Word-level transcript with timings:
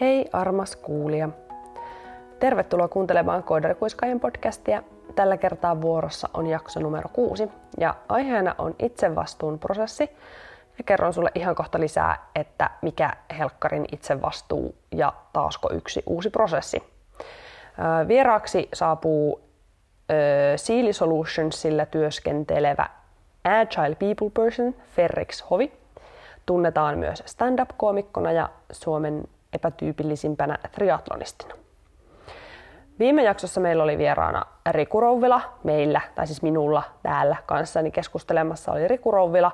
Hei 0.00 0.30
armas 0.32 0.76
kuulija! 0.76 1.28
Tervetuloa 2.38 2.88
kuuntelemaan 2.88 3.42
Koodarikuiskaajien 3.42 4.20
podcastia. 4.20 4.82
Tällä 5.14 5.36
kertaa 5.36 5.80
vuorossa 5.80 6.28
on 6.34 6.46
jakso 6.46 6.80
numero 6.80 7.10
kuusi 7.12 7.48
ja 7.78 7.94
aiheena 8.08 8.54
on 8.58 8.74
itsevastuun 8.78 9.58
prosessi 9.58 10.10
ja 10.78 10.84
kerron 10.84 11.12
sulle 11.12 11.30
ihan 11.34 11.54
kohta 11.54 11.80
lisää, 11.80 12.26
että 12.34 12.70
mikä 12.82 13.10
helkkarin 13.38 13.84
itsevastuu 13.92 14.74
ja 14.92 15.12
taasko 15.32 15.72
yksi 15.72 16.02
uusi 16.06 16.30
prosessi. 16.30 16.82
Vieraaksi 18.08 18.68
saapuu 18.74 19.40
Sealy 20.56 20.92
Solutionsilla 20.92 21.86
työskentelevä 21.86 22.88
Agile 23.44 23.94
People 23.94 24.30
Person 24.44 24.74
Ferrix 24.96 25.44
Hovi. 25.50 25.72
Tunnetaan 26.46 26.98
myös 26.98 27.22
stand-up-koomikkona 27.26 28.32
ja 28.32 28.48
Suomen 28.72 29.24
epätyypillisimpänä 29.52 30.58
triatlonistina. 30.72 31.54
Viime 32.98 33.22
jaksossa 33.22 33.60
meillä 33.60 33.82
oli 33.82 33.98
vieraana 33.98 34.46
Riku 34.70 35.00
Rouvila, 35.00 35.40
meillä, 35.64 36.00
tai 36.14 36.26
siis 36.26 36.42
minulla 36.42 36.82
täällä 37.02 37.36
kanssani 37.46 37.90
keskustelemassa 37.90 38.72
oli 38.72 38.88
Riku 38.88 39.10
Rouvila, 39.10 39.52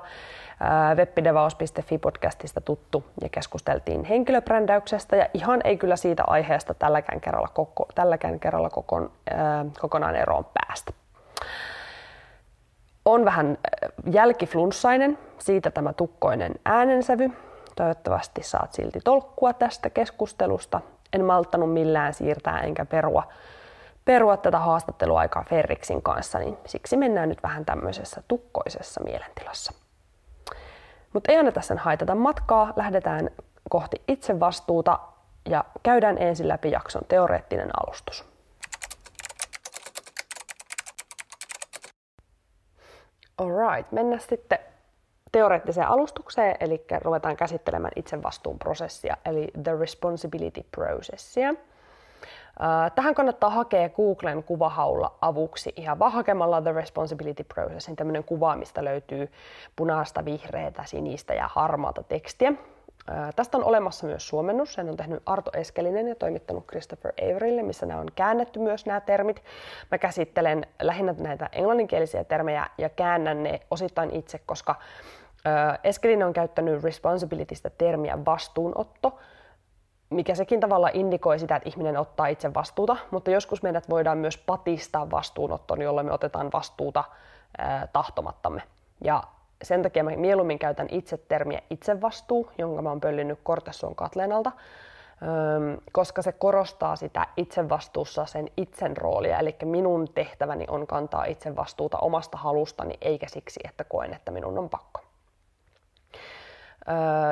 webbidevaus.fi 0.95 1.97
podcastista 1.97 2.61
tuttu 2.61 3.03
ja 3.21 3.29
keskusteltiin 3.29 4.03
henkilöbrändäyksestä 4.03 5.15
ja 5.15 5.29
ihan 5.33 5.61
ei 5.63 5.77
kyllä 5.77 5.95
siitä 5.95 6.23
aiheesta 6.27 6.73
tälläkään 6.73 7.21
kerralla, 7.21 7.47
koko, 7.53 7.85
tälläkään 7.95 8.39
kerralla 8.39 8.69
kokon, 8.69 9.11
äh, 9.31 9.37
kokonaan 9.79 10.15
eroon 10.15 10.45
päästä. 10.53 10.93
On 13.05 13.25
vähän 13.25 13.57
jälkiflunssainen, 14.11 15.17
siitä 15.37 15.71
tämä 15.71 15.93
tukkoinen 15.93 16.51
äänensävy. 16.65 17.31
Toivottavasti 17.77 18.43
saat 18.43 18.73
silti 18.73 18.99
tolkkua 19.03 19.53
tästä 19.53 19.89
keskustelusta. 19.89 20.81
En 21.13 21.25
malttanut 21.25 21.73
millään 21.73 22.13
siirtää 22.13 22.61
enkä 22.61 22.85
perua, 22.85 23.23
perua 24.05 24.37
tätä 24.37 24.59
haastatteluaikaa 24.59 25.45
Ferriksin 25.49 26.01
kanssa, 26.01 26.39
niin 26.39 26.57
siksi 26.65 26.97
mennään 26.97 27.29
nyt 27.29 27.43
vähän 27.43 27.65
tämmöisessä 27.65 28.23
tukkoisessa 28.27 29.03
mielentilassa. 29.03 29.73
Mutta 31.13 31.31
ei 31.31 31.37
anneta 31.37 31.61
sen 31.61 31.77
haitata 31.77 32.15
matkaa, 32.15 32.73
lähdetään 32.75 33.29
kohti 33.69 34.01
itsevastuuta 34.07 34.99
ja 35.49 35.65
käydään 35.83 36.17
ensin 36.17 36.47
läpi 36.47 36.71
jakson 36.71 37.01
teoreettinen 37.07 37.69
alustus. 37.83 38.25
Alright, 43.37 43.91
mennään 43.91 44.21
sitten 44.21 44.59
teoreettiseen 45.31 45.87
alustukseen, 45.87 46.55
eli 46.59 46.85
ruvetaan 47.01 47.37
käsittelemään 47.37 47.91
itsevastuun 47.95 48.59
prosessia, 48.59 49.17
eli 49.25 49.47
the 49.63 49.79
responsibility 49.79 50.65
processia. 50.71 51.53
Tähän 52.95 53.15
kannattaa 53.15 53.49
hakea 53.49 53.89
Googlen 53.89 54.43
kuvahaulla 54.43 55.17
avuksi 55.21 55.73
ihan 55.75 55.99
vaan 55.99 56.11
hakemalla 56.11 56.61
The 56.61 56.71
Responsibility 56.71 57.43
Process, 57.43 57.91
tämmöinen 57.95 58.23
kuva, 58.23 58.55
mistä 58.55 58.83
löytyy 58.83 59.31
punaista, 59.75 60.25
vihreätä, 60.25 60.83
sinistä 60.85 61.33
ja 61.33 61.49
harmaata 61.53 62.03
tekstiä. 62.03 62.53
Tästä 63.35 63.57
on 63.57 63.63
olemassa 63.63 64.07
myös 64.07 64.27
suomennus, 64.27 64.73
sen 64.73 64.89
on 64.89 64.97
tehnyt 64.97 65.23
Arto 65.25 65.51
Eskelinen 65.53 66.07
ja 66.07 66.15
toimittanut 66.15 66.67
Christopher 66.67 67.13
Averylle, 67.21 67.63
missä 67.63 67.85
nämä 67.85 67.99
on 67.99 68.11
käännetty 68.15 68.59
myös 68.59 68.85
nämä 68.85 69.01
termit. 69.01 69.43
Mä 69.91 69.97
käsittelen 69.97 70.65
lähinnä 70.81 71.15
näitä 71.17 71.49
englanninkielisiä 71.51 72.23
termejä 72.23 72.67
ja 72.77 72.89
käännän 72.89 73.43
ne 73.43 73.59
osittain 73.71 74.15
itse, 74.15 74.39
koska 74.45 74.75
Eskelinen 75.83 76.27
on 76.27 76.33
käyttänyt 76.33 76.83
responsibilitystä 76.83 77.69
termiä 77.69 78.25
vastuunotto, 78.25 79.19
mikä 80.09 80.35
sekin 80.35 80.59
tavalla 80.59 80.89
indikoi 80.93 81.39
sitä, 81.39 81.55
että 81.55 81.69
ihminen 81.69 81.97
ottaa 81.97 82.27
itse 82.27 82.53
vastuuta, 82.53 82.97
mutta 83.11 83.31
joskus 83.31 83.63
meidät 83.63 83.89
voidaan 83.89 84.17
myös 84.17 84.37
patistaa 84.37 85.11
vastuunottoon, 85.11 85.81
jolloin 85.81 86.05
me 86.07 86.13
otetaan 86.13 86.49
vastuuta 86.53 87.03
tahtomattamme. 87.93 88.61
Ja 89.03 89.23
sen 89.63 89.81
takia 89.81 90.03
mä 90.03 90.11
mieluummin 90.15 90.59
käytän 90.59 90.87
itse 90.91 91.17
termiä 91.17 91.61
itsevastuu, 91.69 92.51
jonka 92.57 92.81
mä 92.81 92.89
oon 92.89 93.01
pöllinyt 93.01 93.39
Kortessuon 93.43 93.95
Katleenalta, 93.95 94.51
koska 95.91 96.21
se 96.21 96.31
korostaa 96.31 96.95
sitä 96.95 97.27
itsevastuussa 97.37 98.25
sen 98.25 98.49
itsen 98.57 98.97
roolia, 98.97 99.39
eli 99.39 99.55
minun 99.63 100.07
tehtäväni 100.15 100.65
on 100.67 100.87
kantaa 100.87 101.25
itsevastuuta 101.25 101.97
omasta 101.97 102.37
halustani, 102.37 102.97
eikä 103.01 103.27
siksi, 103.29 103.59
että 103.63 103.83
koen, 103.83 104.13
että 104.13 104.31
minun 104.31 104.57
on 104.57 104.69
pakko. 104.69 105.01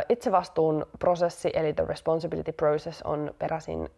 Itsevastuun 0.10 0.86
prosessi, 1.00 1.50
eli 1.54 1.74
The 1.74 1.86
Responsibility 1.88 2.52
Process, 2.52 3.02
on 3.02 3.34
peräisin 3.40 3.90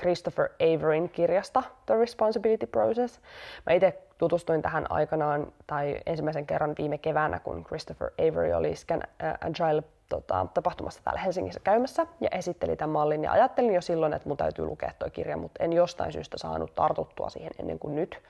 Christopher 0.00 0.48
Averyn 0.60 1.08
kirjasta 1.08 1.62
The 1.86 1.96
Responsibility 1.96 2.66
Process. 2.66 3.20
Mä 3.66 3.72
itse 3.72 3.98
tutustuin 4.18 4.62
tähän 4.62 4.90
aikanaan 4.90 5.52
tai 5.66 6.00
ensimmäisen 6.06 6.46
kerran 6.46 6.74
viime 6.78 6.98
keväänä, 6.98 7.38
kun 7.38 7.64
Christopher 7.64 8.10
Avery 8.18 8.52
oli 8.52 8.76
Scan 8.76 9.02
Agile 9.40 9.82
tota, 10.08 10.46
tapahtumassa 10.54 11.00
täällä 11.04 11.20
Helsingissä 11.20 11.60
käymässä 11.64 12.06
ja 12.20 12.28
esitteli 12.32 12.76
tämän 12.76 12.90
mallin. 12.90 13.24
Ja 13.24 13.32
ajattelin 13.32 13.74
jo 13.74 13.80
silloin, 13.80 14.12
että 14.12 14.28
mun 14.28 14.36
täytyy 14.36 14.64
lukea 14.64 14.92
tuo 14.98 15.10
kirja, 15.10 15.36
mutta 15.36 15.64
en 15.64 15.72
jostain 15.72 16.12
syystä 16.12 16.38
saanut 16.38 16.74
tartuttua 16.74 17.30
siihen 17.30 17.52
ennen 17.58 17.78
kuin 17.78 17.94
nyt. 17.94 18.22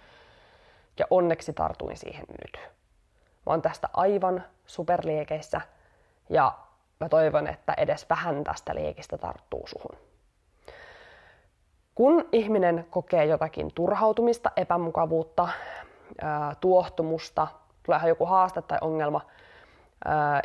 Ja 0.98 1.06
onneksi 1.10 1.52
tartuin 1.52 1.96
siihen 1.96 2.24
nyt. 2.28 2.68
Mä 3.46 3.52
oon 3.52 3.62
tästä 3.62 3.88
aivan 3.92 4.44
superliekeissä 4.66 5.60
ja 6.30 6.52
mä 7.00 7.08
toivon, 7.08 7.46
että 7.46 7.74
edes 7.76 8.06
vähän 8.10 8.44
tästä 8.44 8.74
liekistä 8.74 9.18
tarttuu 9.18 9.66
suhun. 9.66 9.98
Kun 11.94 12.28
ihminen 12.32 12.86
kokee 12.90 13.24
jotakin 13.24 13.74
turhautumista, 13.74 14.50
epämukavuutta, 14.56 15.48
tuohtumusta, 16.60 17.46
tulee 17.82 18.08
joku 18.08 18.26
haaste 18.26 18.62
tai 18.62 18.78
ongelma, 18.80 19.20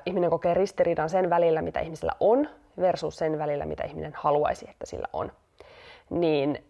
ihminen 0.06 0.30
kokee 0.30 0.54
ristiriidan 0.54 1.10
sen 1.10 1.30
välillä, 1.30 1.62
mitä 1.62 1.80
ihmisellä 1.80 2.14
on, 2.20 2.50
versus 2.82 3.18
sen 3.18 3.38
välillä, 3.40 3.66
mitä 3.66 3.84
ihminen 3.84 4.14
haluaisi, 4.16 4.70
että 4.70 4.86
sillä 4.86 5.08
on, 5.14 5.32
niin 6.10 6.66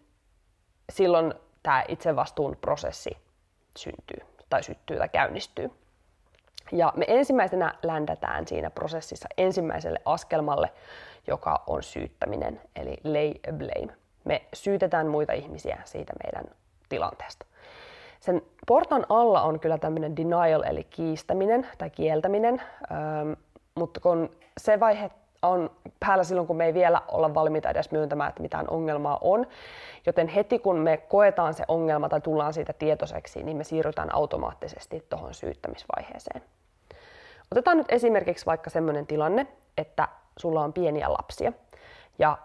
silloin 0.92 1.34
tämä 1.62 1.84
itsevastuun 1.88 2.56
prosessi 2.60 3.16
syntyy 3.78 4.26
tai 4.50 4.62
syttyy 4.62 4.98
tai 4.98 5.08
käynnistyy. 5.08 5.70
Ja 6.72 6.92
me 6.96 7.04
ensimmäisenä 7.08 7.74
ländätään 7.82 8.46
siinä 8.46 8.70
prosessissa 8.70 9.28
ensimmäiselle 9.38 10.00
askelmalle, 10.04 10.70
joka 11.26 11.62
on 11.66 11.82
syyttäminen, 11.82 12.60
eli 12.76 12.96
lay 13.04 13.30
a 13.48 13.52
blame. 13.52 13.96
Me 14.24 14.42
syytetään 14.54 15.06
muita 15.06 15.32
ihmisiä 15.32 15.78
siitä 15.84 16.12
meidän 16.24 16.54
tilanteesta. 16.88 17.46
Sen 18.20 18.42
portan 18.66 19.06
alla 19.08 19.42
on 19.42 19.60
kyllä 19.60 19.78
tämmöinen 19.78 20.16
denial, 20.16 20.62
eli 20.62 20.84
kiistäminen 20.84 21.66
tai 21.78 21.90
kieltäminen, 21.90 22.62
ähm, 22.92 23.32
mutta 23.74 24.00
kun 24.00 24.30
se 24.58 24.80
vaihe 24.80 25.10
on 25.42 25.70
päällä 26.00 26.24
silloin, 26.24 26.46
kun 26.46 26.56
me 26.56 26.66
ei 26.66 26.74
vielä 26.74 27.02
olla 27.08 27.34
valmiita 27.34 27.70
edes 27.70 27.90
myöntämään, 27.90 28.28
että 28.28 28.42
mitään 28.42 28.66
ongelmaa 28.70 29.18
on. 29.20 29.46
Joten 30.06 30.28
heti 30.28 30.58
kun 30.58 30.78
me 30.78 30.96
koetaan 30.96 31.54
se 31.54 31.64
ongelma 31.68 32.08
tai 32.08 32.20
tullaan 32.20 32.52
siitä 32.52 32.72
tietoiseksi, 32.72 33.42
niin 33.42 33.56
me 33.56 33.64
siirrytään 33.64 34.14
automaattisesti 34.14 35.06
tuohon 35.10 35.34
syyttämisvaiheeseen. 35.34 36.42
Otetaan 37.50 37.76
nyt 37.76 37.92
esimerkiksi 37.92 38.46
vaikka 38.46 38.70
semmoinen 38.70 39.06
tilanne, 39.06 39.46
että 39.78 40.08
sulla 40.38 40.64
on 40.64 40.72
pieniä 40.72 41.12
lapsia 41.12 41.52
ja 42.18 42.38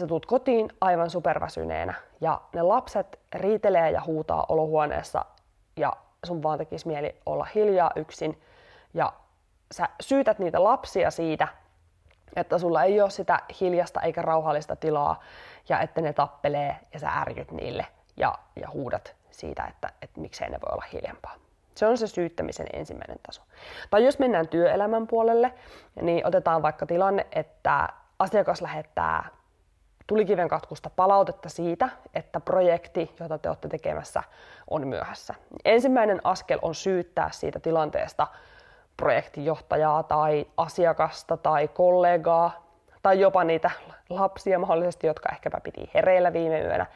sä 0.00 0.06
tulet 0.06 0.26
kotiin 0.26 0.68
aivan 0.80 1.10
superväsyneenä 1.10 1.94
ja 2.20 2.40
ne 2.54 2.62
lapset 2.62 3.18
riitelee 3.34 3.90
ja 3.90 4.02
huutaa 4.06 4.46
olohuoneessa 4.48 5.24
ja 5.76 5.92
sun 6.26 6.42
vaan 6.42 6.58
tekisi 6.58 6.86
mieli 6.86 7.16
olla 7.26 7.46
hiljaa 7.54 7.90
yksin 7.96 8.40
ja 8.94 9.12
sä 9.72 9.88
syytät 10.00 10.38
niitä 10.38 10.64
lapsia 10.64 11.10
siitä, 11.10 11.48
että 12.36 12.58
sulla 12.58 12.82
ei 12.82 13.00
ole 13.00 13.10
sitä 13.10 13.40
hiljasta 13.60 14.00
eikä 14.00 14.22
rauhallista 14.22 14.76
tilaa 14.76 15.20
ja 15.68 15.80
että 15.80 16.00
ne 16.00 16.12
tappelee 16.12 16.76
ja 16.92 16.98
sä 16.98 17.08
ärjyt 17.08 17.52
niille 17.52 17.86
ja, 18.16 18.38
ja 18.56 18.70
huudat 18.70 19.16
siitä, 19.30 19.64
että, 19.64 19.92
että 20.02 20.20
miksei 20.20 20.50
ne 20.50 20.58
voi 20.60 20.72
olla 20.72 20.84
hiljempaa. 20.92 21.34
Se 21.74 21.86
on 21.86 21.98
se 21.98 22.06
syyttämisen 22.06 22.66
ensimmäinen 22.72 23.18
taso. 23.26 23.42
Tai 23.90 24.04
jos 24.04 24.18
mennään 24.18 24.48
työelämän 24.48 25.06
puolelle, 25.06 25.54
niin 26.02 26.26
otetaan 26.26 26.62
vaikka 26.62 26.86
tilanne, 26.86 27.26
että 27.32 27.88
asiakas 28.18 28.62
lähettää 28.62 29.28
tulikiven 30.06 30.48
katkusta 30.48 30.90
palautetta 30.90 31.48
siitä, 31.48 31.88
että 32.14 32.40
projekti, 32.40 33.14
jota 33.20 33.38
te 33.38 33.48
olette 33.48 33.68
tekemässä, 33.68 34.22
on 34.70 34.88
myöhässä. 34.88 35.34
Ensimmäinen 35.64 36.20
askel 36.24 36.58
on 36.62 36.74
syyttää 36.74 37.30
siitä 37.30 37.60
tilanteesta 37.60 38.26
projektijohtajaa 38.98 40.02
tai 40.02 40.46
asiakasta 40.56 41.36
tai 41.36 41.68
kollegaa 41.68 42.68
tai 43.02 43.20
jopa 43.20 43.44
niitä 43.44 43.70
lapsia 44.10 44.58
mahdollisesti, 44.58 45.06
jotka 45.06 45.28
ehkäpä 45.32 45.60
piti 45.60 45.90
hereillä 45.94 46.32
viime 46.32 46.60
yönä, 46.60 46.86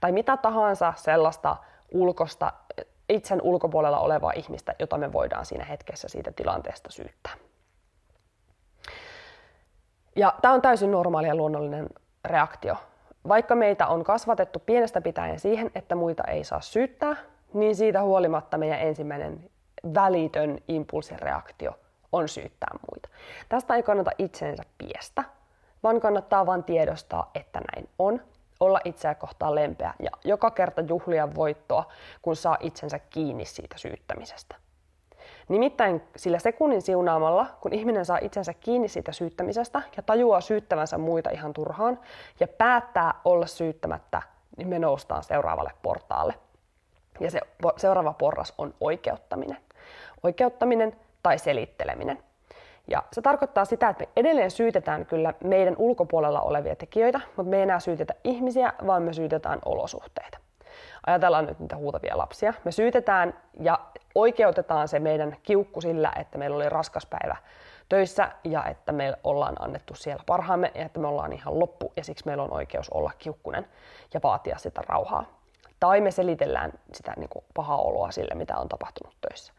tai 0.00 0.12
mitä 0.12 0.36
tahansa 0.36 0.92
sellaista 0.96 1.56
ulkosta 1.92 2.52
itsen 3.08 3.42
ulkopuolella 3.42 3.98
olevaa 3.98 4.32
ihmistä, 4.36 4.74
jota 4.78 4.98
me 4.98 5.12
voidaan 5.12 5.46
siinä 5.46 5.64
hetkessä 5.64 6.08
siitä 6.08 6.32
tilanteesta 6.32 6.90
syyttää. 6.90 7.32
Ja 10.16 10.34
tämä 10.42 10.54
on 10.54 10.62
täysin 10.62 10.90
normaali 10.90 11.28
ja 11.28 11.34
luonnollinen 11.34 11.88
reaktio. 12.24 12.76
Vaikka 13.28 13.54
meitä 13.54 13.86
on 13.86 14.04
kasvatettu 14.04 14.58
pienestä 14.58 15.00
pitäen 15.00 15.40
siihen, 15.40 15.70
että 15.74 15.94
muita 15.94 16.24
ei 16.24 16.44
saa 16.44 16.60
syyttää, 16.60 17.16
niin 17.54 17.76
siitä 17.76 18.02
huolimatta 18.02 18.58
meidän 18.58 18.80
ensimmäinen 18.80 19.50
välitön 19.94 20.58
impulssireaktio 20.68 21.78
on 22.12 22.28
syyttää 22.28 22.70
muita. 22.90 23.08
Tästä 23.48 23.74
ei 23.74 23.82
kannata 23.82 24.10
itsensä 24.18 24.62
piestä, 24.78 25.24
vaan 25.82 26.00
kannattaa 26.00 26.46
vain 26.46 26.64
tiedostaa, 26.64 27.30
että 27.34 27.60
näin 27.72 27.88
on, 27.98 28.20
olla 28.60 28.80
itseä 28.84 29.14
kohtaan 29.14 29.54
lempeä 29.54 29.94
ja 30.02 30.10
joka 30.24 30.50
kerta 30.50 30.80
juhlia 30.80 31.34
voittoa, 31.34 31.84
kun 32.22 32.36
saa 32.36 32.56
itsensä 32.60 32.98
kiinni 32.98 33.44
siitä 33.44 33.78
syyttämisestä. 33.78 34.56
Nimittäin 35.48 36.02
sillä 36.16 36.38
sekunnin 36.38 36.82
siunaamalla, 36.82 37.46
kun 37.60 37.72
ihminen 37.72 38.04
saa 38.04 38.18
itsensä 38.22 38.54
kiinni 38.54 38.88
siitä 38.88 39.12
syyttämisestä 39.12 39.82
ja 39.96 40.02
tajuaa 40.02 40.40
syyttävänsä 40.40 40.98
muita 40.98 41.30
ihan 41.30 41.52
turhaan 41.52 42.00
ja 42.40 42.48
päättää 42.48 43.14
olla 43.24 43.46
syyttämättä, 43.46 44.22
niin 44.56 44.68
me 44.68 44.78
noustaan 44.78 45.22
seuraavalle 45.22 45.72
portaalle. 45.82 46.34
Ja 47.20 47.30
se 47.30 47.40
seuraava 47.76 48.12
porras 48.12 48.54
on 48.58 48.74
oikeuttaminen. 48.80 49.58
Oikeuttaminen 50.22 50.96
tai 51.22 51.38
selitteleminen. 51.38 52.18
Ja 52.88 53.02
se 53.12 53.22
tarkoittaa 53.22 53.64
sitä, 53.64 53.88
että 53.88 54.04
me 54.04 54.08
edelleen 54.16 54.50
syytetään 54.50 55.06
kyllä 55.06 55.34
meidän 55.44 55.74
ulkopuolella 55.78 56.40
olevia 56.40 56.76
tekijöitä, 56.76 57.20
mutta 57.36 57.50
me 57.50 57.56
ei 57.56 57.62
enää 57.62 57.80
syytetä 57.80 58.14
ihmisiä, 58.24 58.72
vaan 58.86 59.02
me 59.02 59.12
syytetään 59.12 59.58
olosuhteita. 59.64 60.38
Ajatellaan 61.06 61.46
nyt 61.46 61.58
niitä 61.58 61.76
huutavia 61.76 62.18
lapsia. 62.18 62.54
Me 62.64 62.72
syytetään 62.72 63.34
ja 63.60 63.78
oikeutetaan 64.14 64.88
se 64.88 64.98
meidän 64.98 65.36
kiukku 65.42 65.80
sillä, 65.80 66.12
että 66.16 66.38
meillä 66.38 66.56
oli 66.56 66.68
raskas 66.68 67.06
päivä 67.06 67.36
töissä 67.88 68.32
ja 68.44 68.64
että 68.64 68.92
me 68.92 69.14
ollaan 69.24 69.56
annettu 69.58 69.94
siellä 69.94 70.22
parhaamme 70.26 70.72
ja 70.74 70.84
että 70.84 71.00
me 71.00 71.06
ollaan 71.06 71.32
ihan 71.32 71.60
loppu 71.60 71.92
ja 71.96 72.04
siksi 72.04 72.26
meillä 72.26 72.42
on 72.42 72.52
oikeus 72.52 72.90
olla 72.90 73.10
kiukkunen 73.18 73.66
ja 74.14 74.20
vaatia 74.22 74.58
sitä 74.58 74.80
rauhaa. 74.88 75.24
Tai 75.80 76.00
me 76.00 76.10
selitellään 76.10 76.72
sitä 76.92 77.12
niin 77.16 77.28
kuin 77.28 77.44
pahaa 77.54 77.78
oloa 77.78 78.10
sille, 78.10 78.34
mitä 78.34 78.56
on 78.56 78.68
tapahtunut 78.68 79.16
töissä. 79.20 79.52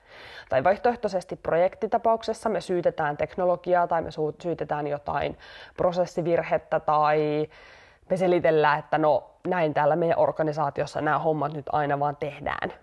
Tai 0.49 0.63
vaihtoehtoisesti 0.63 1.35
projektitapauksessa 1.35 2.49
me 2.49 2.61
syytetään 2.61 3.17
teknologiaa 3.17 3.87
tai 3.87 4.01
me 4.01 4.09
syytetään 4.41 4.87
jotain 4.87 5.37
prosessivirhettä 5.77 6.79
tai 6.79 7.49
me 8.09 8.17
selitellään, 8.17 8.79
että 8.79 8.97
no 8.97 9.29
näin 9.47 9.73
täällä 9.73 9.95
meidän 9.95 10.19
organisaatiossa 10.19 11.01
nämä 11.01 11.19
hommat 11.19 11.53
nyt 11.53 11.65
aina 11.71 11.99
vaan 11.99 12.15
tehdään. 12.15 12.73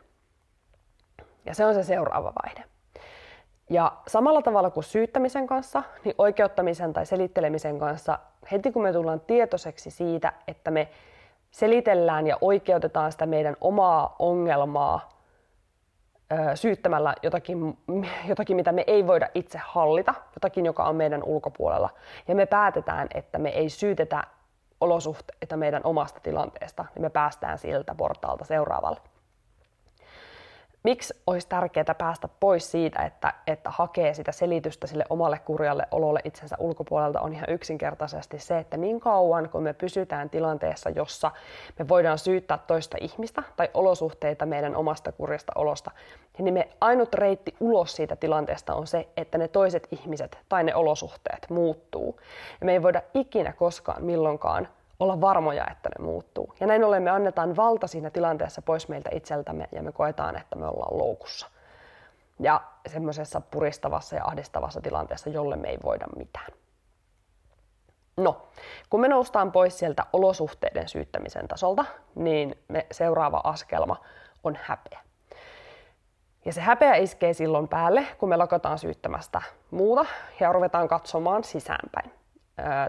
Ja 1.46 1.54
se 1.54 1.66
on 1.66 1.74
se 1.74 1.82
seuraava 1.82 2.32
vaihe. 2.44 2.64
Ja 3.70 3.92
samalla 4.06 4.42
tavalla 4.42 4.70
kuin 4.70 4.84
syyttämisen 4.84 5.46
kanssa, 5.46 5.82
niin 6.04 6.14
oikeuttamisen 6.18 6.92
tai 6.92 7.06
selittelemisen 7.06 7.78
kanssa, 7.78 8.18
heti 8.52 8.72
kun 8.72 8.82
me 8.82 8.92
tullaan 8.92 9.20
tietoiseksi 9.20 9.90
siitä, 9.90 10.32
että 10.48 10.70
me 10.70 10.88
selitellään 11.50 12.26
ja 12.26 12.36
oikeutetaan 12.40 13.12
sitä 13.12 13.26
meidän 13.26 13.56
omaa 13.60 14.16
ongelmaa 14.18 15.15
syyttämällä 16.54 17.14
jotakin, 17.22 17.78
jotakin, 18.28 18.56
mitä 18.56 18.72
me 18.72 18.84
ei 18.86 19.06
voida 19.06 19.28
itse 19.34 19.60
hallita, 19.64 20.14
jotakin, 20.34 20.66
joka 20.66 20.84
on 20.84 20.96
meidän 20.96 21.22
ulkopuolella. 21.24 21.90
Ja 22.28 22.34
me 22.34 22.46
päätetään, 22.46 23.08
että 23.14 23.38
me 23.38 23.48
ei 23.48 23.68
syytetä 23.68 24.22
olosuhteita 24.80 25.56
meidän 25.56 25.82
omasta 25.84 26.20
tilanteesta, 26.20 26.84
niin 26.94 27.02
me 27.02 27.10
päästään 27.10 27.58
siltä 27.58 27.94
portaalta 27.94 28.44
seuraavalle 28.44 29.00
miksi 30.82 31.14
olisi 31.26 31.48
tärkeää 31.48 31.94
päästä 31.98 32.28
pois 32.40 32.70
siitä, 32.70 33.02
että, 33.02 33.34
että 33.46 33.70
hakee 33.70 34.14
sitä 34.14 34.32
selitystä 34.32 34.86
sille 34.86 35.04
omalle 35.10 35.38
kurjalle 35.38 35.86
ololle 35.90 36.20
itsensä 36.24 36.56
ulkopuolelta, 36.58 37.20
on 37.20 37.32
ihan 37.32 37.50
yksinkertaisesti 37.50 38.38
se, 38.38 38.58
että 38.58 38.76
niin 38.76 39.00
kauan 39.00 39.48
kun 39.48 39.62
me 39.62 39.72
pysytään 39.72 40.30
tilanteessa, 40.30 40.90
jossa 40.90 41.30
me 41.78 41.88
voidaan 41.88 42.18
syyttää 42.18 42.58
toista 42.58 42.96
ihmistä 43.00 43.42
tai 43.56 43.70
olosuhteita 43.74 44.46
meidän 44.46 44.76
omasta 44.76 45.12
kurjasta 45.12 45.52
olosta, 45.54 45.90
niin 46.38 46.54
me 46.54 46.68
ainut 46.80 47.14
reitti 47.14 47.54
ulos 47.60 47.96
siitä 47.96 48.16
tilanteesta 48.16 48.74
on 48.74 48.86
se, 48.86 49.08
että 49.16 49.38
ne 49.38 49.48
toiset 49.48 49.88
ihmiset 49.90 50.38
tai 50.48 50.64
ne 50.64 50.74
olosuhteet 50.74 51.46
muuttuu. 51.50 52.20
Ja 52.60 52.66
me 52.66 52.72
ei 52.72 52.82
voida 52.82 53.02
ikinä 53.14 53.52
koskaan 53.52 54.04
milloinkaan 54.04 54.68
olla 55.00 55.20
varmoja, 55.20 55.66
että 55.70 55.88
ne 55.98 56.04
muuttuu. 56.04 56.54
Ja 56.60 56.66
näin 56.66 56.84
ollen 56.84 57.02
me 57.02 57.10
annetaan 57.10 57.56
valta 57.56 57.86
siinä 57.86 58.10
tilanteessa 58.10 58.62
pois 58.62 58.88
meiltä 58.88 59.10
itseltämme 59.12 59.68
ja 59.72 59.82
me 59.82 59.92
koetaan, 59.92 60.36
että 60.36 60.56
me 60.56 60.66
ollaan 60.66 60.98
loukussa. 60.98 61.46
Ja 62.40 62.62
semmoisessa 62.86 63.40
puristavassa 63.40 64.16
ja 64.16 64.24
ahdistavassa 64.24 64.80
tilanteessa, 64.80 65.30
jolle 65.30 65.56
me 65.56 65.68
ei 65.68 65.78
voida 65.84 66.06
mitään. 66.16 66.52
No, 68.16 68.48
kun 68.90 69.00
me 69.00 69.08
noustaan 69.08 69.52
pois 69.52 69.78
sieltä 69.78 70.06
olosuhteiden 70.12 70.88
syyttämisen 70.88 71.48
tasolta, 71.48 71.84
niin 72.14 72.58
me 72.68 72.86
seuraava 72.92 73.40
askelma 73.44 73.96
on 74.44 74.58
häpeä. 74.62 75.00
Ja 76.44 76.52
se 76.52 76.60
häpeä 76.60 76.94
iskee 76.94 77.32
silloin 77.32 77.68
päälle, 77.68 78.06
kun 78.18 78.28
me 78.28 78.36
lakataan 78.36 78.78
syyttämästä 78.78 79.42
muuta 79.70 80.06
ja 80.40 80.52
ruvetaan 80.52 80.88
katsomaan 80.88 81.44
sisäänpäin 81.44 82.12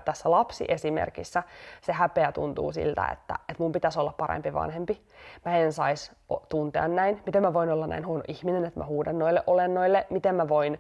tässä 0.06 0.32
lapsiesimerkissä 0.32 1.44
se 1.82 1.94
häpeä 1.94 2.32
tuntuu 2.32 2.72
siltä, 2.72 3.08
että, 3.12 3.36
että 3.50 3.64
mun 3.64 3.72
pitäisi 3.72 4.00
olla 4.00 4.14
parempi 4.18 4.54
vanhempi. 4.54 5.02
Mä 5.46 5.58
en 5.58 5.74
saisi 5.74 6.12
tuntea 6.50 6.88
näin. 6.88 7.22
Miten 7.26 7.42
mä 7.42 7.54
voin 7.54 7.70
olla 7.70 7.88
näin 7.88 8.06
huono 8.06 8.24
ihminen, 8.28 8.66
että 8.66 8.80
mä 8.80 8.86
huudan 8.86 9.20
noille 9.20 9.44
olennoille? 9.48 10.08
Miten 10.10 10.36
mä 10.36 10.50
voin 10.50 10.80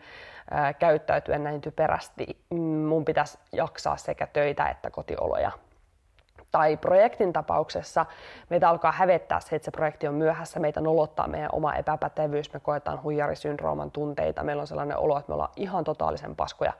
ää, 0.51 0.73
käyttäytyä 0.73 1.37
näin 1.37 1.61
typerästi? 1.61 2.43
Mun 2.87 3.05
pitäisi 3.05 3.37
jaksaa 3.51 3.97
sekä 3.97 4.27
töitä 4.27 4.69
että 4.69 4.89
kotioloja. 4.89 5.51
Tai 6.51 6.77
projektin 6.77 7.33
tapauksessa 7.33 8.05
meitä 8.49 8.69
alkaa 8.69 8.91
hävettää 8.91 9.39
se, 9.39 9.55
että 9.55 9.65
se 9.65 9.71
projekti 9.71 10.07
on 10.07 10.13
myöhässä, 10.13 10.59
meitä 10.59 10.81
nolottaa 10.81 11.27
meidän 11.27 11.49
oma 11.51 11.75
epäpätevyys, 11.75 12.53
me 12.53 12.59
koetaan 12.59 13.03
huijarisyndrooman 13.03 13.91
tunteita, 13.91 14.43
meillä 14.43 14.61
on 14.61 14.67
sellainen 14.67 14.97
olo, 14.97 15.17
että 15.17 15.29
me 15.29 15.33
ollaan 15.33 15.53
ihan 15.55 15.83
totaalisen 15.83 16.35
paskoja, 16.35 16.73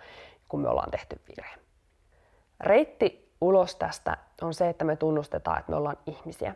kun 0.48 0.59
me 0.62 0.69
ollaan 0.69 0.92
tehty 0.92 1.21
virhe. 1.27 1.67
Reitti 2.59 3.33
ulos 3.42 3.75
tästä 3.75 4.18
on 4.42 4.54
se, 4.54 4.69
että 4.69 4.86
me 4.86 4.95
tunnustetaan, 4.95 5.59
että 5.59 5.71
me 5.71 5.77
ollaan 5.77 5.98
ihmisiä. 6.06 6.56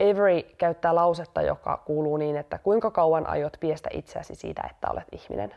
Avery 0.00 0.42
käyttää 0.58 0.94
lausetta, 0.94 1.42
joka 1.42 1.82
kuuluu 1.86 2.16
niin, 2.16 2.36
että 2.36 2.58
kuinka 2.58 2.90
kauan 2.90 3.26
aiot 3.26 3.56
piestä 3.60 3.90
itseäsi 3.92 4.34
siitä, 4.34 4.62
että 4.70 4.90
olet 4.90 5.06
ihminen. 5.12 5.54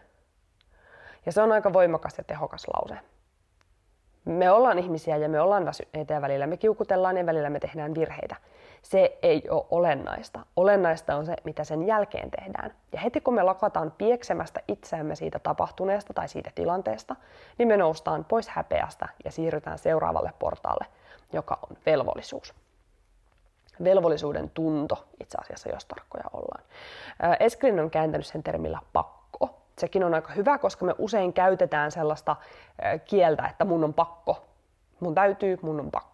Ja 1.25 1.31
se 1.31 1.41
on 1.41 1.51
aika 1.51 1.73
voimakas 1.73 2.17
ja 2.17 2.23
tehokas 2.23 2.67
lause. 2.73 2.97
Me 4.25 4.51
ollaan 4.51 4.79
ihmisiä 4.79 5.17
ja 5.17 5.29
me 5.29 5.41
ollaan 5.41 5.65
väsyneitä 5.65 6.13
ja 6.13 6.21
välillä 6.21 6.47
me 6.47 6.57
kiukutellaan 6.57 7.17
ja 7.17 7.25
välillä 7.25 7.49
me 7.49 7.59
tehdään 7.59 7.95
virheitä 7.95 8.35
se 8.81 9.17
ei 9.21 9.43
ole 9.49 9.65
olennaista. 9.71 10.39
Olennaista 10.55 11.15
on 11.15 11.25
se, 11.25 11.35
mitä 11.43 11.63
sen 11.63 11.87
jälkeen 11.87 12.31
tehdään. 12.31 12.73
Ja 12.91 12.99
heti 12.99 13.21
kun 13.21 13.33
me 13.33 13.43
lakataan 13.43 13.91
pieksemästä 13.97 14.59
itseämme 14.67 15.15
siitä 15.15 15.39
tapahtuneesta 15.39 16.13
tai 16.13 16.27
siitä 16.27 16.51
tilanteesta, 16.55 17.15
niin 17.57 17.67
me 17.67 17.77
noustaan 17.77 18.25
pois 18.25 18.49
häpeästä 18.49 19.07
ja 19.25 19.31
siirrytään 19.31 19.77
seuraavalle 19.77 20.33
portaalle, 20.39 20.85
joka 21.33 21.59
on 21.69 21.77
velvollisuus. 21.85 22.53
Velvollisuuden 23.83 24.49
tunto 24.49 25.05
itse 25.19 25.37
asiassa, 25.41 25.69
jos 25.69 25.85
tarkkoja 25.85 26.23
ollaan. 26.33 26.63
Esklin 27.39 27.79
on 27.79 27.89
kääntänyt 27.91 28.25
sen 28.25 28.43
termillä 28.43 28.79
pakko. 28.93 29.49
Sekin 29.77 30.03
on 30.03 30.13
aika 30.13 30.33
hyvä, 30.33 30.57
koska 30.57 30.85
me 30.85 30.95
usein 30.97 31.33
käytetään 31.33 31.91
sellaista 31.91 32.35
kieltä, 33.05 33.47
että 33.47 33.65
mun 33.65 33.83
on 33.83 33.93
pakko. 33.93 34.45
Mun 34.99 35.15
täytyy, 35.15 35.59
mun 35.61 35.79
on 35.79 35.91
pakko. 35.91 36.10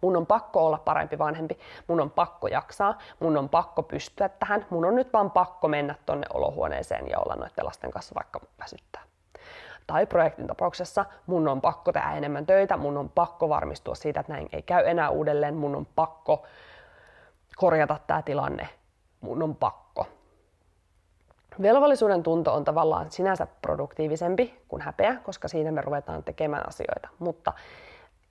Mun 0.00 0.16
on 0.16 0.26
pakko 0.26 0.66
olla 0.66 0.78
parempi 0.78 1.18
vanhempi, 1.18 1.58
mun 1.86 2.00
on 2.00 2.10
pakko 2.10 2.48
jaksaa, 2.48 2.98
mun 3.20 3.36
on 3.36 3.48
pakko 3.48 3.82
pystyä 3.82 4.28
tähän, 4.28 4.66
mun 4.70 4.84
on 4.84 4.94
nyt 4.94 5.12
vaan 5.12 5.30
pakko 5.30 5.68
mennä 5.68 5.94
tonne 6.06 6.26
olohuoneeseen 6.34 7.08
ja 7.08 7.18
olla 7.18 7.34
noiden 7.34 7.64
lasten 7.64 7.90
kanssa 7.90 8.14
vaikka 8.14 8.40
väsyttää. 8.60 9.02
Tai 9.86 10.06
projektin 10.06 10.46
tapauksessa 10.46 11.04
mun 11.26 11.48
on 11.48 11.60
pakko 11.60 11.92
tehdä 11.92 12.12
enemmän 12.12 12.46
töitä, 12.46 12.76
mun 12.76 12.96
on 12.96 13.08
pakko 13.08 13.48
varmistua 13.48 13.94
siitä, 13.94 14.20
että 14.20 14.32
näin 14.32 14.48
ei 14.52 14.62
käy 14.62 14.86
enää 14.86 15.10
uudelleen, 15.10 15.54
mun 15.54 15.76
on 15.76 15.86
pakko 15.86 16.46
korjata 17.56 17.96
tämä 18.06 18.22
tilanne, 18.22 18.68
mun 19.20 19.42
on 19.42 19.56
pakko. 19.56 20.06
Velvollisuuden 21.62 22.22
tunto 22.22 22.54
on 22.54 22.64
tavallaan 22.64 23.10
sinänsä 23.10 23.46
produktiivisempi 23.62 24.62
kuin 24.68 24.82
häpeä, 24.82 25.16
koska 25.22 25.48
siinä 25.48 25.72
me 25.72 25.80
ruvetaan 25.82 26.22
tekemään 26.22 26.68
asioita, 26.68 27.08
mutta 27.18 27.52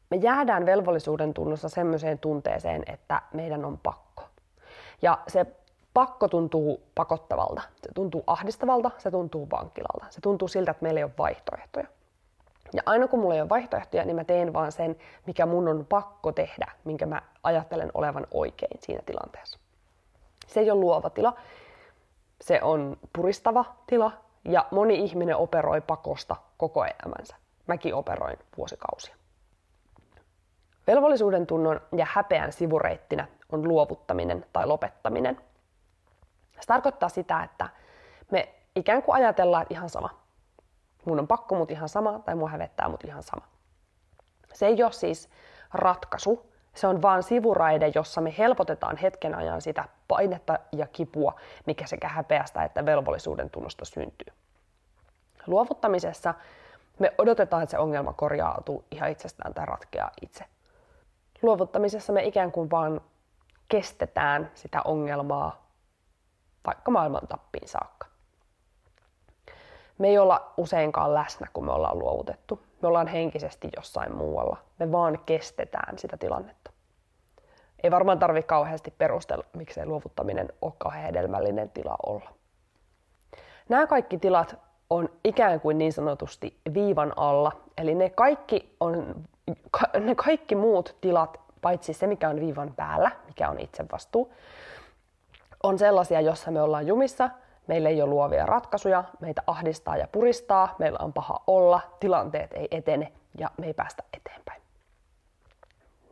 me 0.09 0.17
jäädään 0.17 0.65
velvollisuuden 0.65 1.33
tunnossa 1.33 1.69
semmoiseen 1.69 2.19
tunteeseen, 2.19 2.83
että 2.87 3.21
meidän 3.33 3.65
on 3.65 3.77
pakko. 3.77 4.23
Ja 5.01 5.19
se 5.27 5.45
pakko 5.93 6.27
tuntuu 6.27 6.83
pakottavalta, 6.95 7.61
se 7.81 7.89
tuntuu 7.93 8.23
ahdistavalta, 8.27 8.91
se 8.97 9.11
tuntuu 9.11 9.47
vankilalta. 9.51 10.05
Se 10.09 10.21
tuntuu 10.21 10.47
siltä, 10.47 10.71
että 10.71 10.83
meillä 10.83 10.99
ei 10.99 11.03
ole 11.03 11.11
vaihtoehtoja. 11.17 11.87
Ja 12.73 12.83
aina 12.85 13.07
kun 13.07 13.19
mulla 13.19 13.35
ei 13.35 13.41
ole 13.41 13.49
vaihtoehtoja, 13.49 14.05
niin 14.05 14.15
mä 14.15 14.23
teen 14.23 14.53
vaan 14.53 14.71
sen, 14.71 14.95
mikä 15.25 15.45
mun 15.45 15.67
on 15.67 15.85
pakko 15.89 16.31
tehdä, 16.31 16.71
minkä 16.83 17.05
mä 17.05 17.21
ajattelen 17.43 17.91
olevan 17.93 18.27
oikein 18.31 18.79
siinä 18.81 19.01
tilanteessa. 19.05 19.59
Se 20.47 20.59
ei 20.59 20.71
ole 20.71 20.79
luova 20.79 21.09
tila, 21.09 21.33
se 22.41 22.59
on 22.61 22.97
puristava 23.13 23.65
tila 23.87 24.11
ja 24.45 24.65
moni 24.71 24.95
ihminen 24.95 25.35
operoi 25.35 25.81
pakosta 25.81 26.35
koko 26.57 26.85
elämänsä. 26.85 27.35
Mäkin 27.67 27.95
operoin 27.95 28.37
vuosikausia. 28.57 29.18
Velvollisuuden 30.89 31.47
tunnon 31.47 31.81
ja 31.97 32.07
häpeän 32.09 32.51
sivureittinä 32.51 33.27
on 33.51 33.67
luovuttaminen 33.67 34.45
tai 34.53 34.67
lopettaminen. 34.67 35.41
Se 36.59 36.67
tarkoittaa 36.67 37.09
sitä, 37.09 37.43
että 37.43 37.69
me 38.31 38.49
ikään 38.75 39.03
kuin 39.03 39.15
ajatellaan, 39.15 39.61
että 39.61 39.73
ihan 39.73 39.89
sama. 39.89 40.09
Mun 41.05 41.19
on 41.19 41.27
pakko, 41.27 41.55
mut 41.55 41.71
ihan 41.71 41.89
sama, 41.89 42.19
tai 42.19 42.35
mua 42.35 42.49
hävettää, 42.49 42.89
mut 42.89 43.03
ihan 43.03 43.23
sama. 43.23 43.47
Se 44.53 44.65
ei 44.65 44.83
ole 44.83 44.91
siis 44.91 45.29
ratkaisu, 45.73 46.51
se 46.75 46.87
on 46.87 47.01
vain 47.01 47.23
sivuraide, 47.23 47.91
jossa 47.95 48.21
me 48.21 48.35
helpotetaan 48.37 48.97
hetken 48.97 49.35
ajan 49.35 49.61
sitä 49.61 49.85
painetta 50.07 50.59
ja 50.71 50.87
kipua, 50.87 51.35
mikä 51.65 51.87
sekä 51.87 52.07
häpeästä 52.07 52.63
että 52.63 52.85
velvollisuuden 52.85 53.49
tunnosta 53.49 53.85
syntyy. 53.85 54.33
Luovuttamisessa 55.47 56.33
me 56.99 57.13
odotetaan, 57.17 57.63
että 57.63 57.71
se 57.71 57.79
ongelma 57.79 58.13
korjautuu 58.13 58.85
ihan 58.91 59.11
itsestään 59.11 59.53
tai 59.53 59.65
ratkeaa 59.65 60.11
itse. 60.21 60.45
Luovuttamisessa 61.41 62.13
me 62.13 62.23
ikään 62.23 62.51
kuin 62.51 62.71
vaan 62.71 63.01
kestetään 63.67 64.51
sitä 64.53 64.81
ongelmaa 64.81 65.69
vaikka 66.65 66.91
maailman 66.91 67.27
tappiin 67.27 67.67
saakka. 67.67 68.07
Me 69.97 70.07
ei 70.07 70.17
olla 70.17 70.53
useinkaan 70.57 71.13
läsnä, 71.13 71.47
kun 71.53 71.65
me 71.65 71.71
ollaan 71.71 71.99
luovutettu. 71.99 72.63
Me 72.81 72.87
ollaan 72.87 73.07
henkisesti 73.07 73.69
jossain 73.75 74.15
muualla. 74.15 74.57
Me 74.79 74.91
vaan 74.91 75.19
kestetään 75.25 75.97
sitä 75.97 76.17
tilannetta. 76.17 76.71
Ei 77.83 77.91
varmaan 77.91 78.19
tarvi 78.19 78.43
kauheasti 78.43 78.93
perustella, 78.97 79.43
miksei 79.53 79.85
luovuttaminen 79.85 80.49
ole 80.61 80.73
kauhean 80.77 81.03
hedelmällinen 81.03 81.69
tila 81.69 81.95
olla. 82.05 82.29
Nämä 83.69 83.87
kaikki 83.87 84.17
tilat 84.17 84.59
on 84.89 85.09
ikään 85.23 85.61
kuin 85.61 85.77
niin 85.77 85.93
sanotusti 85.93 86.59
viivan 86.73 87.13
alla. 87.15 87.51
Eli 87.77 87.95
ne 87.95 88.09
kaikki, 88.09 88.75
on, 88.79 89.15
ne 89.99 90.15
kaikki 90.15 90.55
muut 90.55 90.95
tilat, 91.01 91.39
paitsi 91.61 91.93
se 91.93 92.07
mikä 92.07 92.29
on 92.29 92.39
viivan 92.39 92.73
päällä, 92.75 93.11
mikä 93.27 93.49
on 93.49 93.59
itse 93.59 93.85
vastuu, 93.91 94.33
on 95.63 95.79
sellaisia, 95.79 96.21
jossa 96.21 96.51
me 96.51 96.61
ollaan 96.61 96.87
jumissa, 96.87 97.29
meillä 97.67 97.89
ei 97.89 98.01
ole 98.01 98.09
luovia 98.09 98.45
ratkaisuja, 98.45 99.03
meitä 99.19 99.43
ahdistaa 99.47 99.97
ja 99.97 100.07
puristaa, 100.11 100.75
meillä 100.79 100.99
on 101.01 101.13
paha 101.13 101.43
olla, 101.47 101.81
tilanteet 101.99 102.53
ei 102.53 102.67
etene 102.71 103.11
ja 103.37 103.51
me 103.57 103.65
ei 103.65 103.73
päästä 103.73 104.03
eteenpäin. 104.13 104.61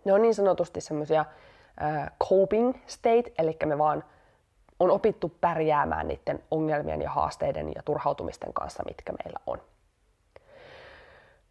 Ne 0.05 0.13
on 0.13 0.21
niin 0.21 0.35
sanotusti 0.35 0.81
semmoisia 0.81 1.25
coping 2.23 2.73
state, 2.87 3.33
eli 3.37 3.57
me 3.65 3.77
vaan 3.77 4.03
on 4.79 4.91
opittu 4.91 5.29
pärjäämään 5.41 6.07
niiden 6.07 6.43
ongelmien 6.51 7.01
ja 7.01 7.09
haasteiden 7.09 7.71
ja 7.75 7.83
turhautumisten 7.85 8.53
kanssa, 8.53 8.83
mitkä 8.87 9.13
meillä 9.23 9.39
on. 9.47 9.61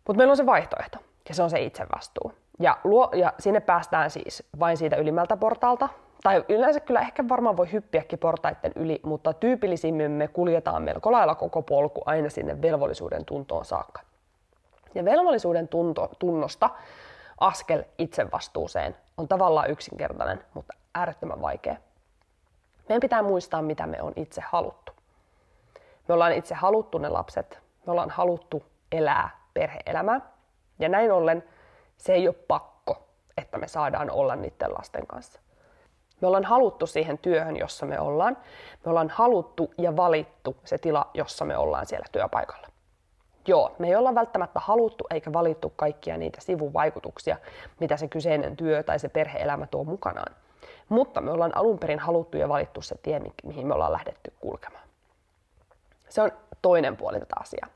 Mutta 0.06 0.18
meillä 0.18 0.30
on 0.30 0.36
se 0.36 0.46
vaihtoehto, 0.46 0.98
ja 1.28 1.34
se 1.34 1.42
on 1.42 1.50
se 1.50 1.60
itsevastuu. 1.60 2.32
Ja, 2.58 2.78
luo, 2.84 3.10
ja 3.14 3.32
sinne 3.38 3.60
päästään 3.60 4.10
siis 4.10 4.42
vain 4.58 4.76
siitä 4.76 4.96
ylimmältä 4.96 5.36
portaalta, 5.36 5.88
tai 6.22 6.44
yleensä 6.48 6.80
kyllä 6.80 7.00
ehkä 7.00 7.28
varmaan 7.28 7.56
voi 7.56 7.72
hyppiäkin 7.72 8.18
portaiden 8.18 8.72
yli, 8.76 9.00
mutta 9.02 9.32
tyypillisimmin 9.32 10.10
me 10.10 10.28
kuljetaan 10.28 10.82
melko 10.82 11.12
lailla 11.12 11.34
koko 11.34 11.62
polku 11.62 12.02
aina 12.06 12.30
sinne 12.30 12.62
velvollisuuden 12.62 13.24
tuntoon 13.24 13.64
saakka. 13.64 14.00
Ja 14.94 15.04
velvollisuuden 15.04 15.68
tunto, 15.68 16.10
tunnosta 16.18 16.70
askel 17.40 17.84
itsevastuuseen 17.98 18.96
on 19.16 19.28
tavallaan 19.28 19.70
yksinkertainen, 19.70 20.44
mutta 20.54 20.74
äärettömän 20.94 21.42
vaikea. 21.42 21.76
Meidän 22.88 23.00
pitää 23.00 23.22
muistaa, 23.22 23.62
mitä 23.62 23.86
me 23.86 24.02
on 24.02 24.12
itse 24.16 24.42
haluttu. 24.46 24.92
Me 26.08 26.14
ollaan 26.14 26.32
itse 26.32 26.54
haluttu 26.54 26.98
ne 26.98 27.08
lapset, 27.08 27.60
me 27.86 27.90
ollaan 27.90 28.10
haluttu 28.10 28.62
elää 28.92 29.30
perheelämää. 29.54 30.20
Ja 30.78 30.88
näin 30.88 31.12
ollen 31.12 31.44
se 31.96 32.12
ei 32.12 32.28
ole 32.28 32.36
pakko, 32.48 33.08
että 33.36 33.58
me 33.58 33.68
saadaan 33.68 34.10
olla 34.10 34.36
niiden 34.36 34.74
lasten 34.74 35.06
kanssa. 35.06 35.40
Me 36.20 36.26
ollaan 36.26 36.44
haluttu 36.44 36.86
siihen 36.86 37.18
työhön, 37.18 37.56
jossa 37.56 37.86
me 37.86 38.00
ollaan. 38.00 38.36
Me 38.84 38.90
ollaan 38.90 39.10
haluttu 39.10 39.74
ja 39.78 39.96
valittu 39.96 40.56
se 40.64 40.78
tila, 40.78 41.10
jossa 41.14 41.44
me 41.44 41.56
ollaan 41.56 41.86
siellä 41.86 42.06
työpaikalla. 42.12 42.68
Joo, 43.46 43.76
me 43.78 43.88
ei 43.88 43.96
olla 43.96 44.14
välttämättä 44.14 44.60
haluttu 44.60 45.04
eikä 45.10 45.32
valittu 45.32 45.72
kaikkia 45.76 46.16
niitä 46.16 46.40
sivuvaikutuksia, 46.40 47.36
mitä 47.80 47.96
se 47.96 48.08
kyseinen 48.08 48.56
työ 48.56 48.82
tai 48.82 48.98
se 48.98 49.08
perheelämä 49.08 49.66
tuo 49.66 49.84
mukanaan. 49.84 50.36
Mutta 50.88 51.20
me 51.20 51.30
ollaan 51.30 51.56
alun 51.56 51.78
perin 51.78 51.98
haluttu 51.98 52.36
ja 52.36 52.48
valittu 52.48 52.82
se 52.82 52.94
tie, 53.02 53.20
mihin 53.44 53.66
me 53.66 53.74
ollaan 53.74 53.92
lähdetty 53.92 54.32
kulkemaan. 54.40 54.84
Se 56.08 56.22
on 56.22 56.30
toinen 56.62 56.96
puoli 56.96 57.20
tätä 57.20 57.36
asiaa. 57.40 57.68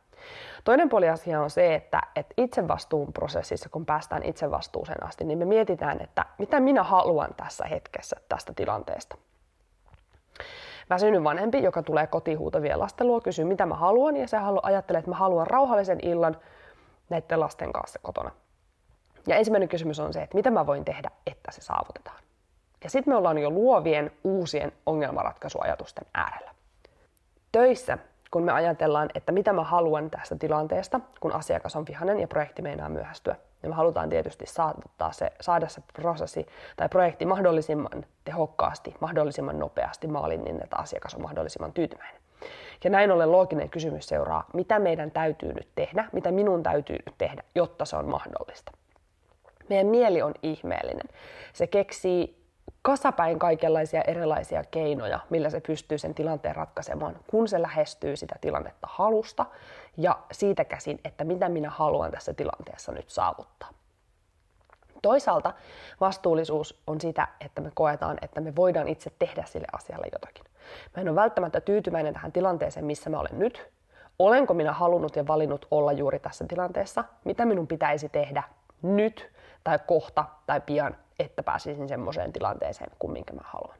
Toinen 0.64 0.88
puoli 0.88 1.08
asia 1.08 1.40
on 1.40 1.50
se, 1.50 1.74
että, 1.74 2.00
että 2.16 2.34
itsevastuun 2.36 3.12
prosessissa, 3.12 3.68
kun 3.68 3.86
päästään 3.86 4.22
itsevastuuseen 4.22 5.06
asti, 5.06 5.24
niin 5.24 5.38
me 5.38 5.44
mietitään, 5.44 6.00
että 6.00 6.24
mitä 6.38 6.60
minä 6.60 6.82
haluan 6.82 7.34
tässä 7.36 7.64
hetkessä 7.64 8.16
tästä 8.28 8.52
tilanteesta. 8.56 9.16
Väsynyt 10.90 11.24
vanhempi, 11.24 11.62
joka 11.62 11.82
tulee 11.82 12.06
kotihuutavien 12.06 12.78
lasten 12.78 13.06
luo, 13.06 13.20
kysyy, 13.20 13.44
mitä 13.44 13.66
mä 13.66 13.74
haluan, 13.74 14.16
ja 14.16 14.28
se 14.28 14.36
ajattelee, 14.62 14.98
että 14.98 15.10
mä 15.10 15.16
haluan 15.16 15.46
rauhallisen 15.46 15.98
illan 16.02 16.36
näiden 17.08 17.40
lasten 17.40 17.72
kanssa 17.72 17.98
kotona. 18.02 18.30
Ja 19.26 19.36
ensimmäinen 19.36 19.68
kysymys 19.68 20.00
on 20.00 20.12
se, 20.12 20.22
että 20.22 20.36
mitä 20.36 20.50
mä 20.50 20.66
voin 20.66 20.84
tehdä, 20.84 21.10
että 21.26 21.52
se 21.52 21.60
saavutetaan. 21.60 22.22
Ja 22.84 22.90
sitten 22.90 23.12
me 23.12 23.16
ollaan 23.16 23.38
jo 23.38 23.50
luovien 23.50 24.12
uusien 24.24 24.72
ongelmanratkaisuajatusten 24.86 26.06
äärellä. 26.14 26.54
Töissä 27.52 27.98
kun 28.30 28.42
me 28.42 28.52
ajatellaan, 28.52 29.08
että 29.14 29.32
mitä 29.32 29.52
mä 29.52 29.64
haluan 29.64 30.10
tästä 30.10 30.36
tilanteesta, 30.36 31.00
kun 31.20 31.32
asiakas 31.32 31.76
on 31.76 31.86
vihainen 31.88 32.20
ja 32.20 32.28
projekti 32.28 32.62
meinaa 32.62 32.88
myöhästyä. 32.88 33.36
Ja 33.62 33.68
me 33.68 33.74
halutaan 33.74 34.08
tietysti 34.08 34.46
saada 34.46 35.12
se, 35.12 35.32
saada 35.40 35.68
se 35.68 35.82
prosessi 35.92 36.46
tai 36.76 36.88
projekti 36.88 37.26
mahdollisimman 37.26 38.04
tehokkaasti, 38.24 38.94
mahdollisimman 39.00 39.58
nopeasti 39.58 40.06
maaliin 40.06 40.44
niin, 40.44 40.62
että 40.62 40.76
asiakas 40.76 41.14
on 41.14 41.22
mahdollisimman 41.22 41.72
tyytyväinen. 41.72 42.20
Ja 42.84 42.90
näin 42.90 43.10
ollen 43.10 43.32
looginen 43.32 43.70
kysymys 43.70 44.08
seuraa, 44.08 44.44
mitä 44.54 44.78
meidän 44.78 45.10
täytyy 45.10 45.52
nyt 45.52 45.68
tehdä, 45.74 46.04
mitä 46.12 46.30
minun 46.30 46.62
täytyy 46.62 46.96
nyt 47.06 47.14
tehdä, 47.18 47.42
jotta 47.54 47.84
se 47.84 47.96
on 47.96 48.08
mahdollista. 48.08 48.72
Meidän 49.68 49.86
mieli 49.86 50.22
on 50.22 50.34
ihmeellinen. 50.42 51.08
Se 51.52 51.66
keksii 51.66 52.39
kasapäin 52.82 53.38
kaikenlaisia 53.38 54.02
erilaisia 54.02 54.64
keinoja, 54.64 55.20
millä 55.30 55.50
se 55.50 55.60
pystyy 55.60 55.98
sen 55.98 56.14
tilanteen 56.14 56.56
ratkaisemaan, 56.56 57.16
kun 57.30 57.48
se 57.48 57.62
lähestyy 57.62 58.16
sitä 58.16 58.34
tilannetta 58.40 58.88
halusta 58.90 59.46
ja 59.96 60.18
siitä 60.32 60.64
käsin, 60.64 61.00
että 61.04 61.24
mitä 61.24 61.48
minä 61.48 61.70
haluan 61.70 62.10
tässä 62.10 62.34
tilanteessa 62.34 62.92
nyt 62.92 63.10
saavuttaa. 63.10 63.70
Toisaalta 65.02 65.52
vastuullisuus 66.00 66.82
on 66.86 67.00
sitä, 67.00 67.28
että 67.40 67.60
me 67.60 67.70
koetaan, 67.74 68.18
että 68.22 68.40
me 68.40 68.56
voidaan 68.56 68.88
itse 68.88 69.10
tehdä 69.18 69.44
sille 69.46 69.66
asialle 69.72 70.06
jotakin. 70.12 70.44
Mä 70.96 71.00
en 71.00 71.08
ole 71.08 71.16
välttämättä 71.16 71.60
tyytyväinen 71.60 72.14
tähän 72.14 72.32
tilanteeseen, 72.32 72.86
missä 72.86 73.10
mä 73.10 73.20
olen 73.20 73.38
nyt. 73.38 73.70
Olenko 74.18 74.54
minä 74.54 74.72
halunnut 74.72 75.16
ja 75.16 75.26
valinnut 75.26 75.66
olla 75.70 75.92
juuri 75.92 76.18
tässä 76.18 76.44
tilanteessa? 76.48 77.04
Mitä 77.24 77.46
minun 77.46 77.66
pitäisi 77.66 78.08
tehdä 78.08 78.42
nyt 78.82 79.32
tai 79.64 79.78
kohta 79.86 80.24
tai 80.46 80.60
pian, 80.60 80.96
että 81.18 81.42
pääsisin 81.42 81.88
semmoiseen 81.88 82.32
tilanteeseen 82.32 82.90
kuin 82.98 83.12
minkä 83.12 83.32
mä 83.32 83.42
haluan. 83.44 83.78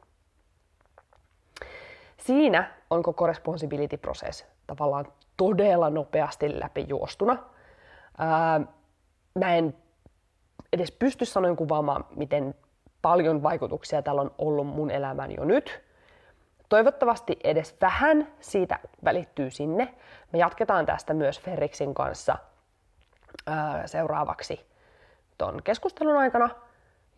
Siinä 2.17 2.71
on 2.89 3.03
koko 3.03 3.27
responsibility 3.27 3.97
process 3.97 4.45
tavallaan 4.67 5.05
todella 5.37 5.89
nopeasti 5.89 6.59
läpi 6.59 6.85
juostuna. 6.89 7.37
Ää, 8.17 8.61
mä 9.35 9.55
en 9.55 9.77
edes 10.73 10.91
pysty 10.91 11.25
sanoin 11.25 11.55
kuvaamaan, 11.55 12.05
miten 12.15 12.55
paljon 13.01 13.43
vaikutuksia 13.43 14.01
tällä 14.01 14.21
on 14.21 14.31
ollut 14.37 14.67
mun 14.67 14.91
elämään 14.91 15.31
jo 15.31 15.45
nyt. 15.45 15.83
Toivottavasti 16.69 17.39
edes 17.43 17.77
vähän 17.81 18.27
siitä 18.39 18.79
välittyy 19.03 19.51
sinne. 19.51 19.93
Me 20.31 20.39
jatketaan 20.39 20.85
tästä 20.85 21.13
myös 21.13 21.39
Ferriksin 21.39 21.93
kanssa 21.93 22.37
ää, 23.47 23.87
seuraavaksi 23.87 24.70
ton 25.41 25.63
keskustelun 25.63 26.17
aikana. 26.17 26.49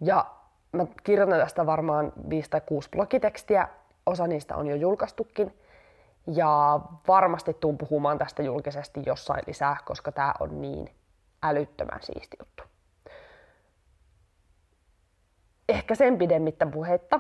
Ja 0.01 0.25
mä 0.72 0.86
kirjoitan 1.03 1.39
tästä 1.39 1.65
varmaan 1.65 2.13
5 2.30 2.50
tai 2.50 2.62
6 2.65 2.89
blogitekstiä, 2.89 3.68
osa 4.06 4.27
niistä 4.27 4.56
on 4.56 4.68
jo 4.68 4.75
julkaistukin. 4.75 5.60
Ja 6.27 6.80
varmasti 7.08 7.53
tuun 7.53 7.77
puhumaan 7.77 8.18
tästä 8.18 8.44
julkisesti 8.44 9.00
jossain 9.06 9.44
lisää, 9.48 9.77
koska 9.86 10.12
tämä 10.12 10.34
on 10.39 10.62
niin 10.62 10.96
älyttömän 11.44 12.00
siisti 12.01 12.38
juttu. 12.39 12.63
Ehkä 15.70 15.96
sen 15.96 16.18
pidemmittä 16.18 16.65
puheitta 16.65 17.20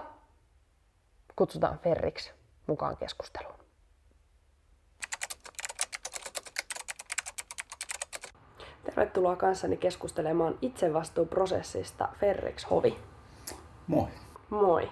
kutsutaan 1.35 1.79
Ferriksi 1.79 2.33
mukaan 2.67 2.97
keskusteluun. 2.97 3.62
Tervetuloa 8.95 9.35
kanssani 9.35 9.77
keskustelemaan 9.77 10.55
itsevastuuprosessista 10.61 12.09
Ferrix 12.19 12.69
Hovi. 12.69 12.97
Moi. 13.87 14.07
Moi. 14.49 14.89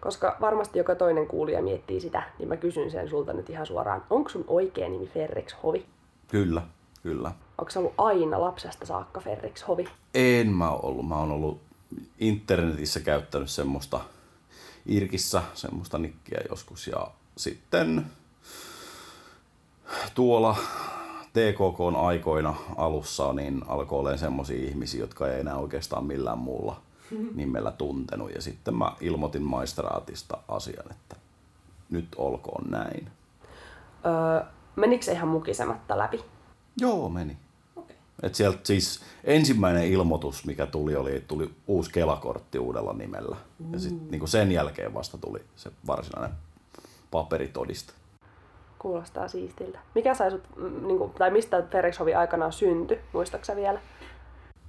Koska 0.00 0.36
varmasti 0.40 0.78
joka 0.78 0.94
toinen 0.94 1.26
kuulija 1.26 1.62
miettii 1.62 2.00
sitä, 2.00 2.22
niin 2.38 2.48
mä 2.48 2.56
kysyn 2.56 2.90
sen 2.90 3.08
sulta 3.08 3.32
nyt 3.32 3.50
ihan 3.50 3.66
suoraan. 3.66 4.04
Onko 4.10 4.28
sun 4.28 4.44
oikea 4.48 4.88
nimi 4.88 5.06
Ferrix 5.06 5.56
Hovi? 5.62 5.86
Kyllä, 6.28 6.62
kyllä. 7.02 7.32
Onko 7.58 7.70
se 7.70 7.78
ollut 7.78 7.94
aina 7.98 8.40
lapsesta 8.40 8.86
saakka 8.86 9.20
Ferrix 9.20 9.68
Hovi? 9.68 9.84
En 10.14 10.48
mä 10.48 10.70
ollut. 10.70 11.08
Mä 11.08 11.16
oon 11.16 11.32
ollut 11.32 11.60
internetissä 12.18 13.00
käyttänyt 13.00 13.50
semmoista 13.50 14.00
Irkissä 14.86 15.42
semmoista 15.54 15.98
nikkiä 15.98 16.40
joskus 16.50 16.86
ja 16.86 17.10
sitten 17.36 18.06
tuolla 20.14 20.56
TKK 21.34 21.96
aikoina 21.96 22.54
alussa 22.76 23.32
niin 23.32 23.62
alkoi 23.68 23.98
olemaan 23.98 24.18
semmoisia 24.18 24.68
ihmisiä, 24.68 25.00
jotka 25.00 25.28
ei 25.28 25.40
enää 25.40 25.56
oikeastaan 25.56 26.04
millään 26.04 26.38
muulla 26.38 26.80
nimellä 27.34 27.72
tuntenut. 27.72 28.34
Ja 28.34 28.42
sitten 28.42 28.74
mä 28.74 28.92
ilmoitin 29.00 29.42
maistraatista 29.42 30.38
asian, 30.48 30.90
että 30.90 31.16
nyt 31.90 32.08
olkoon 32.16 32.70
näin. 32.70 33.08
Öö, 34.06 34.46
menikö 34.76 35.04
se 35.04 35.12
ihan 35.12 35.28
mukisematta 35.28 35.98
läpi? 35.98 36.24
Joo, 36.80 37.08
meni. 37.08 37.36
Okay. 37.76 37.96
Et 38.22 38.34
sieltä 38.34 38.58
siis 38.62 39.00
ensimmäinen 39.24 39.88
ilmoitus, 39.88 40.46
mikä 40.46 40.66
tuli, 40.66 40.96
oli, 40.96 41.16
että 41.16 41.28
tuli 41.28 41.50
uusi 41.66 41.90
Kelakortti 41.90 42.58
uudella 42.58 42.92
nimellä. 42.92 43.36
Mm. 43.58 43.72
Ja 43.72 43.78
sitten 43.78 44.10
niin 44.10 44.28
sen 44.28 44.52
jälkeen 44.52 44.94
vasta 44.94 45.18
tuli 45.18 45.40
se 45.56 45.70
varsinainen 45.86 46.36
paperitodiste. 47.10 47.92
Kuulostaa 48.84 49.28
siistiltä. 49.28 49.78
Mikä 49.94 50.14
sai 50.14 50.30
sut, 50.30 50.42
mm, 50.56 50.86
niin 50.86 50.98
kuin, 50.98 51.10
tai 51.10 51.30
mistä 51.30 51.62
Ferrikshovi 51.70 52.14
aikanaan 52.14 52.52
syntyi, 52.52 53.00
muistaaksä 53.12 53.56
vielä? 53.56 53.80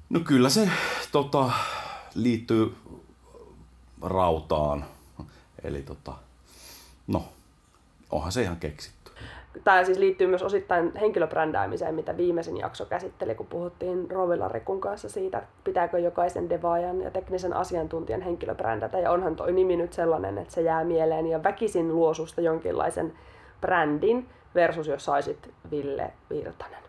No 0.10 0.20
kyllä 0.20 0.50
se 0.50 0.70
tota, 1.12 1.52
liittyy 2.16 2.76
rautaan. 4.02 4.86
Eli 5.64 5.82
tota, 5.82 6.14
no, 7.08 7.24
onhan 8.12 8.32
se 8.32 8.42
ihan 8.42 8.58
keksitty. 8.58 9.12
Tämä 9.64 9.84
siis 9.84 9.98
liittyy 9.98 10.28
myös 10.28 10.44
osittain 10.44 10.92
henkilöbrändäämiseen, 10.96 11.96
mitä 11.96 12.18
viimeisin 12.18 12.58
jakso 12.58 12.86
käsitteli, 12.86 13.36
kun 13.36 13.48
puhuttiin 13.48 14.12
Rovilla 14.12 14.48
Rekun 14.48 14.82
kanssa 14.82 15.10
siitä, 15.10 15.44
pitääkö 15.64 16.00
jokaisen 16.00 16.50
devaajan 16.50 17.02
ja 17.02 17.12
teknisen 17.12 17.54
asiantuntijan 17.54 18.22
henkilöbrändätä. 18.22 19.00
Ja 19.00 19.12
onhan 19.12 19.36
toi 19.36 19.54
nimi 19.54 19.78
nyt 19.78 19.94
sellainen, 19.94 20.38
että 20.38 20.54
se 20.54 20.62
jää 20.62 20.84
mieleen 20.84 21.28
ja 21.28 21.44
väkisin 21.44 21.96
luosusta 21.96 22.42
jonkinlaisen 22.42 23.14
brändin 23.66 24.30
versus 24.56 24.88
jos 24.88 25.06
saisit 25.06 25.54
Ville 25.72 26.14
Virtanen. 26.30 26.84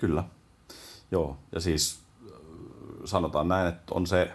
Kyllä. 0.00 0.24
Joo, 1.10 1.36
ja 1.52 1.60
siis 1.60 2.02
äh, 2.26 2.32
sanotaan 3.04 3.48
näin, 3.48 3.68
että 3.68 3.94
on 3.94 4.06
se 4.06 4.30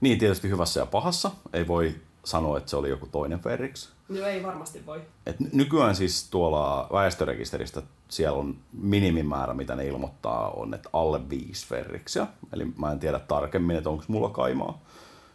niin 0.00 0.18
tietysti 0.18 0.48
hyvässä 0.48 0.80
ja 0.80 0.86
pahassa. 0.86 1.30
Ei 1.52 1.68
voi 1.68 1.94
sanoa, 2.24 2.58
että 2.58 2.70
se 2.70 2.76
oli 2.76 2.88
joku 2.88 3.06
toinen 3.06 3.40
Ferrix. 3.40 3.88
No 4.08 4.26
ei 4.26 4.42
varmasti 4.42 4.86
voi. 4.86 5.02
Et 5.26 5.36
nykyään 5.52 5.94
siis 5.94 6.30
tuolla 6.30 6.88
väestörekisteristä 6.92 7.82
siellä 8.08 8.38
on 8.38 8.56
minimimäärä, 8.72 9.54
mitä 9.54 9.76
ne 9.76 9.86
ilmoittaa, 9.86 10.50
on, 10.50 10.74
että 10.74 10.88
alle 10.92 11.28
viisi 11.28 11.66
Ferriksiä. 11.66 12.26
Eli 12.52 12.64
mä 12.64 12.92
en 12.92 12.98
tiedä 12.98 13.18
tarkemmin, 13.18 13.76
että 13.76 13.90
onko 13.90 14.04
mulla 14.08 14.28
kaimaa, 14.28 14.80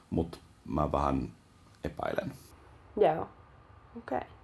mutta 0.10 0.38
mä 0.66 0.92
vähän 0.92 1.32
epäilen. 1.84 2.34
Joo, 2.98 3.30
okei. 3.98 4.18
Okay. 4.18 4.37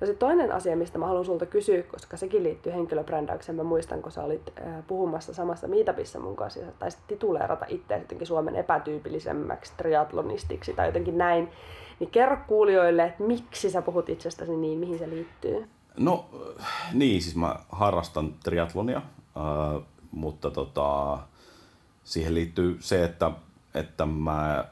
No 0.00 0.06
se 0.06 0.14
toinen 0.14 0.52
asia, 0.52 0.76
mistä 0.76 0.98
mä 0.98 1.06
haluan 1.06 1.24
sulta 1.24 1.46
kysyä, 1.46 1.82
koska 1.82 2.16
sekin 2.16 2.42
liittyy 2.42 2.72
henkilöbrändäykseen. 2.72 3.56
Mä 3.56 3.62
muistan, 3.62 4.02
kun 4.02 4.12
sä 4.12 4.22
olit 4.22 4.52
äh, 4.60 4.86
puhumassa 4.86 5.34
samassa 5.34 5.68
meetupissa 5.68 6.18
mun 6.18 6.36
kanssa, 6.36 6.60
ja 6.60 6.66
taisit 6.78 7.00
tituleerata 7.06 7.64
itse 7.68 7.98
jotenkin 7.98 8.26
Suomen 8.26 8.56
epätyypillisemmäksi 8.56 9.72
triatlonistiksi 9.76 10.72
tai 10.72 10.88
jotenkin 10.88 11.18
näin. 11.18 11.48
Niin 12.00 12.10
kerro 12.10 12.36
kuulijoille, 12.46 13.04
että 13.04 13.22
miksi 13.22 13.70
sä 13.70 13.82
puhut 13.82 14.08
itsestäsi 14.08 14.56
niin, 14.56 14.78
mihin 14.78 14.98
se 14.98 15.10
liittyy? 15.10 15.68
No 15.98 16.26
niin, 16.92 17.22
siis 17.22 17.36
mä 17.36 17.56
harrastan 17.68 18.34
triatlonia, 18.44 18.96
äh, 18.96 19.82
mutta 20.10 20.50
tota, 20.50 21.18
siihen 22.04 22.34
liittyy 22.34 22.76
se, 22.80 23.04
että, 23.04 23.30
että 23.74 24.06
mä 24.06 24.64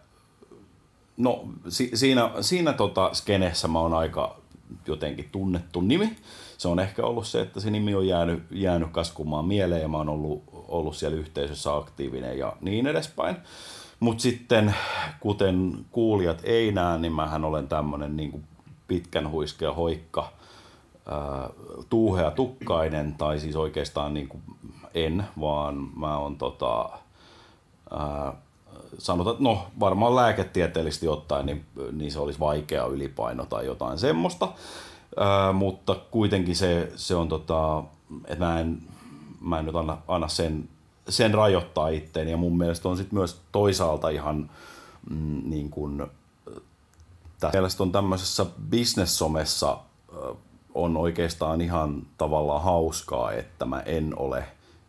No 1.16 1.44
si, 1.68 1.90
siinä, 1.94 2.30
siinä 2.40 2.72
tota 2.72 3.14
skenessä 3.14 3.68
mä 3.68 3.80
oon 3.80 3.94
aika 3.94 4.36
jotenkin 4.86 5.28
tunnettu 5.32 5.80
nimi. 5.80 6.16
Se 6.58 6.68
on 6.68 6.80
ehkä 6.80 7.02
ollut 7.02 7.26
se, 7.26 7.40
että 7.40 7.60
se 7.60 7.70
nimi 7.70 7.94
on 7.94 8.06
jäänyt, 8.06 8.42
jäänyt 8.50 8.88
kaskumaan 8.90 9.44
mieleen 9.44 9.82
ja 9.82 9.88
mä 9.88 9.96
oon 9.96 10.08
ollut, 10.08 10.42
ollut 10.52 10.96
siellä 10.96 11.18
yhteisössä 11.18 11.76
aktiivinen 11.76 12.38
ja 12.38 12.56
niin 12.60 12.86
edespäin. 12.86 13.36
Mutta 14.00 14.22
sitten, 14.22 14.74
kuten 15.20 15.72
kuulijat 15.90 16.40
ei 16.44 16.72
näe, 16.72 16.98
niin 16.98 17.12
mähän 17.12 17.44
olen 17.44 17.68
tämmöinen 17.68 18.16
niin 18.16 18.44
pitkän 18.88 19.30
huiskea 19.30 19.72
hoikka, 19.72 20.32
ää, 21.06 21.50
tuuhea 21.90 22.30
tukkainen, 22.30 23.14
tai 23.14 23.38
siis 23.38 23.56
oikeastaan 23.56 24.14
niin 24.14 24.28
kuin 24.28 24.42
en, 24.94 25.24
vaan 25.40 25.90
mä 25.96 26.18
oon 26.18 26.38
tota, 26.38 26.88
ää, 27.90 28.32
sanotaan, 28.98 29.36
no 29.38 29.66
varmaan 29.80 30.16
lääketieteellisesti 30.16 31.08
ottaen, 31.08 31.46
niin, 31.46 31.64
niin 31.92 32.12
se 32.12 32.18
olisi 32.18 32.40
vaikea 32.40 32.84
ylipaino 32.84 33.46
tai 33.46 33.66
jotain 33.66 33.98
semmoista. 33.98 34.48
Ää, 35.16 35.52
mutta 35.52 35.94
kuitenkin 36.10 36.56
se, 36.56 36.92
se 36.96 37.14
on 37.14 37.28
tota, 37.28 37.82
että 38.24 38.44
mä 38.44 38.60
en, 38.60 38.82
mä 39.40 39.58
en 39.58 39.66
nyt 39.66 39.76
anna, 39.76 39.98
anna 40.08 40.28
sen, 40.28 40.68
sen 41.08 41.34
rajoittaa 41.34 41.88
itteeni. 41.88 42.30
Ja 42.30 42.36
mun 42.36 42.58
mielestä 42.58 42.88
on 42.88 42.96
sit 42.96 43.12
myös 43.12 43.40
toisaalta 43.52 44.08
ihan 44.08 44.50
mm, 45.10 45.42
niin 45.44 45.70
kuin, 45.70 46.06
tässä 47.40 47.58
mielestä 47.58 47.82
on 47.82 47.92
tämmöisessä 47.92 48.46
business-somessa 48.70 49.78
on 50.74 50.96
oikeastaan 50.96 51.60
ihan 51.60 52.02
tavallaan 52.18 52.62
hauskaa, 52.62 53.32
että 53.32 53.64
mä 53.64 53.80
en 53.80 54.18
ole 54.18 54.44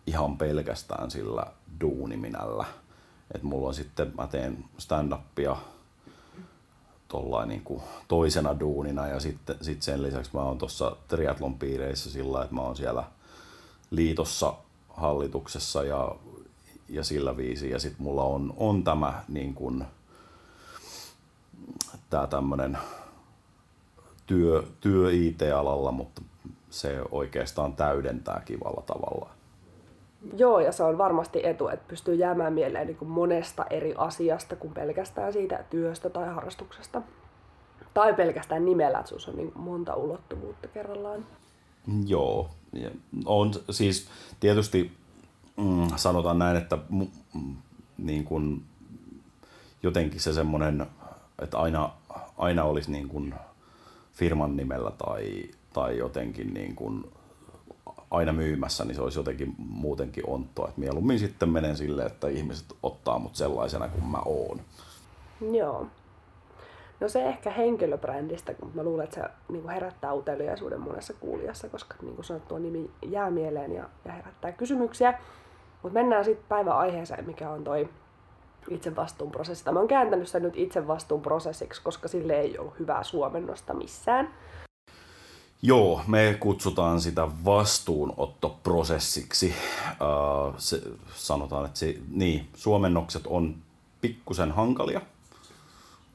ihan 0.07 0.38
pelkästään 0.38 1.12
sillä 1.12 1.45
duuniminällä 1.81 2.65
että 3.35 3.47
mulla 3.47 3.67
on 3.67 3.73
sitten, 3.73 4.13
mä 4.17 4.27
teen 4.27 4.65
stand-upia 4.77 5.57
niin 7.45 7.63
kuin 7.63 7.81
toisena 8.07 8.59
duunina 8.59 9.07
ja 9.07 9.19
sitten 9.19 9.55
sit 9.61 9.81
sen 9.81 10.03
lisäksi 10.03 10.31
mä 10.33 10.41
oon 10.41 10.57
tuossa 10.57 10.95
triatlon 11.07 11.59
piireissä 11.59 12.11
sillä, 12.11 12.43
että 12.43 12.55
mä 12.55 12.61
oon 12.61 12.75
siellä 12.75 13.03
liitossa 13.91 14.53
hallituksessa 14.89 15.83
ja, 15.83 16.15
ja 16.89 17.03
sillä 17.03 17.37
viisi 17.37 17.69
ja 17.69 17.79
sitten 17.79 18.03
mulla 18.03 18.23
on, 18.23 18.53
on 18.57 18.83
tämä 18.83 19.23
niin 19.27 19.53
kuin, 19.53 19.85
tää 22.09 22.27
tämmönen 22.27 22.77
työ, 24.27 24.63
työ 24.81 25.11
IT-alalla, 25.11 25.91
mutta 25.91 26.21
se 26.69 27.01
oikeastaan 27.11 27.73
täydentää 27.73 28.41
kivalla 28.45 28.81
tavalla. 28.81 29.37
Joo, 30.38 30.60
ja 30.60 30.71
se 30.71 30.84
on 30.84 30.97
varmasti 30.97 31.41
etu, 31.43 31.67
että 31.67 31.86
pystyy 31.88 32.15
jäämään 32.15 32.53
mieleen 32.53 32.88
niin 32.88 32.97
kuin 32.97 33.10
monesta 33.10 33.65
eri 33.69 33.93
asiasta 33.97 34.56
kuin 34.56 34.73
pelkästään 34.73 35.34
siitä 35.34 35.63
työstä 35.69 36.10
tai 36.10 36.27
harrastuksesta. 36.27 37.01
Tai 37.93 38.13
pelkästään 38.13 38.65
nimellä, 38.65 38.99
että 38.99 39.15
on 39.27 39.36
niin 39.38 39.51
monta 39.56 39.95
ulottuvuutta 39.95 40.67
kerrallaan. 40.67 41.25
Joo, 42.08 42.49
on 43.25 43.51
siis 43.69 44.10
tietysti 44.39 44.91
mm, 45.58 45.88
sanotaan 45.95 46.39
näin, 46.39 46.58
että 46.58 46.77
mm, 46.89 47.08
niin 47.97 48.23
kuin 48.23 48.63
jotenkin 49.84 50.19
se 50.19 50.34
semmoinen, 50.34 50.86
että 51.41 51.58
aina, 51.58 51.89
aina 52.38 52.63
olisi 52.63 52.91
niin 52.91 53.08
kuin 53.08 53.34
firman 54.13 54.58
nimellä 54.58 54.91
tai, 54.91 55.43
tai 55.73 55.97
jotenkin 55.97 56.53
niin 56.53 56.75
kuin 56.75 57.03
aina 58.12 58.34
myymässä, 58.34 58.86
niin 58.86 58.96
se 58.96 59.02
olisi 59.02 59.20
jotenkin 59.20 59.56
muutenkin 59.58 60.24
ontoa. 60.30 60.67
Et 60.67 60.78
mieluummin 60.78 61.20
sitten 61.20 61.50
menen 61.50 61.78
silleen, 61.78 62.08
että 62.08 62.28
ihmiset 62.28 62.65
ottaa 62.84 63.20
mut 63.20 63.36
sellaisena 63.36 63.88
kuin 63.88 64.06
mä 64.06 64.22
oon. 64.26 64.62
Joo. 65.52 65.88
No 67.00 67.10
se 67.10 67.24
ehkä 67.24 67.50
henkilöbrändistä, 67.50 68.54
kun 68.54 68.72
mä 68.74 68.84
luulen, 68.84 69.04
että 69.04 69.22
se 69.22 69.30
niin 69.50 69.70
herättää 69.70 70.13
uteliaisuuden 70.13 70.82
monessa 70.82 71.13
kuulijassa, 71.13 71.70
koska 71.70 71.96
niin 72.02 72.15
kuin 72.15 72.26
sanottu, 72.26 72.48
tuo 72.48 72.60
nimi 72.60 72.91
jää 73.06 73.32
mieleen 73.32 73.72
ja, 73.72 73.89
ja 74.06 74.12
herättää 74.12 74.52
kysymyksiä. 74.52 75.20
Mutta 75.84 76.00
mennään 76.00 76.26
sitten 76.26 76.46
päivän 76.50 76.78
aiheeseen, 76.78 77.26
mikä 77.26 77.50
on 77.50 77.63
toi 77.63 77.89
itse 78.70 78.96
vastuunprosessi. 78.96 79.72
Mä 79.72 79.80
oon 79.80 79.88
kääntänyt 79.88 80.28
sen 80.28 80.43
nyt 80.43 80.58
itse 80.58 80.88
vastuunprosessiksi, 80.88 81.82
koska 81.84 82.08
sille 82.08 82.34
ei 82.34 82.58
ollut 82.58 82.80
hyvää 82.80 83.04
suomennosta 83.04 83.74
missään. 83.74 84.34
Joo, 85.62 86.02
me 86.08 86.38
kutsutaan 86.39 87.02
sitä 87.02 87.28
vastuunottoprosessiksi. 87.46 89.54
Uh, 89.91 90.54
se, 90.58 90.82
sanotaan, 91.15 91.65
että 91.65 91.80
se, 91.80 91.96
niin, 92.12 92.50
suomennokset 92.56 93.28
on 93.28 93.56
pikkusen 94.02 94.52
hankalia, 94.52 95.02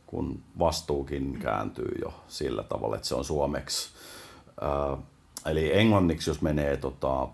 kun 0.07 0.41
vastuukin 0.59 1.39
kääntyy 1.39 1.99
jo 2.03 2.15
sillä 2.29 2.63
tavalla, 2.63 2.97
että 2.97 3.09
se 3.09 3.15
on 3.15 3.25
suomeksi. 3.25 3.89
Uh, 4.63 4.99
eli 5.47 5.79
englanniksi, 5.79 6.31
jos 6.31 6.43
menee 6.43 6.77
tota, 6.77 7.23
uh, 7.23 7.31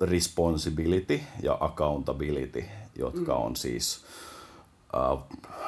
responsibility 0.00 1.20
ja 1.42 1.56
accountability, 1.60 2.64
jotka 2.98 3.34
mm. 3.34 3.42
on 3.42 3.56
siis 3.56 4.04
Uh, 4.94 5.22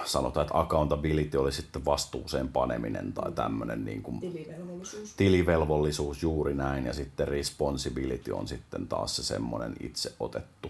sanotaan, 0.05 0.47
että 0.47 0.59
accountability 0.59 1.37
oli 1.37 1.53
sitten 1.53 1.85
vastuuseen 1.85 2.49
paneminen 2.49 3.13
tai 3.13 3.33
tämmöinen 3.33 3.85
niin 3.85 4.03
kuin 4.03 4.21
tilivelvollisuus. 4.21 5.15
tilivelvollisuus 5.17 6.23
juuri 6.23 6.55
näin 6.55 6.87
ja 6.87 6.93
sitten 6.93 7.29
responsibility 7.29 8.33
on 8.33 8.49
sitten 8.49 8.87
taas 8.87 9.17
se 9.17 9.23
semmoinen 9.23 9.75
itse 9.81 10.15
otettu. 10.21 10.69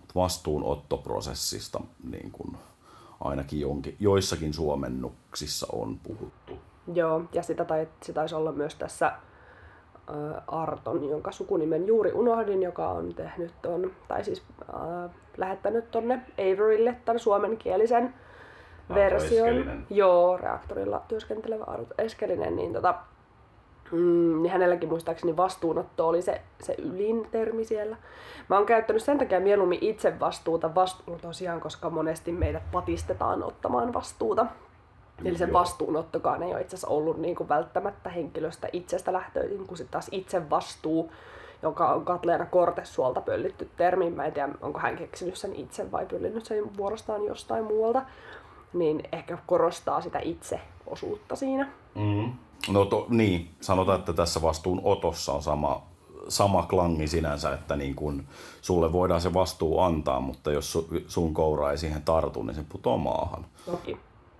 Mut 0.00 0.14
vastuunottoprosessista 0.14 1.80
niin 2.10 2.30
kuin 2.30 2.56
ainakin 3.20 3.60
jonkin, 3.60 3.96
joissakin 4.00 4.54
suomennuksissa 4.54 5.66
on 5.72 5.98
puhuttu. 6.02 6.58
Joo, 6.94 7.22
ja 7.32 7.42
sitä, 7.42 7.64
tai, 7.64 7.88
se 8.02 8.12
taisi 8.12 8.34
olla 8.34 8.52
myös 8.52 8.74
tässä 8.74 9.12
Arton, 10.46 11.08
jonka 11.08 11.32
sukunimen 11.32 11.86
juuri 11.86 12.12
unohdin, 12.12 12.62
joka 12.62 12.88
on 12.88 13.14
tehnyt 13.14 13.52
ton, 13.62 13.90
tai 14.08 14.24
siis 14.24 14.42
äh, 14.74 15.10
lähettänyt 15.36 15.90
tonne 15.90 16.20
Averylle 16.38 16.96
tämän 17.04 17.18
suomenkielisen 17.18 18.14
version. 18.94 19.84
Joo, 19.90 20.36
reaktorilla 20.36 21.02
työskentelevä 21.08 21.64
Arto 21.64 21.94
Eskelinen, 21.98 22.56
niin 22.56 22.72
tota, 22.72 22.94
Mm, 23.92 24.42
niin 24.42 24.52
hänelläkin 24.52 24.88
muistaakseni 24.88 25.36
vastuunotto 25.36 26.08
oli 26.08 26.22
se, 26.22 26.40
se 26.60 26.74
ylin 26.78 27.28
termi 27.30 27.64
siellä. 27.64 27.96
Mä 28.48 28.56
oon 28.56 28.66
käyttänyt 28.66 29.02
sen 29.02 29.18
takia 29.18 29.40
mieluummin 29.40 29.78
itse 29.80 30.20
vastuuta 30.20 30.74
vastuun 30.74 31.20
tosiaan, 31.20 31.60
koska 31.60 31.90
monesti 31.90 32.32
meidät 32.32 32.70
patistetaan 32.72 33.42
ottamaan 33.42 33.92
vastuuta. 33.92 34.46
Eli 35.24 35.38
se 35.38 35.52
vastuunottokaan 35.52 36.42
ei 36.42 36.52
ole 36.52 36.60
itse 36.60 36.76
asiassa 36.76 36.88
ollut 36.88 37.18
niin 37.18 37.36
kuin 37.36 37.48
välttämättä 37.48 38.10
henkilöstä 38.10 38.68
itsestä 38.72 39.12
lähtöisin, 39.12 39.66
kun 39.66 39.76
sitten 39.76 39.92
taas 39.92 40.08
itse 40.12 40.50
vastuu, 40.50 41.12
joka 41.62 41.92
on 41.92 42.04
Katleena 42.04 42.46
Kortesuolta 42.46 43.20
pöllitty 43.20 43.70
termi. 43.76 44.10
Mä 44.10 44.24
en 44.24 44.32
tiedä, 44.32 44.48
onko 44.60 44.78
hän 44.78 44.96
keksinyt 44.96 45.36
sen 45.36 45.54
itse 45.54 45.92
vai 45.92 46.06
pöllinyt 46.06 46.44
sen 46.44 46.76
vuorostaan 46.76 47.24
jostain 47.24 47.64
muualta. 47.64 48.02
Niin 48.72 49.02
ehkä 49.12 49.38
korostaa 49.46 50.00
sitä 50.00 50.18
itse 50.18 50.60
osuutta 50.86 51.36
siinä. 51.36 51.68
Mm. 51.94 52.32
No 52.72 52.84
to, 52.84 53.06
niin, 53.08 53.50
sanotaan, 53.60 53.98
että 53.98 54.12
tässä 54.12 54.42
vastuun 54.42 54.80
otossa 54.84 55.32
on 55.32 55.42
sama, 55.42 55.82
sama 56.28 56.62
klangi 56.62 57.06
sinänsä, 57.06 57.54
että 57.54 57.76
niin 57.76 57.94
kun 57.94 58.24
sulle 58.62 58.92
voidaan 58.92 59.20
se 59.20 59.34
vastuu 59.34 59.80
antaa, 59.80 60.20
mutta 60.20 60.52
jos 60.52 60.72
su, 60.72 60.88
sun 61.06 61.34
koura 61.34 61.70
ei 61.70 61.78
siihen 61.78 62.02
tartu, 62.02 62.42
niin 62.42 62.54
se 62.54 62.64
putoo 62.68 62.98
maahan. 62.98 63.46
Toki, 63.66 63.96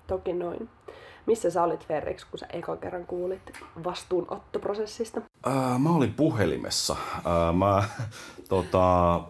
toki 0.07 0.33
noin. 0.33 0.69
Missä 1.27 1.51
sä 1.51 1.63
olit 1.63 1.87
Ferrix, 1.87 2.25
kun 2.25 2.39
sä 2.39 2.47
eka 2.53 2.77
kerran 2.77 3.07
kuulit 3.07 3.53
vastuunottoprosessista? 3.85 5.21
Ää, 5.47 5.79
mä 5.79 5.91
olin 5.91 6.15
puhelimessa. 6.15 6.97
Ää, 7.25 7.53
mä 7.53 7.85
tota, 8.49 9.21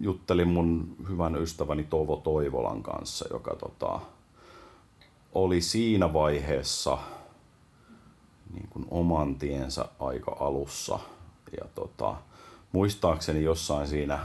juttelin 0.00 0.48
mun 0.48 0.96
hyvän 1.08 1.36
ystäväni 1.36 1.84
Toivo 1.84 2.16
Toivolan 2.16 2.82
kanssa, 2.82 3.24
joka 3.32 3.56
tota, 3.56 4.00
oli 5.34 5.60
siinä 5.60 6.12
vaiheessa– 6.12 6.98
niin 8.54 8.68
kuin 8.68 8.86
oman 8.90 9.34
tiensä 9.34 9.84
aika 9.98 10.36
alussa. 10.40 10.98
Ja 11.60 11.68
tota, 11.74 12.16
muistaakseni 12.72 13.42
jossain 13.42 13.88
siinä 13.88 14.18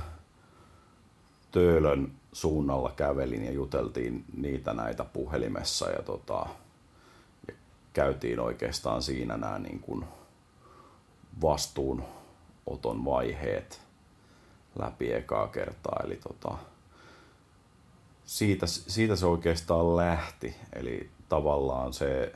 Töölön 1.51 2.11
suunnalla 2.33 2.93
kävelin 2.95 3.45
ja 3.45 3.51
juteltiin 3.51 4.25
niitä 4.37 4.73
näitä 4.73 5.05
puhelimessa 5.05 5.89
ja, 5.89 6.03
tota, 6.03 6.45
ja 7.47 7.53
käytiin 7.93 8.39
oikeastaan 8.39 9.03
siinä 9.03 9.37
nämä 9.37 9.59
niin 9.59 9.79
kuin 9.79 10.05
vastuunoton 11.41 13.05
vaiheet 13.05 13.81
läpi 14.79 15.13
ekaa 15.13 15.47
kertaa. 15.47 16.01
Eli 16.03 16.15
tota, 16.15 16.57
siitä, 18.25 18.65
siitä 18.67 19.15
se 19.15 19.25
oikeastaan 19.25 19.95
lähti. 19.95 20.55
Eli 20.73 21.09
tavallaan 21.29 21.93
se 21.93 22.33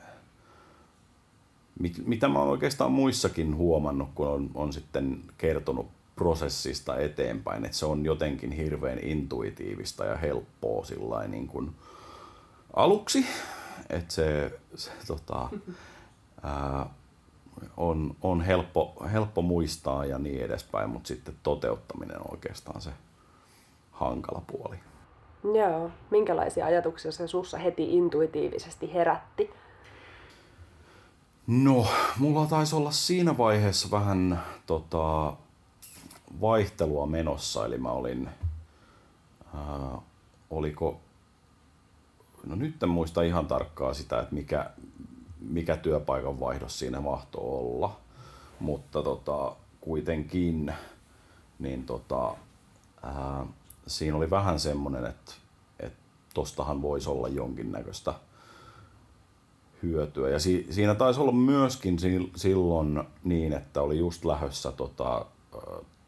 mitä 2.06 2.28
mä 2.28 2.38
oon 2.38 2.48
oikeastaan 2.48 2.92
muissakin 2.92 3.56
huomannut, 3.56 4.08
kun 4.14 4.28
on, 4.28 4.50
on 4.54 4.72
sitten 4.72 5.22
kertonut 5.38 5.86
prosessista 6.16 6.96
eteenpäin, 6.96 7.64
että 7.64 7.76
se 7.76 7.86
on 7.86 8.04
jotenkin 8.04 8.52
hirveän 8.52 8.98
intuitiivista 8.98 10.04
ja 10.04 10.16
helppoa 10.16 10.84
sillä 10.84 11.28
niin 11.28 11.46
kuin 11.46 11.74
aluksi, 12.72 13.26
että 13.90 14.14
se, 14.14 14.58
se 14.74 14.90
tota, 15.06 15.48
ää, 16.42 16.86
on, 17.76 18.16
on 18.22 18.40
helppo, 18.40 19.06
helppo 19.12 19.42
muistaa 19.42 20.04
ja 20.04 20.18
niin 20.18 20.44
edespäin, 20.44 20.90
mutta 20.90 21.08
sitten 21.08 21.34
toteuttaminen 21.42 22.16
on 22.18 22.30
oikeastaan 22.30 22.80
se 22.80 22.90
hankala 23.90 24.42
puoli. 24.46 24.76
Joo. 25.54 25.90
Minkälaisia 26.10 26.66
ajatuksia 26.66 27.12
se 27.12 27.28
sussa 27.28 27.58
heti 27.58 27.96
intuitiivisesti 27.96 28.94
herätti? 28.94 29.50
No, 31.46 31.86
mulla 32.18 32.46
taisi 32.46 32.76
olla 32.76 32.90
siinä 32.90 33.38
vaiheessa 33.38 33.90
vähän 33.90 34.42
tota, 34.66 35.32
vaihtelua 36.40 37.06
menossa, 37.06 37.66
eli 37.66 37.78
mä 37.78 37.90
olin, 37.90 38.28
ää, 39.54 39.98
oliko, 40.50 41.00
no 42.46 42.56
nyt 42.56 42.82
en 42.82 42.88
muista 42.88 43.22
ihan 43.22 43.46
tarkkaa 43.46 43.94
sitä, 43.94 44.20
että 44.20 44.34
mikä, 44.34 44.70
mikä 45.40 45.76
työpaikan 45.76 46.40
vaihdos 46.40 46.78
siinä 46.78 47.00
mahtoi 47.00 47.42
olla, 47.44 47.96
mutta 48.60 49.02
tota, 49.02 49.56
kuitenkin, 49.80 50.72
niin 51.58 51.86
tota, 51.86 52.34
ää, 53.02 53.46
siinä 53.86 54.16
oli 54.16 54.30
vähän 54.30 54.60
semmoinen, 54.60 55.06
että, 55.06 55.32
että 55.80 55.98
tostahan 56.34 56.82
voisi 56.82 57.10
olla 57.10 57.28
jonkinnäköistä 57.28 58.14
hyötyä. 59.82 60.28
Ja 60.28 60.38
si, 60.38 60.66
siinä 60.70 60.94
taisi 60.94 61.20
olla 61.20 61.32
myöskin 61.32 61.98
si, 61.98 62.30
silloin 62.36 63.04
niin, 63.24 63.52
että 63.52 63.82
oli 63.82 63.98
just 63.98 64.24
lähössä 64.24 64.72
tota, 64.72 65.26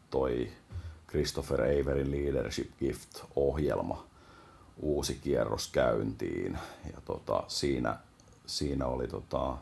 toi 0.09 0.51
Christopher 1.07 1.61
Averin 1.61 2.11
Leadership 2.11 2.69
Gift-ohjelma 2.79 4.07
uusi 4.77 5.15
kierros 5.15 5.67
käyntiin. 5.67 6.59
Ja 6.93 7.01
tota, 7.05 7.43
siinä, 7.47 7.97
siinä 8.45 8.85
oli 8.85 9.07
tota, 9.07 9.57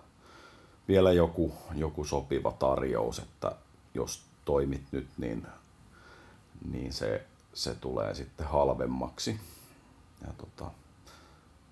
vielä 0.88 1.12
joku, 1.12 1.54
joku 1.76 2.06
sopiva 2.06 2.52
tarjous, 2.52 3.20
että 3.20 3.56
jos 3.94 4.22
toimit 4.46 4.84
nyt, 4.92 5.08
niin, 5.18 5.48
niin 6.72 6.94
se, 6.94 7.26
se 7.54 7.76
tulee 7.76 8.16
sitten 8.16 8.48
halvemmaksi. 8.48 9.40
Ja 10.28 10.34
tota, 10.38 10.72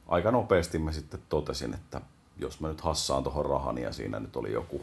aika 0.07 0.31
nopeasti 0.31 0.79
mä 0.79 0.91
sitten 0.91 1.19
totesin, 1.29 1.73
että 1.73 2.01
jos 2.37 2.59
mä 2.59 2.67
nyt 2.67 2.81
hassaan 2.81 3.23
tuohon 3.23 3.45
rahan 3.45 3.77
ja 3.77 3.93
siinä 3.93 4.19
nyt 4.19 4.35
oli 4.35 4.51
joku, 4.51 4.81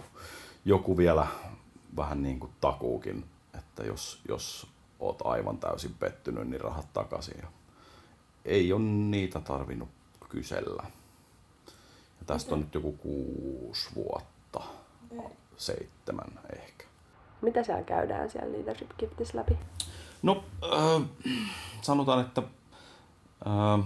joku 0.65 0.97
vielä 0.97 1.27
vähän 1.97 2.23
niin 2.23 2.41
kuin 2.41 2.53
takuukin, 2.61 3.25
että 3.81 3.93
jos, 3.93 4.21
jos 4.29 4.67
oot 4.99 5.23
aivan 5.27 5.59
täysin 5.59 5.95
pettynyt, 5.95 6.49
niin 6.49 6.61
rahat 6.61 6.93
takaisin. 6.93 7.39
Ja 7.43 7.49
ei 8.45 8.73
ole 8.73 8.83
niitä 8.83 9.41
tarvinnut 9.41 9.89
kysellä. 10.29 10.83
Ja 12.19 12.27
tästä 12.27 12.55
on 12.55 12.61
nyt 12.61 12.75
joku 12.75 12.93
kuusi 12.93 13.91
vuotta, 13.95 14.61
seitsemän 15.57 16.41
ehkä. 16.57 16.85
Mitä 17.43 17.63
siellä 17.63 17.83
käydään 17.83 18.31
siellä 18.31 18.53
Leadership 18.53 18.91
Giftissä 18.99 19.39
läpi? 19.39 19.59
No, 20.23 20.45
äh, 20.65 21.09
sanotaan, 21.83 22.21
että 22.21 22.43
äh, 23.47 23.85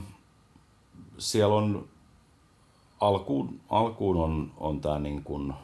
siellä 1.18 1.54
on 1.54 1.88
alkuun, 3.00 3.60
alkuun 3.70 4.16
on, 4.16 4.52
on 4.56 4.80
tämä 4.80 4.98
niin 4.98 5.24
kuin 5.24 5.54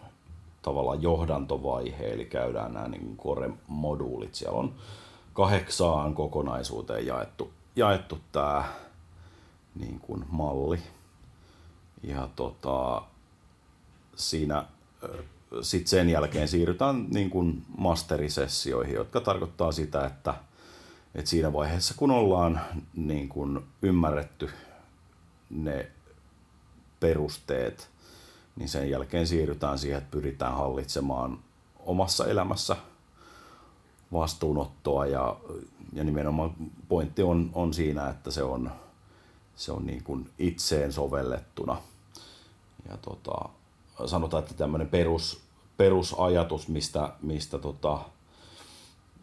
tavallaan 0.62 1.03
johdantovaihe, 1.03 2.12
eli 2.12 2.25
käydään 2.25 2.75
nämä 2.75 2.88
niin 2.88 3.16
core-moduulit. 3.16 4.35
Siellä 4.35 4.59
on 4.59 4.75
kahdeksaan 5.33 6.14
kokonaisuuteen 6.14 7.07
jaettu, 7.07 7.53
jaettu 7.77 8.18
tämä 8.33 8.64
niin 9.75 10.01
kuin 10.01 10.25
malli. 10.29 10.79
Ja 12.03 12.29
tota, 12.37 13.03
siinä 14.16 14.64
sitten 15.62 15.88
sen 15.88 16.09
jälkeen 16.09 16.49
siirrytään 16.49 17.07
niin 17.11 17.31
kuin 17.31 17.64
masterisessioihin, 17.79 18.94
jotka 18.94 19.20
tarkoittaa 19.20 19.73
sitä, 19.73 20.07
että, 20.07 20.35
että 21.14 21.31
siinä 21.31 21.53
vaiheessa 21.53 21.94
kun 21.96 22.11
ollaan 22.11 22.61
niin 22.94 23.29
kuin 23.29 23.61
ymmärretty 23.83 24.51
ne 25.51 25.90
perusteet, 27.01 27.90
niin 28.61 28.68
sen 28.68 28.90
jälkeen 28.90 29.27
siirrytään 29.27 29.79
siihen, 29.79 29.99
että 29.99 30.11
pyritään 30.11 30.55
hallitsemaan 30.55 31.38
omassa 31.79 32.27
elämässä 32.27 32.77
vastuunottoa 34.12 35.07
ja, 35.07 35.37
ja 35.92 36.05
nimenomaan 36.05 36.55
pointti 36.88 37.23
on, 37.23 37.51
on 37.55 37.75
siinä, 37.75 38.09
että 38.09 38.31
se 38.31 38.42
on, 38.42 38.70
se 39.57 39.73
on 39.73 39.87
niin 39.87 40.05
kuin 40.05 40.31
itseen 40.38 40.92
sovellettuna. 40.92 41.77
Ja 42.90 42.96
tota, 42.96 43.49
sanotaan, 44.07 44.42
että 44.42 44.55
tämmöinen 44.55 44.88
perus, 44.88 45.40
perusajatus, 45.77 46.68
mistä, 46.68 47.12
mistä 47.23 47.59
tota, 47.59 47.99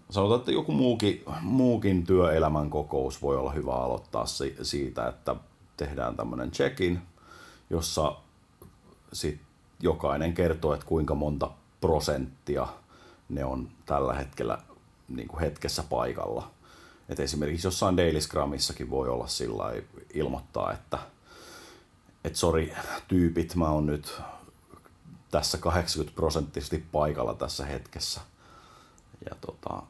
sanotaan, 0.10 0.39
että 0.39 0.52
joku 0.52 0.71
muukin, 0.71 1.23
muukin 1.41 2.04
työelämän 2.04 2.69
kokous 2.69 3.21
voi 3.21 3.38
olla 3.38 3.52
hyvä 3.52 3.73
aloittaa 3.73 4.26
siitä, 4.62 5.08
että 5.08 5.36
tehdään 5.78 6.15
tämmöinen 6.15 6.52
check-in, 6.52 7.02
jossa 7.69 8.15
sit 9.13 9.41
jokainen 9.80 10.34
kertoo, 10.34 10.74
että 10.74 10.86
kuinka 10.86 11.15
monta 11.15 11.52
prosenttia 11.82 12.67
ne 13.30 13.46
on 13.46 13.70
tällä 13.86 14.13
hetkellä 14.13 14.58
niin 15.08 15.28
kuin 15.28 15.39
hetkessä 15.39 15.84
paikalla. 15.89 16.52
että 17.10 17.24
esimerkiksi 17.24 17.67
jossain 17.67 17.98
Daily 17.98 18.22
Scrumissakin 18.22 18.89
voi 18.89 19.10
olla 19.10 19.28
sillä 19.28 19.63
ilmoittaa, 20.13 20.72
että 20.72 21.00
et 22.24 22.36
sori 22.36 22.74
tyypit, 23.08 23.56
mä 23.56 23.70
oon 23.70 23.86
nyt 23.86 24.22
tässä 25.32 25.58
80 25.58 26.15
prosenttisesti 26.15 26.86
paikalla 26.91 27.34
tässä 27.34 27.65
hetkessä. 27.65 28.22
Ja 29.30 29.36
tota, 29.41 29.84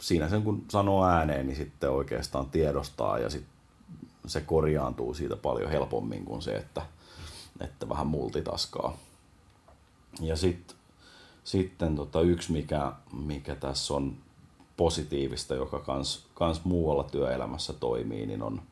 siinä 0.00 0.28
sen 0.28 0.42
kun 0.42 0.64
sanoo 0.68 1.04
ääneen, 1.06 1.46
niin 1.46 1.56
sitten 1.56 1.90
oikeastaan 1.90 2.50
tiedostaa 2.50 3.18
ja 3.18 3.30
sit 3.30 3.44
se 4.26 4.40
korjaantuu 4.40 5.14
siitä 5.14 5.36
paljon 5.36 5.70
helpommin 5.70 6.24
kuin 6.24 6.42
se, 6.42 6.56
että, 6.56 6.82
että 7.62 7.88
vähän 7.88 8.06
multitaskaa. 8.06 8.96
Ja 10.20 10.36
sit, 10.36 10.76
sitten 11.44 11.96
tota 11.96 12.20
yksi, 12.20 12.52
mikä, 12.52 12.92
mikä 13.12 13.54
tässä 13.54 13.94
on 13.94 14.16
positiivista, 14.76 15.54
joka 15.54 15.78
kans, 15.78 16.26
kans 16.34 16.64
muualla 16.64 17.04
työelämässä 17.04 17.72
toimii, 17.72 18.26
niin 18.26 18.42
on 18.42 18.62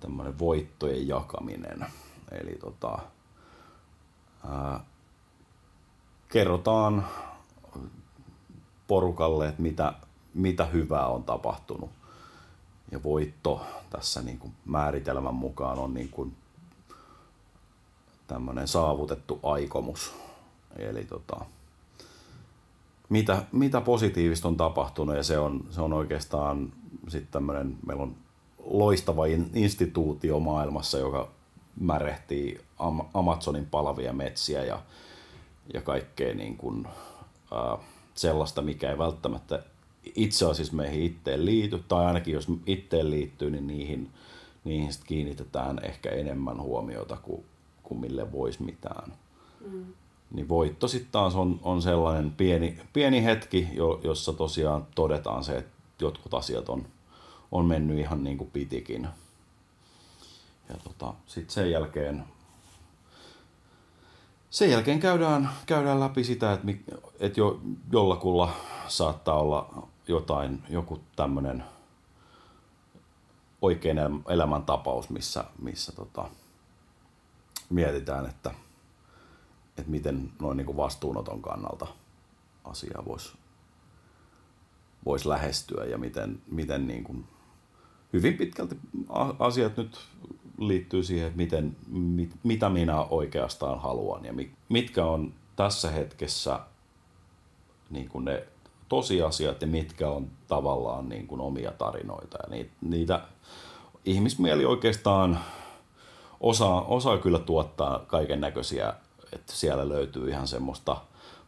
tämmöinen 0.00 0.38
voittojen 0.38 1.08
jakaminen. 1.08 1.86
Eli 2.30 2.56
tota, 2.60 2.98
ää, 4.48 4.80
kerrotaan 6.28 7.06
porukalle, 8.86 9.48
että 9.48 9.62
mitä, 9.62 9.94
mitä 10.34 10.64
hyvää 10.64 11.06
on 11.06 11.24
tapahtunut. 11.24 11.90
Ja 12.90 13.02
voitto 13.02 13.66
tässä 13.90 14.22
niin 14.22 14.38
kuin 14.38 14.52
määritelmän 14.64 15.34
mukaan 15.34 15.78
on 15.78 15.94
niin 15.94 16.08
kuin 16.08 16.36
tämmöinen 18.32 18.68
saavutettu 18.68 19.40
aikomus. 19.42 20.12
Eli 20.76 21.04
tota, 21.04 21.44
mitä, 23.08 23.44
mitä 23.52 23.80
positiivista 23.80 24.48
on 24.48 24.56
tapahtunut 24.56 25.16
ja 25.16 25.22
se 25.22 25.38
on, 25.38 25.64
se 25.70 25.80
on 25.80 25.92
oikeastaan 25.92 26.72
sitten 27.08 27.32
tämmöinen, 27.32 27.76
meillä 27.86 28.02
on 28.02 28.14
loistava 28.64 29.26
instituutio 29.54 30.40
maailmassa, 30.40 30.98
joka 30.98 31.28
märehtii 31.80 32.60
Amazonin 33.14 33.66
palavia 33.66 34.12
metsiä 34.12 34.64
ja, 34.64 34.82
ja 35.74 35.82
kaikkea 35.82 36.34
niin 36.34 36.56
kuin, 36.56 36.86
äh, 36.86 37.78
sellaista, 38.14 38.62
mikä 38.62 38.90
ei 38.90 38.98
välttämättä 38.98 39.62
itse 40.14 40.46
asiassa 40.50 40.76
meihin 40.76 41.02
itteen 41.02 41.46
liity, 41.46 41.84
tai 41.88 42.04
ainakin 42.06 42.34
jos 42.34 42.48
itteen 42.66 43.10
liittyy, 43.10 43.50
niin 43.50 43.66
niihin, 43.66 44.10
niihin 44.64 44.92
sit 44.92 45.04
kiinnitetään 45.04 45.84
ehkä 45.84 46.10
enemmän 46.10 46.60
huomiota 46.60 47.16
kuin, 47.16 47.44
kuin 47.92 48.00
mille 48.00 48.32
voisi 48.32 48.62
mitään. 48.62 49.12
Mm. 49.70 49.84
Niin 50.30 50.48
voitto 50.48 50.88
sitten 50.88 51.12
taas 51.12 51.34
on, 51.34 51.60
on 51.62 51.82
sellainen 51.82 52.30
pieni, 52.30 52.80
pieni 52.92 53.24
hetki, 53.24 53.68
jo, 53.72 54.00
jossa 54.04 54.32
tosiaan 54.32 54.86
todetaan 54.94 55.44
se, 55.44 55.56
että 55.56 55.72
jotkut 56.00 56.34
asiat 56.34 56.68
on, 56.68 56.86
on 57.52 57.64
mennyt 57.64 57.98
ihan 57.98 58.24
niin 58.24 58.38
kuin 58.38 58.50
pitikin. 58.50 59.08
Ja 60.68 60.74
tota, 60.84 61.14
sitten 61.26 61.54
sen 61.54 61.70
jälkeen 61.70 62.24
sen 64.52 64.70
jälkeen 64.70 65.00
käydään, 65.00 65.50
käydään 65.66 66.00
läpi 66.00 66.24
sitä, 66.24 66.52
että, 66.52 66.66
että 67.20 67.40
jo, 67.40 67.60
jollakulla 67.92 68.52
saattaa 68.88 69.38
olla 69.38 69.88
jotain, 70.08 70.62
joku 70.68 71.00
tämmöinen 71.16 71.64
oikein 73.62 73.98
elämäntapaus, 74.28 75.10
missä, 75.10 75.44
missä 75.62 75.92
tota, 75.92 76.28
mietitään, 77.74 78.26
että, 78.26 78.50
että 79.78 79.90
miten 79.90 80.32
noin 80.40 80.56
niin 80.56 80.76
vastuunoton 80.76 81.42
kannalta 81.42 81.86
asiaa 82.64 83.04
voisi 83.04 83.32
vois 85.04 85.26
lähestyä 85.26 85.84
ja 85.84 85.98
miten, 85.98 86.42
miten 86.50 86.86
niin 86.86 87.04
kuin, 87.04 87.24
hyvin 88.12 88.36
pitkälti 88.36 88.76
asiat 89.38 89.76
nyt 89.76 90.00
liittyy 90.58 91.02
siihen, 91.02 91.26
että 91.26 91.36
miten, 91.36 91.76
mit, 91.88 92.30
mitä 92.42 92.68
minä 92.68 93.00
oikeastaan 93.00 93.80
haluan 93.80 94.24
ja 94.24 94.32
mitkä 94.68 95.04
on 95.04 95.34
tässä 95.56 95.90
hetkessä 95.90 96.60
niin 97.90 98.08
kuin 98.08 98.24
ne 98.24 98.46
tosiasiat 98.88 99.62
ja 99.62 99.66
mitkä 99.66 100.08
on 100.08 100.30
tavallaan 100.48 101.08
niin 101.08 101.26
kuin 101.26 101.40
omia 101.40 101.72
tarinoita. 101.72 102.38
Ja 102.42 102.48
niitä, 102.50 102.70
niitä 102.80 103.20
ihmismieli 104.04 104.64
oikeastaan 104.64 105.38
osaa, 106.42 106.82
osaa 106.82 107.18
kyllä 107.18 107.38
tuottaa 107.38 107.98
kaiken 107.98 108.40
näköisiä, 108.40 108.94
että 109.32 109.52
siellä 109.52 109.88
löytyy 109.88 110.30
ihan 110.30 110.48
semmoista 110.48 110.96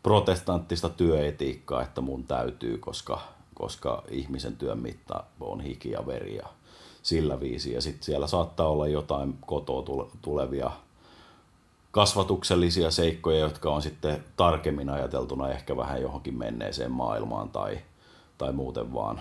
protestanttista 0.03 0.89
työetiikkaa, 0.89 1.83
että 1.83 2.01
mun 2.01 2.25
täytyy, 2.25 2.79
koska, 2.79 3.21
koska 3.55 4.03
ihmisen 4.11 4.57
työn 4.57 4.79
mitta 4.79 5.25
on 5.41 5.61
hiki 5.61 5.91
ja 5.91 6.07
veri 6.07 6.37
ja 6.37 6.47
sillä 7.03 7.41
viisi. 7.41 7.73
Ja 7.73 7.81
sitten 7.81 8.05
siellä 8.05 8.27
saattaa 8.27 8.69
olla 8.69 8.87
jotain 8.87 9.39
kotoa 9.47 10.09
tulevia 10.23 10.71
kasvatuksellisia 11.91 12.91
seikkoja, 12.91 13.39
jotka 13.39 13.71
on 13.71 13.83
sitten 13.83 14.25
tarkemmin 14.37 14.91
ajateltuna 14.91 15.51
ehkä 15.51 15.77
vähän 15.77 16.03
johonkin 16.03 16.39
menneeseen 16.39 16.93
maailmaan 16.93 17.49
tai, 17.49 17.79
tai 18.39 18.53
muuten 18.53 18.95
vaan 18.95 19.21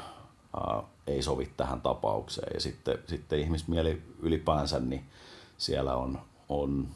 ää, 0.58 0.84
ei 1.08 1.22
sovi 1.22 1.50
tähän 1.58 1.82
tapaukseen. 1.82 2.52
Ja 2.54 2.60
sitten, 2.60 3.00
sitten 3.08 3.40
ihmismieli 3.40 4.02
ylipäänsä, 4.20 4.80
niin 4.80 5.04
siellä 5.58 5.96
on, 5.96 6.20
on 6.50 6.88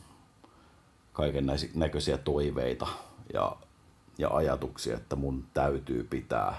kaiken 1.13 1.46
näköisiä 1.76 2.17
toiveita 2.17 2.88
ja, 3.34 3.56
ja 4.17 4.30
ajatuksia, 4.30 4.98
että 4.98 5.15
mun 5.15 5.46
täytyy 5.54 6.04
pitää 6.04 6.58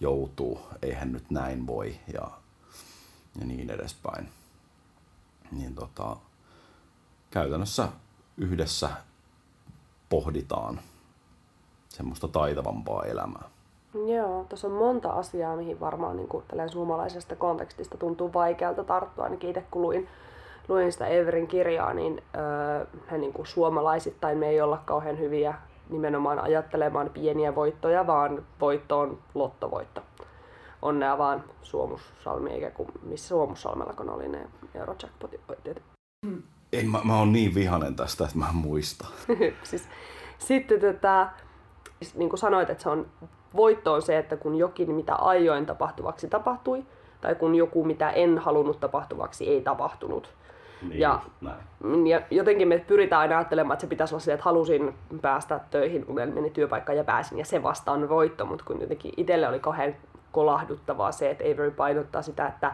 joutuu, 0.00 0.60
eihän 0.82 1.12
nyt 1.12 1.30
näin 1.30 1.66
voi 1.66 1.96
ja, 2.12 2.30
ja 3.40 3.46
niin 3.46 3.70
edespäin. 3.70 4.28
Niin 5.52 5.74
tota, 5.74 6.16
käytännössä 7.30 7.88
yhdessä 8.36 8.90
pohditaan 10.08 10.80
semmoista 11.88 12.28
taitavampaa 12.28 13.04
elämää. 13.04 13.48
Joo, 14.06 14.44
tuossa 14.48 14.66
on 14.66 14.72
monta 14.72 15.10
asiaa, 15.10 15.56
mihin 15.56 15.80
varmaan 15.80 16.16
niin 16.16 16.28
kuin, 16.28 16.44
suomalaisesta 16.72 17.36
kontekstista 17.36 17.98
tuntuu 17.98 18.32
vaikealta 18.32 18.84
tarttua. 18.84 19.24
Ainakin 19.24 19.50
itse 19.50 19.64
kun 19.70 19.82
luin, 19.82 20.08
luin 20.68 20.92
sitä 20.92 21.06
Everin 21.06 21.46
kirjaa, 21.46 21.94
niin 21.94 22.22
öö, 23.10 23.18
niin 23.18 23.32
kuin 23.32 23.46
suomalaisittain 23.46 24.38
me 24.38 24.48
ei 24.48 24.60
olla 24.60 24.82
kauhean 24.84 25.18
hyviä 25.18 25.54
nimenomaan 25.90 26.38
ajattelemaan 26.38 27.10
pieniä 27.10 27.54
voittoja, 27.54 28.06
vaan 28.06 28.46
voitto 28.60 29.00
on 29.00 29.18
lottovoitto. 29.34 30.02
Onnea 30.82 31.18
vaan 31.18 31.44
Suomussalmi, 31.62 32.50
eikä 32.50 32.70
kuin 32.70 32.88
missä 33.02 33.28
Suomussalmella 33.28 33.92
kun 33.92 34.10
oli 34.10 34.28
ne 34.28 34.48
Eurojackpotit. 34.74 35.40
En, 36.72 36.90
mä, 36.90 37.00
mä 37.04 37.18
oon 37.18 37.32
niin 37.32 37.54
vihanen 37.54 37.96
tästä, 37.96 38.24
että 38.24 38.38
mä 38.38 38.48
en 38.48 38.56
muista. 38.56 39.06
siis, 39.62 39.88
sitten 40.38 40.80
tätä, 40.80 41.28
siis 42.02 42.14
niin 42.14 42.28
kuin 42.28 42.38
sanoit, 42.40 42.70
että 42.70 42.82
se 42.82 42.88
on, 42.88 43.06
voitto 43.56 43.92
on 43.92 44.02
se, 44.02 44.18
että 44.18 44.36
kun 44.36 44.54
jokin, 44.54 44.94
mitä 44.94 45.14
aioin 45.14 45.66
tapahtuvaksi 45.66 46.28
tapahtui, 46.28 46.84
tai 47.20 47.34
kun 47.34 47.54
joku, 47.54 47.84
mitä 47.84 48.10
en 48.10 48.38
halunnut 48.38 48.80
tapahtuvaksi, 48.80 49.48
ei 49.48 49.60
tapahtunut. 49.60 50.34
Niin, 50.88 51.00
ja, 51.00 51.20
näin. 51.40 52.06
ja 52.06 52.20
jotenkin 52.30 52.68
me 52.68 52.78
pyritään 52.78 53.20
aina 53.20 53.36
ajattelemaan, 53.36 53.74
että 53.74 53.80
se 53.80 53.86
pitäisi 53.86 54.14
olla 54.14 54.24
se, 54.24 54.32
että 54.32 54.44
halusin 54.44 54.94
päästä 55.22 55.60
töihin, 55.70 56.06
meni 56.34 56.50
työpaikkaan 56.50 56.98
ja 56.98 57.04
pääsin, 57.04 57.38
ja 57.38 57.44
se 57.44 57.62
vasta 57.62 57.92
on 57.92 58.08
voitto, 58.08 58.46
mutta 58.46 58.64
kun 58.64 58.80
jotenkin 58.80 59.12
itselle 59.16 59.48
oli 59.48 59.60
kauhean 59.60 59.94
kolahduttavaa 60.32 61.12
se, 61.12 61.30
että 61.30 61.44
Avery 61.44 61.70
painottaa 61.70 62.22
sitä, 62.22 62.46
että 62.46 62.72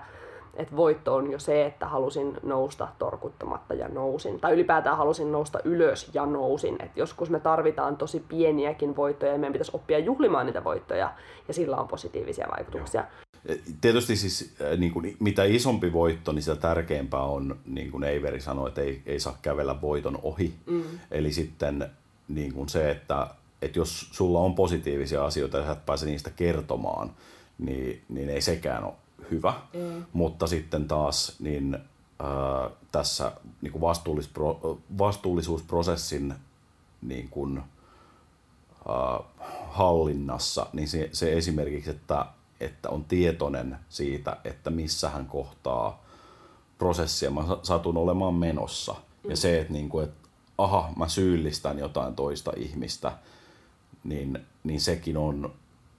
että 0.57 0.77
voitto 0.77 1.15
on 1.15 1.33
jo 1.33 1.39
se, 1.39 1.67
että 1.67 1.87
halusin 1.87 2.37
nousta 2.43 2.89
torkuttamatta 2.99 3.75
ja 3.75 3.89
nousin. 3.89 4.41
Tai 4.41 4.53
ylipäätään 4.53 4.97
halusin 4.97 5.33
nousta 5.33 5.59
ylös 5.65 6.11
ja 6.15 6.27
nousin. 6.27 6.77
Et 6.81 6.97
joskus 6.97 7.31
me 7.31 7.41
tarvitaan 7.41 7.97
tosi 7.97 8.25
pieniäkin 8.29 8.97
voittoja 8.97 9.33
ja 9.33 9.39
meidän 9.39 9.53
pitäisi 9.53 9.71
oppia 9.75 9.99
juhlimaan 9.99 10.47
niitä 10.47 10.65
voittoja 10.65 11.11
ja 11.49 11.55
sillä 11.55 11.77
on 11.77 11.89
positiivisia 11.89 12.49
vaikutuksia. 12.57 13.01
Joo. 13.01 13.30
Tietysti 13.81 14.17
siis 14.17 14.55
niin 14.77 14.93
kuin, 14.93 15.17
mitä 15.21 15.45
isompi 15.45 15.93
voitto, 15.93 16.33
niin 16.33 16.43
sitä 16.43 16.57
tärkeämpää 16.57 17.23
on, 17.23 17.59
niin 17.67 17.91
kuin 17.91 18.05
Eiveri 18.05 18.41
sanoi, 18.41 18.69
että 18.69 18.81
ei, 18.81 19.03
ei 19.07 19.21
saa 19.21 19.39
kävellä 19.43 19.81
voiton 19.81 20.19
ohi. 20.23 20.55
Mm. 20.67 20.83
Eli 21.11 21.33
sitten 21.33 21.91
niin 22.29 22.53
kuin 22.53 22.69
se, 22.69 22.91
että, 22.91 23.27
että 23.63 23.79
jos 23.79 24.09
sulla 24.13 24.41
on 24.41 24.55
positiivisia 24.55 25.25
asioita 25.25 25.59
ja 25.59 25.65
sä 25.65 25.73
et 25.73 25.87
pääse 25.87 26.07
niistä 26.07 26.31
kertomaan, 26.31 27.11
niin, 27.59 28.03
niin 28.09 28.29
ei 28.29 28.41
sekään 28.41 28.85
ole 28.85 28.95
hyvä, 29.31 29.55
mm. 29.75 30.05
mutta 30.13 30.47
sitten 30.47 30.89
taas 30.89 31.37
niin, 31.39 31.79
ää, 32.19 32.71
tässä 32.93 33.33
niin 33.61 33.73
kuin 33.73 33.83
vastuullispro, 33.83 34.79
vastuullisuusprosessin 34.99 36.35
niin 37.03 37.29
kuin, 37.29 37.63
ää, 38.89 39.21
hallinnassa, 39.71 40.67
niin 40.73 40.89
se, 40.89 41.11
se 41.13 41.33
esimerkiksi, 41.33 41.91
että, 41.91 42.27
että 42.61 42.89
on 42.89 43.05
tietoinen 43.05 43.77
siitä, 43.89 44.37
että 44.45 44.71
missä 44.71 45.11
hän 45.11 45.27
kohtaa 45.27 46.05
prosessia 46.79 47.31
mä 47.31 47.43
satun 47.63 47.97
olemaan 47.97 48.35
menossa. 48.35 48.93
Mm. 48.93 49.31
Ja 49.31 49.37
se, 49.37 49.61
että, 49.61 49.73
niin 49.73 49.89
kuin, 49.89 50.05
että 50.05 50.29
aha, 50.59 50.93
mä 50.97 51.09
syyllistän 51.09 51.79
jotain 51.79 52.15
toista 52.15 52.53
ihmistä, 52.57 53.13
niin, 54.05 54.47
niin 54.65 54.81
sekin 54.81 55.17
on 55.17 55.53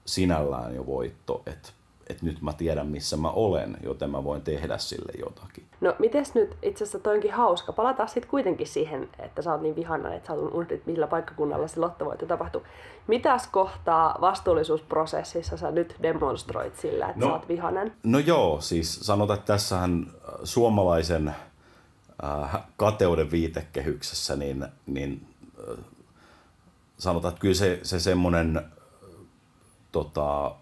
sinällään 0.06 0.76
jo 0.76 0.86
voitto, 0.86 1.44
että 1.46 1.70
että 2.12 2.26
nyt 2.26 2.42
mä 2.42 2.54
tiedän 2.54 2.88
missä 2.88 3.18
mä 3.18 3.30
olen, 3.30 3.78
joten 3.84 4.10
mä 4.10 4.24
voin 4.24 4.42
tehdä 4.42 4.78
sille 4.78 5.12
jotakin. 5.20 5.66
No 5.82 5.96
mites 6.00 6.34
nyt, 6.34 6.58
itse 6.62 6.84
asiassa 6.84 7.00
toi 7.00 7.16
onkin 7.16 7.34
hauska, 7.34 7.74
palataan 7.74 8.10
sitten 8.10 8.30
kuitenkin 8.30 8.68
siihen, 8.68 9.10
että 9.20 9.42
sä 9.42 9.52
oot 9.52 9.62
niin 9.62 9.76
vihana, 9.76 10.14
että 10.14 10.28
sä 10.28 10.34
oot 10.34 10.54
unohdit, 10.54 10.86
millä 10.86 11.08
paikkakunnalla 11.08 11.68
se 11.68 11.80
lottovoitto 11.80 12.26
tapahtuu. 12.26 12.64
Mitäs 13.08 13.48
kohtaa 13.48 14.18
vastuullisuusprosessissa 14.22 15.58
sä 15.58 15.72
nyt 15.72 15.96
demonstroit 16.02 16.80
sillä, 16.80 17.08
että 17.08 17.20
no, 17.20 17.28
sä 17.28 17.34
oot 17.34 17.48
vihanen? 17.48 17.94
No 18.04 18.20
joo, 18.20 18.62
siis 18.62 19.00
sanotaan, 19.00 19.40
että 19.40 19.54
tässähän 19.54 20.06
äh, 20.08 20.34
suomalaisen 20.44 21.28
äh, 22.24 22.64
kateuden 22.78 23.32
viitekehyksessä, 23.32 24.36
niin, 24.36 24.66
niin 24.86 25.28
äh, 25.70 25.78
sanotaan, 26.98 27.32
että 27.32 27.42
kyllä 27.42 27.56
se, 27.56 27.80
se 27.84 28.00
semmoinen 28.00 28.58
äh, 28.58 28.64
tota, 29.92 30.56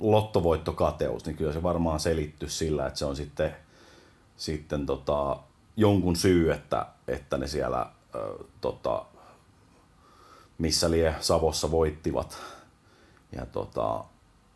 lottovoittokateus, 0.00 1.26
niin 1.26 1.36
kyllä 1.36 1.52
se 1.52 1.62
varmaan 1.62 2.00
selittyy 2.00 2.48
sillä, 2.48 2.86
että 2.86 2.98
se 2.98 3.04
on 3.04 3.16
sitten, 3.16 3.56
sitten 4.36 4.86
tota, 4.86 5.36
jonkun 5.76 6.16
syy, 6.16 6.52
että, 6.52 6.86
että 7.08 7.38
ne 7.38 7.46
siellä 7.46 7.86
ö, 8.14 8.44
tota, 8.60 9.04
missä 10.58 10.90
lie 10.90 11.14
Savossa 11.20 11.70
voittivat. 11.70 12.38
Ja 13.32 13.46
tota, 13.46 14.04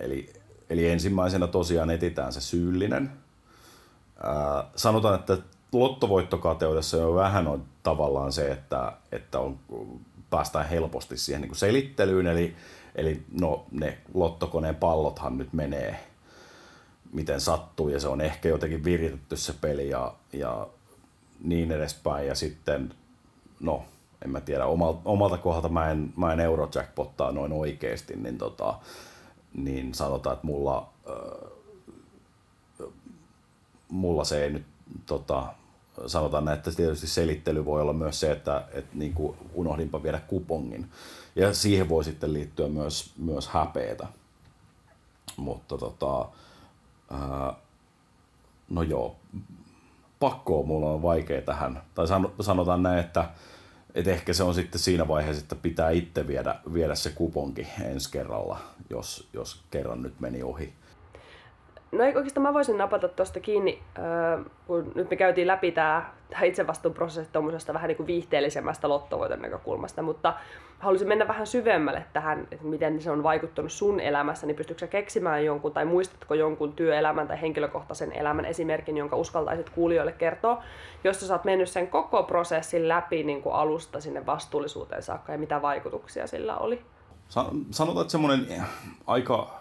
eli, 0.00 0.32
eli 0.70 0.88
ensimmäisenä 0.88 1.46
tosiaan 1.46 1.90
etitään 1.90 2.32
se 2.32 2.40
syyllinen. 2.40 3.12
Ää, 4.22 4.64
sanotaan, 4.76 5.14
että 5.14 5.38
lottovoittokateudessa 5.72 6.96
jo 6.96 7.14
vähän 7.14 7.46
on 7.48 7.64
tavallaan 7.82 8.32
se, 8.32 8.52
että, 8.52 8.92
että 9.12 9.38
on, 9.40 9.58
päästään 10.30 10.68
helposti 10.68 11.16
siihen 11.16 11.40
niin 11.40 11.48
kuin 11.48 11.58
selittelyyn, 11.58 12.26
eli 12.26 12.56
Eli 12.94 13.22
no, 13.40 13.66
ne 13.70 13.98
lottokoneen 14.14 14.74
pallothan 14.74 15.38
nyt 15.38 15.52
menee 15.52 16.00
miten 17.14 17.40
sattuu 17.40 17.88
ja 17.88 18.00
se 18.00 18.09
on 18.09 18.20
ehkä 18.20 18.48
jotenkin 18.48 18.85
viritetty 18.85 19.37
se 19.37 19.54
peli 19.61 19.88
ja, 19.88 20.14
ja 20.33 20.66
niin 21.40 21.72
edespäin. 21.72 22.26
Ja 22.26 22.35
sitten, 22.35 22.94
no 23.61 23.85
en 24.24 24.30
mä 24.30 24.40
tiedä, 24.40 24.66
omalta, 24.66 25.00
omalta 25.04 25.38
kohdalta 25.38 25.68
mä 25.68 25.90
en, 25.90 26.12
mä 26.16 26.33
en 26.33 26.40
Eurojackpottaa 26.40 27.33
noin 27.33 27.52
oikeasti, 27.52 28.16
niin, 28.16 28.38
tota, 28.38 28.74
niin 29.54 29.94
sanotaan, 29.94 30.35
että 30.35 30.46
mulla, 30.46 30.88
äh, 31.11 32.88
mulla 33.88 34.24
se 34.24 34.44
ei 34.44 34.50
nyt 34.50 34.64
tota, 35.07 35.46
sanotaan, 36.07 36.48
että 36.48 36.72
tietysti 36.72 37.07
selittely 37.07 37.64
voi 37.64 37.83
olla 37.83 37.92
myös 37.92 38.20
se, 38.20 38.33
että, 38.33 38.64
että 38.72 38.90
niin 38.94 39.14
kuin 39.14 39.37
unohdinpa 39.54 40.02
viedä 40.02 40.20
kupongin. 40.20 40.90
Ja 41.36 41.54
siihen 41.54 41.88
voi 41.88 42.04
sitten 42.04 42.32
liittyä 42.32 42.68
myös, 42.68 43.12
myös 43.18 43.48
häpeetä. 43.48 44.06
Mutta 45.36 45.78
tota, 45.78 46.28
ää, 47.10 47.54
no 48.70 48.82
joo, 48.82 49.16
pakkoa 50.20 50.66
mulla 50.66 50.90
on 50.90 51.02
vaikea 51.02 51.42
tähän. 51.42 51.82
Tai 51.94 52.06
sanotaan 52.40 52.82
näin, 52.82 52.98
että, 52.98 53.30
että 53.94 54.10
ehkä 54.10 54.32
se 54.32 54.42
on 54.42 54.54
sitten 54.54 54.80
siinä 54.80 55.08
vaiheessa, 55.08 55.42
että 55.42 55.54
pitää 55.54 55.90
itse 55.90 56.26
viedä, 56.26 56.60
viedä 56.72 56.94
se 56.94 57.10
kuponki 57.10 57.66
ensi 57.82 58.10
kerralla, 58.10 58.58
jos, 58.90 59.28
jos 59.32 59.60
kerran 59.70 60.02
nyt 60.02 60.20
meni 60.20 60.42
ohi. 60.42 60.72
No 61.98 62.04
oikeastaan 62.04 62.42
mä 62.42 62.54
voisin 62.54 62.78
napata 62.78 63.09
tuosta 63.09 63.40
kiinni, 63.40 63.83
kun 64.66 64.92
nyt 64.94 65.11
me 65.11 65.16
käytiin 65.16 65.46
läpi 65.46 65.72
tämä, 65.72 66.11
itsevastuuprosessi 66.42 67.33
tuommoisesta 67.33 67.74
vähän 67.74 67.88
niin 67.88 67.96
kuin 67.96 68.07
viihteellisemmästä 68.07 68.88
lottovoiton 68.88 69.42
näkökulmasta, 69.42 70.02
mutta 70.02 70.35
haluaisin 70.78 71.09
mennä 71.09 71.28
vähän 71.28 71.46
syvemmälle 71.46 72.04
tähän, 72.12 72.48
että 72.52 72.64
miten 72.64 73.02
se 73.02 73.11
on 73.11 73.22
vaikuttanut 73.22 73.72
sun 73.72 74.00
elämässä, 74.00 74.46
niin 74.46 74.57
pystytkö 74.57 74.87
keksimään 74.87 75.44
jonkun 75.44 75.72
tai 75.72 75.85
muistatko 75.85 76.35
jonkun 76.35 76.72
työelämän 76.72 77.28
tai 77.28 77.40
henkilökohtaisen 77.40 78.12
elämän 78.12 78.44
esimerkin, 78.44 78.96
jonka 78.96 79.16
uskaltaisit 79.16 79.70
kuulijoille 79.70 80.12
kertoa, 80.12 80.62
josta 81.04 81.26
sä 81.26 81.35
oot 81.35 81.44
mennyt 81.44 81.68
sen 81.68 81.88
koko 81.88 82.22
prosessin 82.22 82.88
läpi 82.88 83.22
niin 83.22 83.42
kuin 83.42 83.54
alusta 83.54 84.00
sinne 84.00 84.26
vastuullisuuteen 84.26 85.02
saakka 85.02 85.33
ja 85.33 85.38
mitä 85.38 85.62
vaikutuksia 85.62 86.26
sillä 86.26 86.57
oli? 86.57 86.83
Sanotaan, 87.70 88.04
että 88.04 88.12
semmoinen 88.12 88.64
aika 89.07 89.54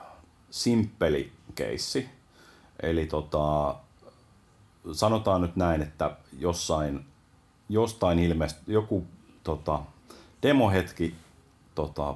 simppeli 0.49 1.31
keissi, 1.55 2.09
Eli 2.81 3.05
tota, 3.05 3.75
sanotaan 4.91 5.41
nyt 5.41 5.55
näin, 5.55 5.81
että 5.81 6.17
jossain, 6.39 7.05
jostain 7.69 8.19
ilmeisesti 8.19 8.61
joku 8.67 9.05
tota, 9.43 9.79
demohetki 10.43 11.15
tota, 11.75 12.15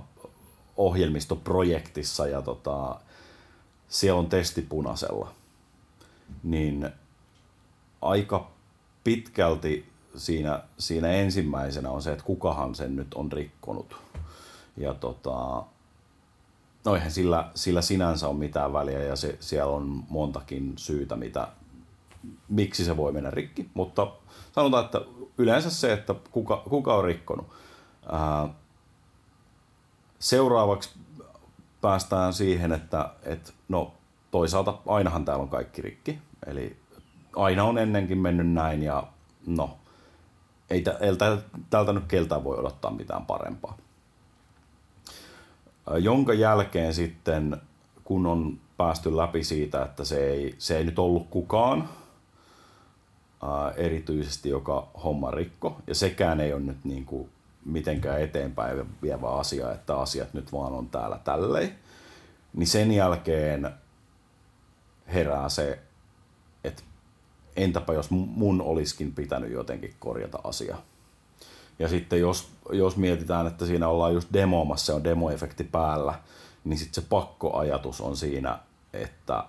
ohjelmistoprojektissa 0.78 2.28
ja 2.28 2.42
tota, 2.42 3.00
siellä 3.88 4.20
on 4.20 4.30
testi 4.30 4.62
punaisella, 4.62 5.32
niin 6.44 6.90
aika 8.02 8.52
pitkälti 9.04 9.90
siinä, 10.16 10.64
siinä 10.78 11.08
ensimmäisenä 11.08 11.90
on 11.90 12.02
se, 12.02 12.12
että 12.12 12.24
kukahan 12.24 12.76
sen 12.76 12.96
nyt 12.96 13.14
on 13.14 13.32
rikkonut. 13.32 13.96
Ja 14.78 14.94
tota, 14.94 15.64
No 16.88 16.96
eihän 16.96 17.12
sillä, 17.12 17.50
sillä 17.56 17.82
sinänsä 17.82 18.28
ole 18.28 18.38
mitään 18.38 18.74
väliä 18.74 19.04
ja 19.04 19.16
se, 19.16 19.38
siellä 19.40 19.72
on 19.72 20.04
montakin 20.10 20.74
syytä, 20.78 21.16
mitä, 21.16 21.48
miksi 22.50 22.86
se 22.86 22.98
voi 22.98 23.12
mennä 23.12 23.32
rikki. 23.32 23.70
Mutta 23.74 24.08
sanotaan, 24.52 24.86
että 24.86 25.02
yleensä 25.38 25.70
se, 25.70 25.94
että 25.94 26.16
kuka, 26.32 26.64
kuka 26.70 26.96
on 26.96 27.04
rikkonut. 27.04 27.48
Ää, 28.12 28.50
seuraavaksi 30.20 30.90
päästään 31.82 32.34
siihen, 32.34 32.72
että, 32.72 33.10
että 33.24 33.52
no 33.70 33.94
toisaalta 34.32 34.78
ainahan 34.86 35.26
täällä 35.26 35.42
on 35.42 35.50
kaikki 35.50 35.82
rikki. 35.82 36.20
Eli 36.46 36.78
aina 37.36 37.64
on 37.64 37.78
ennenkin 37.78 38.18
mennyt 38.18 38.52
näin 38.52 38.84
ja 38.84 39.04
no 39.48 39.78
ei, 40.70 40.84
ei 41.00 41.12
tältä 41.70 41.94
nyt 41.94 42.06
keltään 42.08 42.44
voi 42.44 42.58
odottaa 42.58 42.92
mitään 42.92 43.26
parempaa 43.26 43.78
jonka 45.96 46.34
jälkeen 46.34 46.94
sitten, 46.94 47.62
kun 48.04 48.26
on 48.26 48.60
päästy 48.78 49.18
läpi 49.18 49.44
siitä, 49.44 49.84
että 49.84 50.06
se 50.06 50.30
ei, 50.30 50.56
se 50.58 50.78
ei 50.78 50.84
nyt 50.84 51.00
ollut 51.00 51.28
kukaan 51.30 51.90
ää, 53.44 53.72
erityisesti, 53.72 54.50
joka 54.50 54.88
homma 55.04 55.32
rikko, 55.32 55.82
ja 55.88 55.96
sekään 55.96 56.40
ei 56.40 56.54
ole 56.54 56.62
nyt 56.62 56.86
niin 56.86 57.06
kuin 57.06 57.30
mitenkään 57.66 58.22
eteenpäin 58.22 58.86
vievä 59.02 59.30
asia, 59.30 59.72
että 59.72 59.98
asiat 59.98 60.34
nyt 60.34 60.54
vaan 60.54 60.74
on 60.74 60.90
täällä 60.90 61.20
tälleen, 61.24 61.76
niin 62.54 62.68
sen 62.68 62.92
jälkeen 62.92 63.70
herää 65.14 65.50
se, 65.50 65.80
että 66.64 66.84
entäpä 67.56 67.94
jos 67.94 68.12
mun 68.12 68.62
olisikin 68.62 69.14
pitänyt 69.14 69.52
jotenkin 69.52 69.96
korjata 70.00 70.40
asia. 70.44 70.78
Ja 71.80 71.90
sitten 71.90 72.20
jos, 72.20 72.50
jos 72.72 72.98
mietitään, 72.98 73.48
että 73.48 73.66
siinä 73.66 73.88
ollaan 73.88 74.14
just 74.14 74.34
demoamassa, 74.34 74.96
on 74.96 75.04
demoefekti 75.04 75.64
päällä, 75.64 76.14
niin 76.64 76.78
sitten 76.78 77.04
se 77.04 77.10
pakkoajatus 77.10 78.02
on 78.02 78.18
siinä, 78.18 78.60
että 78.94 79.44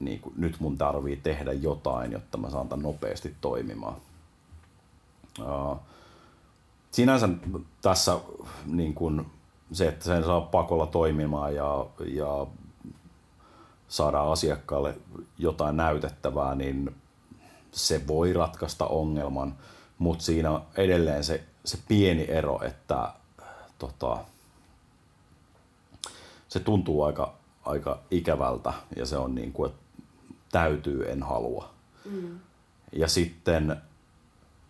niin 0.00 0.20
kuin, 0.20 0.34
nyt 0.36 0.60
mun 0.60 0.78
tarvii 0.78 1.16
tehdä 1.16 1.52
jotain, 1.52 2.12
jotta 2.12 2.38
mä 2.38 2.50
saan 2.50 2.68
tämän 2.68 2.82
nopeasti 2.82 3.34
toimimaan. 3.40 3.96
Sinänsä 6.90 7.28
tässä 7.82 8.18
niin 8.66 8.94
kuin, 8.94 9.26
se, 9.72 9.88
että 9.88 10.04
sen 10.04 10.24
saa 10.24 10.40
pakolla 10.40 10.86
toimimaan 10.86 11.54
ja, 11.54 11.86
ja 12.06 12.46
saada 13.88 14.32
asiakkaalle 14.32 14.94
jotain 15.38 15.76
näytettävää, 15.76 16.54
niin 16.54 16.94
se 17.72 18.06
voi 18.06 18.32
ratkaista 18.32 18.86
ongelman, 18.86 19.54
mutta 19.98 20.24
siinä 20.24 20.60
edelleen 20.76 21.24
se 21.24 21.44
se 21.66 21.78
pieni 21.88 22.26
ero, 22.28 22.60
että 22.62 23.12
tota, 23.78 24.18
se 26.48 26.60
tuntuu 26.60 27.02
aika, 27.02 27.34
aika 27.64 28.00
ikävältä 28.10 28.72
ja 28.96 29.06
se 29.06 29.16
on 29.16 29.34
niin 29.34 29.52
kuin, 29.52 29.70
että 29.70 29.82
täytyy, 30.52 31.10
en 31.10 31.22
halua. 31.22 31.70
Mm. 32.04 32.38
Ja 32.92 33.08
sitten 33.08 33.76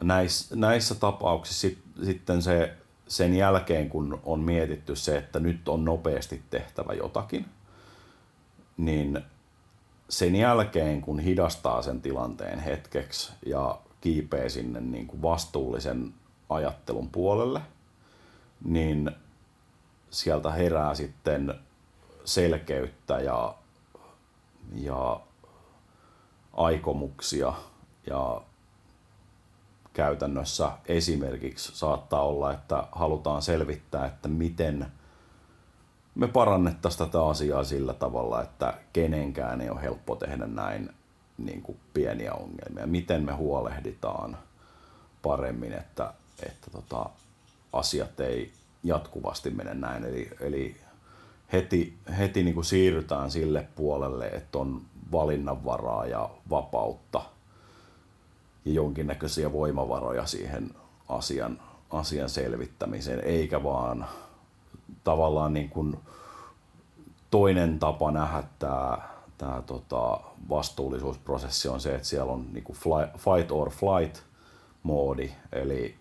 näissä, 0.02 0.56
näissä 0.56 0.94
tapauksissa 0.94 1.60
sit, 1.60 1.78
sitten 2.04 2.42
se, 2.42 2.76
sen 3.08 3.34
jälkeen, 3.34 3.88
kun 3.88 4.20
on 4.24 4.40
mietitty 4.40 4.96
se, 4.96 5.18
että 5.18 5.40
nyt 5.40 5.68
on 5.68 5.84
nopeasti 5.84 6.42
tehtävä 6.50 6.92
jotakin, 6.92 7.46
niin 8.76 9.20
sen 10.08 10.36
jälkeen, 10.36 11.00
kun 11.00 11.18
hidastaa 11.18 11.82
sen 11.82 12.02
tilanteen 12.02 12.58
hetkeksi 12.58 13.32
ja 13.46 13.78
kiipee 14.00 14.48
sinne 14.48 14.80
niin 14.80 15.06
kuin 15.06 15.22
vastuullisen 15.22 16.14
ajattelun 16.48 17.08
puolelle, 17.08 17.60
niin 18.64 19.10
sieltä 20.10 20.50
herää 20.50 20.94
sitten 20.94 21.54
selkeyttä 22.24 23.20
ja, 23.20 23.54
ja 24.74 25.20
aikomuksia 26.52 27.52
ja 28.06 28.42
käytännössä 29.92 30.70
esimerkiksi 30.88 31.76
saattaa 31.76 32.22
olla, 32.22 32.52
että 32.52 32.84
halutaan 32.92 33.42
selvittää, 33.42 34.06
että 34.06 34.28
miten 34.28 34.86
me 36.14 36.28
parannettaisiin 36.28 37.06
tätä 37.06 37.26
asiaa 37.26 37.64
sillä 37.64 37.94
tavalla, 37.94 38.42
että 38.42 38.74
kenenkään 38.92 39.60
ei 39.60 39.70
ole 39.70 39.82
helppo 39.82 40.16
tehdä 40.16 40.46
näin 40.46 40.90
niin 41.38 41.62
kuin 41.62 41.78
pieniä 41.94 42.32
ongelmia. 42.34 42.86
Miten 42.86 43.24
me 43.24 43.32
huolehditaan 43.32 44.38
paremmin, 45.22 45.72
että, 45.72 46.14
että 46.42 46.70
tota, 46.70 47.10
asiat 47.72 48.20
ei 48.20 48.52
jatkuvasti 48.84 49.50
mene 49.50 49.74
näin. 49.74 50.04
Eli, 50.04 50.30
eli 50.40 50.76
heti, 51.52 51.98
heti 52.18 52.42
niin 52.42 52.54
kuin 52.54 52.64
siirrytään 52.64 53.30
sille 53.30 53.66
puolelle, 53.76 54.26
että 54.26 54.58
on 54.58 54.82
valinnanvaraa 55.12 56.06
ja 56.06 56.30
vapautta 56.50 57.22
ja 58.64 58.72
jonkinnäköisiä 58.72 59.52
voimavaroja 59.52 60.26
siihen 60.26 60.70
asian, 61.08 61.60
asian 61.90 62.30
selvittämiseen, 62.30 63.20
eikä 63.20 63.62
vaan 63.62 64.06
tavallaan 65.04 65.52
niin 65.52 65.68
kuin 65.68 65.96
toinen 67.30 67.78
tapa 67.78 68.10
nähdä 68.10 68.42
tämä, 68.58 68.98
tämä 69.38 69.62
tota 69.66 70.20
vastuullisuusprosessi 70.48 71.68
on 71.68 71.80
se, 71.80 71.94
että 71.94 72.08
siellä 72.08 72.32
on 72.32 72.46
niin 72.52 72.64
kuin 72.64 72.76
fly, 72.76 73.06
fight 73.18 73.52
or 73.52 73.70
flight 73.70 74.22
moodi, 74.82 75.30
eli 75.52 75.94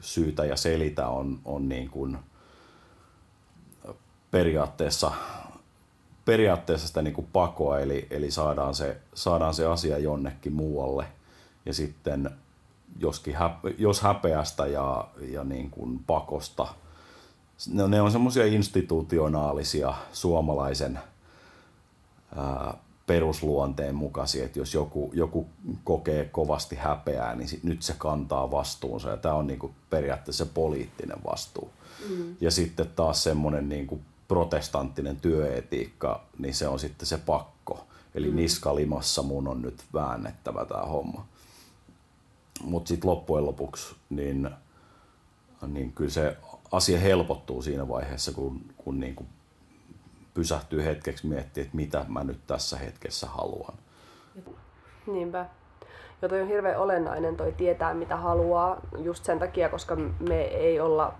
syytä 0.00 0.44
ja 0.44 0.56
selitä 0.56 1.08
on, 1.08 1.40
on 1.44 1.68
niin 1.68 1.90
kuin 1.90 2.18
periaatteessa, 4.30 5.12
periaatteessa 6.24 6.88
sitä 6.88 7.02
niin 7.02 7.14
kuin 7.14 7.28
pakoa, 7.32 7.78
eli, 7.78 8.06
eli 8.10 8.30
saadaan, 8.30 8.74
se, 8.74 9.00
saadaan 9.14 9.54
se 9.54 9.66
asia 9.66 9.98
jonnekin 9.98 10.52
muualle. 10.52 11.06
Ja 11.66 11.74
sitten 11.74 12.30
joskin 12.98 13.36
häpe, 13.36 13.74
jos 13.78 14.00
häpeästä 14.00 14.66
ja, 14.66 15.08
ja 15.20 15.44
niin 15.44 15.70
kuin 15.70 15.98
pakosta, 16.06 16.66
ne, 17.72 17.88
ne 17.88 18.00
on 18.00 18.12
semmoisia 18.12 18.46
institutionaalisia 18.46 19.94
suomalaisen 20.12 20.98
ää, 22.36 22.74
perusluonteen 23.10 23.94
mukaisia, 23.94 24.44
että 24.44 24.58
jos 24.58 24.74
joku, 24.74 25.10
joku 25.14 25.46
kokee 25.84 26.24
kovasti 26.24 26.76
häpeää, 26.76 27.34
niin 27.34 27.48
sit, 27.48 27.64
nyt 27.64 27.82
se 27.82 27.94
kantaa 27.98 28.50
vastuunsa 28.50 29.10
ja 29.10 29.16
tämä 29.16 29.34
on 29.34 29.46
niinku 29.46 29.70
periaatteessa 29.90 30.46
poliittinen 30.46 31.18
vastuu. 31.24 31.70
Mm. 32.08 32.36
Ja 32.40 32.50
sitten 32.50 32.86
taas 32.96 33.22
semmoinen 33.22 33.68
niinku 33.68 34.00
protestanttinen 34.28 35.16
työetiikka, 35.16 36.24
niin 36.38 36.54
se 36.54 36.68
on 36.68 36.78
sitten 36.78 37.06
se 37.06 37.18
pakko. 37.18 37.86
Eli 38.14 38.30
mm. 38.30 38.36
niskalimassa 38.36 39.22
mun 39.22 39.48
on 39.48 39.62
nyt 39.62 39.84
väännettävä 39.94 40.64
tämä 40.64 40.82
homma. 40.82 41.26
Mutta 42.62 42.88
sitten 42.88 43.10
loppujen 43.10 43.46
lopuksi, 43.46 43.94
niin, 44.10 44.50
niin 45.66 45.92
kyllä 45.92 46.10
se 46.10 46.36
asia 46.72 46.98
helpottuu 46.98 47.62
siinä 47.62 47.88
vaiheessa, 47.88 48.32
kun, 48.32 48.60
kun 48.76 49.00
niin 49.00 49.14
kuin 49.14 49.28
pysähtyy 50.34 50.84
hetkeksi 50.84 51.26
miettiä, 51.26 51.62
että 51.62 51.76
mitä 51.76 52.04
mä 52.08 52.24
nyt 52.24 52.40
tässä 52.46 52.76
hetkessä 52.76 53.26
haluan. 53.26 53.74
Niinpä. 55.06 55.46
Ja 56.22 56.28
toi 56.28 56.40
on 56.40 56.48
hirveän 56.48 56.78
olennainen 56.78 57.36
toi 57.36 57.52
tietää 57.52 57.94
mitä 57.94 58.16
haluaa 58.16 58.80
just 58.98 59.24
sen 59.24 59.38
takia, 59.38 59.68
koska 59.68 59.96
me 60.28 60.40
ei 60.40 60.80
olla, 60.80 61.14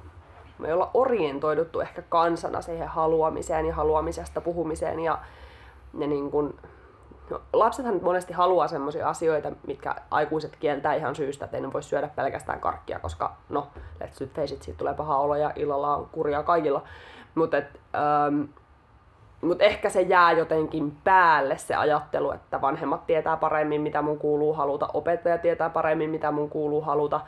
me 0.58 0.68
ei 0.68 0.72
olla 0.72 0.90
orientoiduttu 0.94 1.80
ehkä 1.80 2.02
kansana 2.02 2.62
siihen 2.62 2.88
haluamiseen 2.88 3.66
ja 3.66 3.74
haluamisesta 3.74 4.40
puhumiseen 4.40 5.00
ja 5.00 5.18
ne 5.92 6.06
niin 6.06 6.30
kun, 6.30 6.58
no, 7.30 7.40
lapsethan 7.52 8.00
monesti 8.02 8.32
haluaa 8.32 8.68
sellaisia 8.68 9.08
asioita, 9.08 9.52
mitkä 9.66 9.94
aikuiset 10.10 10.56
kieltää 10.56 10.94
ihan 10.94 11.14
syystä, 11.14 11.44
että 11.44 11.56
ei 11.56 11.60
ne 11.60 11.72
voi 11.72 11.82
syödä 11.82 12.08
pelkästään 12.08 12.60
karkkia, 12.60 12.98
koska 12.98 13.36
no, 13.48 13.68
let's 14.04 14.26
face 14.34 14.54
it, 14.54 14.62
siitä 14.62 14.78
tulee 14.78 14.94
paha 14.94 15.18
olo 15.18 15.36
ja 15.36 15.52
illalla 15.56 15.96
on 15.96 16.08
kurjaa 16.12 16.42
kaikilla. 16.42 16.82
Mutta 17.34 17.56
mutta 19.40 19.64
ehkä 19.64 19.88
se 19.88 20.00
jää 20.00 20.32
jotenkin 20.32 20.96
päälle 21.04 21.58
se 21.58 21.74
ajattelu, 21.74 22.32
että 22.32 22.60
vanhemmat 22.60 23.06
tietää 23.06 23.36
paremmin, 23.36 23.80
mitä 23.80 24.02
mun 24.02 24.18
kuuluu 24.18 24.52
haluta, 24.54 24.88
opettaja 24.94 25.38
tietää 25.38 25.70
paremmin, 25.70 26.10
mitä 26.10 26.30
mun 26.30 26.50
kuuluu 26.50 26.80
haluta, 26.80 27.20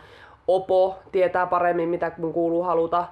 Opo 0.49 0.99
tietää 1.13 1.47
paremmin, 1.47 1.89
mitä 1.89 2.13
mun 2.19 2.33
kuuluu 2.33 2.63
haluta, 2.63 3.05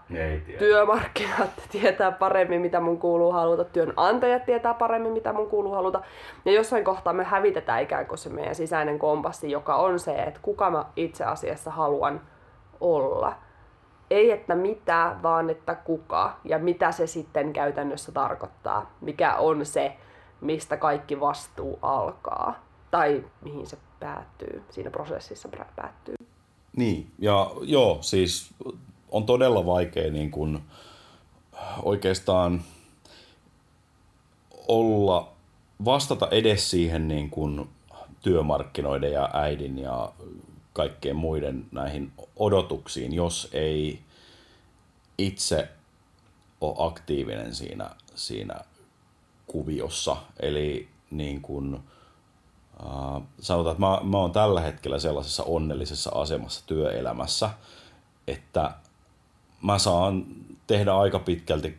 työmarkkinat 0.58 1.50
tietää 1.72 2.12
paremmin, 2.12 2.60
mitä 2.60 2.80
mun 2.80 2.98
kuuluu 2.98 3.32
haluta, 3.32 3.64
työnantajat 3.64 4.44
tietää 4.44 4.74
paremmin, 4.74 5.12
mitä 5.12 5.32
mun 5.32 5.48
kuuluu 5.48 5.72
haluta. 5.72 6.00
Ja 6.44 6.52
jossain 6.52 6.84
kohtaa 6.84 7.12
me 7.12 7.24
hävitetään 7.24 7.82
ikään 7.82 8.06
kuin 8.06 8.18
se 8.18 8.30
meidän 8.30 8.54
sisäinen 8.54 8.98
kompassi, 8.98 9.50
joka 9.50 9.76
on 9.76 9.98
se, 9.98 10.14
että 10.14 10.40
kuka 10.42 10.70
mä 10.70 10.84
itse 10.96 11.24
asiassa 11.24 11.70
haluan 11.70 12.20
olla 12.80 13.34
ei 14.10 14.30
että 14.30 14.54
mitä, 14.54 15.16
vaan 15.22 15.50
että 15.50 15.74
kuka 15.74 16.36
ja 16.44 16.58
mitä 16.58 16.92
se 16.92 17.06
sitten 17.06 17.52
käytännössä 17.52 18.12
tarkoittaa. 18.12 18.90
Mikä 19.00 19.36
on 19.36 19.66
se, 19.66 19.96
mistä 20.40 20.76
kaikki 20.76 21.20
vastuu 21.20 21.78
alkaa 21.82 22.66
tai 22.90 23.24
mihin 23.42 23.66
se 23.66 23.78
päättyy, 24.00 24.62
siinä 24.70 24.90
prosessissa 24.90 25.48
päättyy. 25.76 26.14
Niin, 26.76 27.10
ja 27.18 27.50
joo, 27.62 27.98
siis 28.00 28.54
on 29.10 29.26
todella 29.26 29.66
vaikea 29.66 30.10
niin 30.10 30.30
kuin 30.30 30.62
oikeastaan 31.82 32.62
olla, 34.68 35.32
vastata 35.84 36.28
edes 36.30 36.70
siihen 36.70 37.08
niin 37.08 37.30
kuin 37.30 37.68
työmarkkinoiden 38.22 39.12
ja 39.12 39.30
äidin 39.32 39.78
ja 39.78 40.12
kaikkien 40.72 41.16
muiden 41.16 41.66
näihin 41.72 42.12
odotuksiin, 42.36 43.14
jos 43.14 43.48
ei 43.52 44.00
itse 45.18 45.68
ole 46.60 46.74
aktiivinen 46.78 47.54
siinä, 47.54 47.90
siinä 48.14 48.54
kuviossa. 49.46 50.16
Eli 50.40 50.88
niin 51.10 51.42
kuin, 51.42 51.74
äh, 52.84 53.22
sanotaan, 53.40 53.72
että 53.72 53.86
mä, 53.86 54.00
mä 54.02 54.18
oon 54.18 54.32
tällä 54.32 54.60
hetkellä 54.60 54.98
sellaisessa 54.98 55.42
onnellisessa 55.42 56.10
asemassa 56.14 56.66
työelämässä, 56.66 57.50
että 58.26 58.74
mä 59.62 59.78
saan 59.78 60.26
tehdä 60.66 60.94
aika 60.94 61.18
pitkälti 61.18 61.78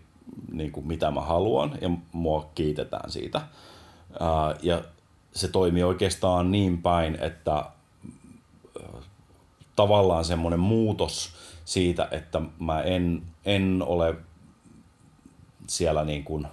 niin 0.51 0.71
kuin 0.71 0.87
mitä 0.87 1.11
mä 1.11 1.21
haluan 1.21 1.77
ja 1.81 1.89
mua 2.11 2.49
kiitetään 2.55 3.11
siitä. 3.11 3.37
Äh, 3.37 4.59
ja 4.61 4.83
se 5.31 5.47
toimii 5.47 5.83
oikeastaan 5.83 6.51
niin 6.51 6.81
päin, 6.81 7.17
että 7.21 7.65
tavallaan 9.81 10.25
semmoinen 10.25 10.59
muutos 10.59 11.33
siitä, 11.65 12.07
että 12.11 12.41
mä 12.59 12.81
en, 12.81 13.21
en 13.45 13.83
ole 13.85 14.15
siellä 15.67 16.03
niin 16.03 16.23
kuin 16.23 16.47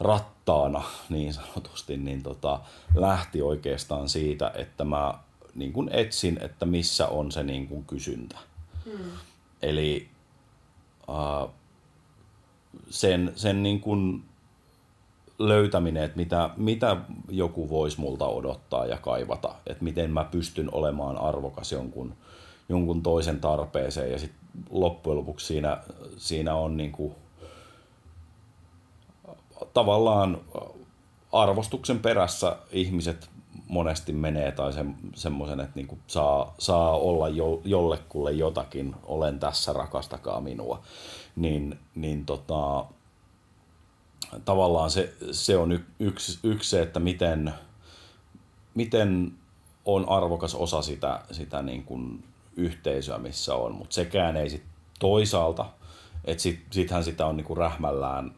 rattaana 0.00 0.82
niin 1.08 1.34
sanotusti, 1.34 1.96
niin 1.96 2.22
tota, 2.22 2.60
lähti 2.94 3.42
oikeastaan 3.42 4.08
siitä, 4.08 4.52
että 4.54 4.84
mä 4.84 5.14
niin 5.54 5.72
kuin 5.72 5.88
etsin, 5.92 6.38
että 6.42 6.66
missä 6.66 7.08
on 7.08 7.32
se 7.32 7.42
niin 7.42 7.68
kuin 7.68 7.84
kysyntä. 7.84 8.38
Hmm. 8.84 9.10
Eli 9.62 10.08
uh, 11.08 11.50
sen, 12.90 13.32
sen 13.36 13.62
niin 13.62 13.80
kuin 13.80 14.24
löytäminen, 15.38 16.02
että 16.02 16.16
mitä, 16.16 16.50
mitä 16.56 16.96
joku 17.28 17.70
voisi 17.70 18.00
multa 18.00 18.26
odottaa 18.26 18.86
ja 18.86 18.96
kaivata, 18.96 19.54
että 19.66 19.84
miten 19.84 20.10
mä 20.10 20.24
pystyn 20.24 20.74
olemaan 20.74 21.18
arvokas 21.18 21.72
jonkun, 21.72 22.14
jonkun 22.68 23.02
toisen 23.02 23.40
tarpeeseen 23.40 24.12
ja 24.12 24.18
sitten 24.18 24.40
loppujen 24.70 25.18
lopuksi 25.18 25.46
siinä, 25.46 25.82
siinä 26.16 26.54
on 26.54 26.76
niin 26.76 26.92
kuin, 26.92 27.14
tavallaan 29.74 30.40
arvostuksen 31.32 31.98
perässä 31.98 32.56
ihmiset 32.72 33.30
monesti 33.68 34.12
menee 34.12 34.52
tai 34.52 34.72
se, 34.72 34.84
semmoisen, 35.14 35.60
että 35.60 35.72
niin 35.74 35.86
kuin 35.86 36.00
saa, 36.06 36.54
saa 36.58 36.96
olla 36.96 37.28
jo, 37.28 37.60
jollekulle 37.64 38.32
jotakin, 38.32 38.96
olen 39.02 39.38
tässä, 39.38 39.72
rakastakaa 39.72 40.40
minua. 40.40 40.82
Niin, 41.36 41.78
niin 41.94 42.26
tota, 42.26 42.84
tavallaan 44.44 44.90
se, 44.90 45.14
se 45.32 45.56
on 45.56 45.72
y, 45.72 45.84
yksi, 45.98 46.38
yksi 46.42 46.70
se, 46.70 46.82
että 46.82 47.00
miten, 47.00 47.54
miten 48.74 49.32
on 49.84 50.08
arvokas 50.08 50.54
osa 50.54 50.82
sitä, 50.82 51.20
sitä 51.30 51.62
niin 51.62 51.84
kuin 51.84 52.24
yhteisöä, 52.56 53.18
missä 53.18 53.54
on, 53.54 53.74
mutta 53.74 53.94
sekään 53.94 54.36
ei 54.36 54.50
sit 54.50 54.62
toisaalta, 54.98 55.66
että 56.24 56.42
sit, 56.42 56.60
sittenhän 56.70 57.04
sitä 57.04 57.26
on 57.26 57.36
niinku 57.36 57.54
rähmällään, 57.54 58.34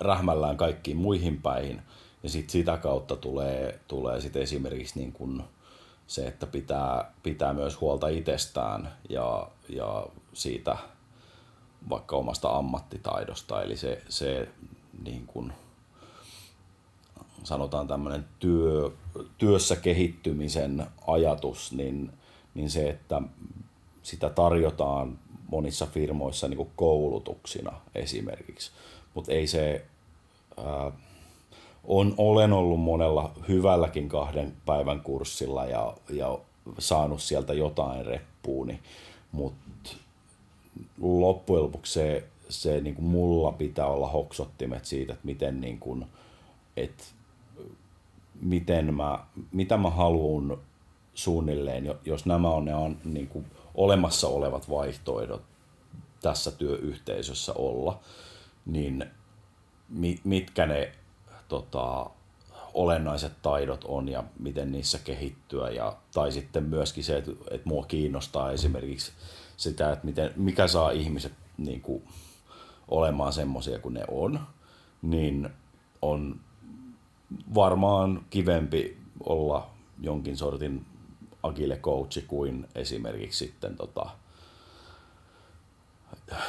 rähmällään 0.00 0.56
kaikkiin 0.56 0.96
muihin 0.96 1.42
päihin, 1.42 1.82
ja 2.22 2.28
sit 2.28 2.50
sitä 2.50 2.76
kautta 2.76 3.16
tulee, 3.16 3.80
tulee 3.88 4.20
sit 4.20 4.36
esimerkiksi 4.36 4.98
niin 4.98 5.12
kun 5.12 5.44
se, 6.06 6.26
että 6.26 6.46
pitää, 6.46 7.12
pitää 7.22 7.54
myös 7.54 7.80
huolta 7.80 8.08
itsestään 8.08 8.92
ja, 9.08 9.50
ja 9.68 10.06
siitä 10.32 10.76
vaikka 11.90 12.16
omasta 12.16 12.56
ammattitaidosta, 12.56 13.62
eli 13.62 13.76
se, 13.76 14.02
se 14.08 14.48
niin 15.02 15.26
kun, 15.26 15.52
sanotaan 17.44 17.88
tämmöinen 17.88 18.24
työ, 18.38 18.90
työssä 19.38 19.76
kehittymisen 19.76 20.86
ajatus, 21.06 21.72
niin 21.72 22.12
niin 22.54 22.70
se, 22.70 22.88
että 22.90 23.22
sitä 24.02 24.30
tarjotaan 24.30 25.18
monissa 25.50 25.86
firmoissa 25.86 26.48
niin 26.48 26.56
kuin 26.56 26.70
koulutuksina 26.76 27.72
esimerkiksi. 27.94 28.70
mutta 29.14 29.32
ei 29.32 29.46
se, 29.46 29.84
ää, 30.56 30.92
on, 31.84 32.14
olen 32.16 32.52
ollut 32.52 32.80
monella 32.80 33.32
hyvälläkin 33.48 34.08
kahden 34.08 34.52
päivän 34.66 35.00
kurssilla 35.00 35.66
ja, 35.66 35.94
ja 36.10 36.38
saanut 36.78 37.22
sieltä 37.22 37.54
jotain 37.54 38.06
reppuun, 38.06 38.66
niin, 38.66 38.80
mutta 39.32 39.90
loppujen 41.00 41.62
lopuksi 41.62 41.92
se, 41.92 42.24
se 42.48 42.80
niin 42.80 42.94
kuin 42.94 43.04
mulla 43.04 43.52
pitää 43.52 43.86
olla 43.86 44.08
hoksottimet 44.08 44.84
siitä, 44.84 45.12
että 45.12 45.26
miten, 45.26 45.60
niin 45.60 45.78
kuin, 45.78 46.06
että 46.76 47.04
miten 48.40 48.94
mä, 48.94 49.24
mitä 49.52 49.76
mä 49.76 49.90
haluan 49.90 50.58
suunnilleen, 51.22 51.94
jos 52.04 52.26
nämä 52.26 52.48
on 52.48 52.64
ne 52.64 52.74
on, 52.74 52.96
niin 53.04 53.28
kuin 53.28 53.46
olemassa 53.74 54.28
olevat 54.28 54.70
vaihtoehdot 54.70 55.42
tässä 56.22 56.50
työyhteisössä 56.50 57.52
olla, 57.52 58.00
niin 58.66 59.06
mitkä 60.24 60.66
ne 60.66 60.92
tota, 61.48 62.10
olennaiset 62.74 63.32
taidot 63.42 63.84
on 63.84 64.08
ja 64.08 64.24
miten 64.38 64.72
niissä 64.72 64.98
kehittyä. 64.98 65.70
Ja, 65.70 65.96
tai 66.14 66.32
sitten 66.32 66.64
myöskin 66.64 67.04
se, 67.04 67.16
että, 67.16 67.30
että 67.50 67.68
mua 67.68 67.84
kiinnostaa 67.84 68.52
esimerkiksi 68.52 69.12
sitä, 69.56 69.92
että 69.92 70.06
miten, 70.06 70.32
mikä 70.36 70.66
saa 70.66 70.90
ihmiset 70.90 71.32
niin 71.58 71.80
kuin, 71.80 72.02
olemaan 72.88 73.32
semmoisia 73.32 73.78
kuin 73.78 73.94
ne 73.94 74.04
on, 74.10 74.40
niin 75.02 75.50
on 76.02 76.40
varmaan 77.54 78.24
kivempi 78.30 78.98
olla 79.24 79.70
jonkin 80.00 80.36
sortin 80.36 80.86
agile 81.42 81.76
coachi 81.76 82.24
kuin 82.28 82.68
esimerkiksi 82.74 83.46
sitten 83.46 83.76
tota, 83.76 84.06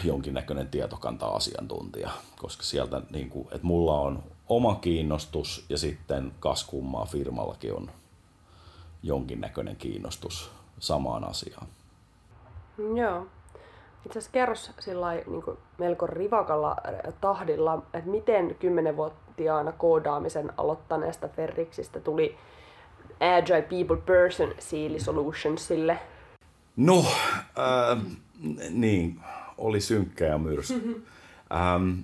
jonkinnäköinen 0.03 0.67
tietokanta-asiantuntija, 0.67 2.09
koska 2.39 2.63
sieltä, 2.63 3.01
niin 3.11 3.29
kuin, 3.29 3.47
että 3.51 3.67
mulla 3.67 3.99
on 3.99 4.23
oma 4.49 4.75
kiinnostus 4.75 5.65
ja 5.69 5.77
sitten 5.77 6.31
kaskummaa 6.39 7.05
firmallakin 7.05 7.73
on 7.73 7.91
jonkinnäköinen 9.03 9.75
kiinnostus 9.75 10.51
samaan 10.79 11.23
asiaan. 11.23 11.67
Joo. 12.95 13.27
Itse 14.05 14.19
asiassa 14.19 14.31
kerros 14.31 14.71
sillä 14.79 15.13
niin 15.13 15.57
melko 15.77 16.07
rivakalla 16.07 16.71
äh, 16.71 17.13
tahdilla, 17.21 17.81
että 17.93 18.09
miten 18.09 18.55
kymmenenvuotiaana 18.55 19.71
koodaamisen 19.71 20.53
aloittaneesta 20.57 21.27
Ferriksistä 21.27 21.99
tuli 21.99 22.37
Agile 23.21 23.61
People 23.61 23.97
Person 23.97 24.53
Seal 24.59 24.99
Solutionsille? 24.99 25.99
No, 26.75 27.05
äh, 27.59 28.01
niin, 28.69 29.19
oli 29.57 29.81
synkkä 29.81 30.25
ja 30.25 30.37
myrsky. 30.37 30.73
Mm-hmm. 30.73 30.95
Ähm, 31.51 31.99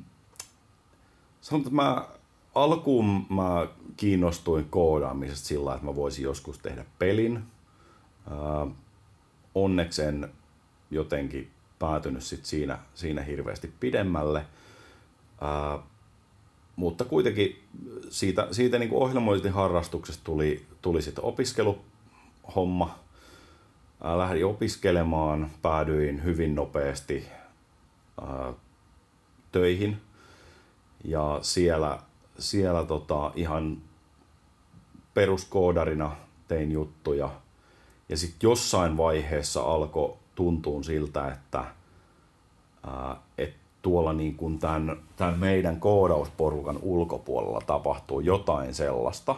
sanon, 1.41 1.61
että 1.61 1.75
mä 1.75 2.07
alkuun 2.55 3.25
mä 3.29 3.67
kiinnostuin 3.97 4.65
koodaamisesta 4.69 5.47
sillä, 5.47 5.73
että 5.73 5.85
mä 5.85 5.95
voisin 5.95 6.23
joskus 6.23 6.59
tehdä 6.59 6.85
pelin. 6.99 7.43
Äh, 8.31 8.73
onneksi 9.55 10.01
en 10.01 10.29
jotenkin 10.91 11.51
päätynyt 11.79 12.23
sit 12.23 12.45
siinä, 12.45 12.79
siinä 12.93 13.21
hirveästi 13.21 13.73
pidemmälle. 13.79 14.45
Ää, 15.41 15.79
mutta 16.77 17.05
kuitenkin 17.05 17.63
siitä, 18.09 18.47
siitä 18.51 18.79
niin 18.79 18.93
ohjelmointin 18.93 19.53
harrastuksesta 19.53 20.23
tuli, 20.23 20.65
tuli 20.81 21.01
sitten 21.01 21.23
opiskeluhomma. 21.23 22.99
Lähdin 24.15 24.45
opiskelemaan, 24.45 25.51
päädyin 25.61 26.23
hyvin 26.23 26.55
nopeasti 26.55 27.27
ää, 28.21 28.53
töihin 29.51 30.01
ja 31.03 31.39
siellä, 31.41 31.99
siellä 32.39 32.83
tota, 32.83 33.31
ihan 33.35 33.81
peruskoodarina 35.13 36.15
tein 36.47 36.71
juttuja. 36.71 37.31
Ja 38.09 38.17
sitten 38.17 38.47
jossain 38.47 38.97
vaiheessa 38.97 39.61
alkoi 39.61 40.17
tuntuu 40.35 40.83
siltä, 40.83 41.27
että, 41.27 41.65
ää, 42.87 43.21
että 43.37 43.66
tuolla 43.87 44.13
niin 44.13 44.35
kuin 44.35 44.59
tämän, 44.59 44.97
tämän 45.15 45.39
meidän 45.39 45.79
koodausporukan 45.79 46.79
ulkopuolella 46.81 47.61
tapahtuu 47.67 48.19
jotain 48.19 48.73
sellaista, 48.73 49.35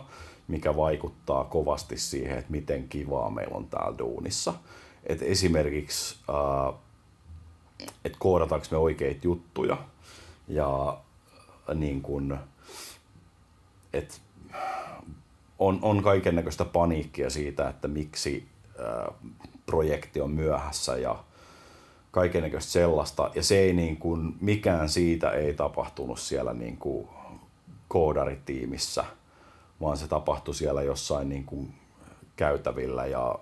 mikä 0.47 0.76
vaikuttaa 0.76 1.43
kovasti 1.43 1.97
siihen, 1.97 2.38
että 2.38 2.52
miten 2.52 2.88
kivaa 2.88 3.30
meillä 3.30 3.58
on 3.58 3.68
täällä 3.68 3.97
duunissa. 3.97 4.54
Et 5.06 5.22
esimerkiksi, 5.22 6.16
ää, 6.30 6.74
että 8.06 8.18
koodataanko 8.20 8.68
me 8.72 8.78
oikeita 8.78 9.20
juttuja 9.24 9.78
ja 10.47 10.97
niin 11.74 12.02
kuin, 12.02 12.38
että 13.93 14.16
on, 15.60 15.80
on 15.82 16.04
kaiken 16.04 16.36
näköistä 16.36 16.66
paniikkia 16.66 17.30
siitä, 17.30 17.70
että 17.70 17.88
miksi 17.88 18.47
projekti 19.66 20.22
on 20.22 20.32
myöhässä 20.32 20.97
ja 20.97 21.24
kaikenlaista 22.12 22.72
sellaista. 22.72 23.32
Ja 23.36 23.43
se 23.43 23.60
ei 23.60 23.74
niin 23.74 23.97
kuin, 23.97 24.36
mikään 24.41 24.89
siitä 24.89 25.32
ei 25.32 25.53
tapahtunut 25.53 26.20
siellä 26.20 26.53
niin 26.53 26.78
kuin 26.78 27.07
koodaritiimissä, 27.88 29.05
vaan 29.82 29.97
se 29.97 30.07
tapahtui 30.07 30.55
siellä 30.55 30.82
jossain 30.82 31.30
niin 31.30 31.45
kuin 31.45 31.74
käytävillä 32.36 33.05
ja 33.05 33.36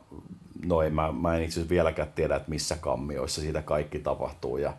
no 0.66 0.82
ei, 0.82 0.90
mä, 0.90 1.12
mä 1.12 1.36
en 1.36 1.44
itse 1.44 1.54
asiassa 1.54 1.70
vieläkään 1.70 2.12
tiedä, 2.16 2.36
että 2.36 2.50
missä 2.50 2.76
kammioissa 2.76 3.42
siitä 3.42 3.62
kaikki 3.62 4.00
tapahtuu 4.00 4.58
ja 4.58 4.74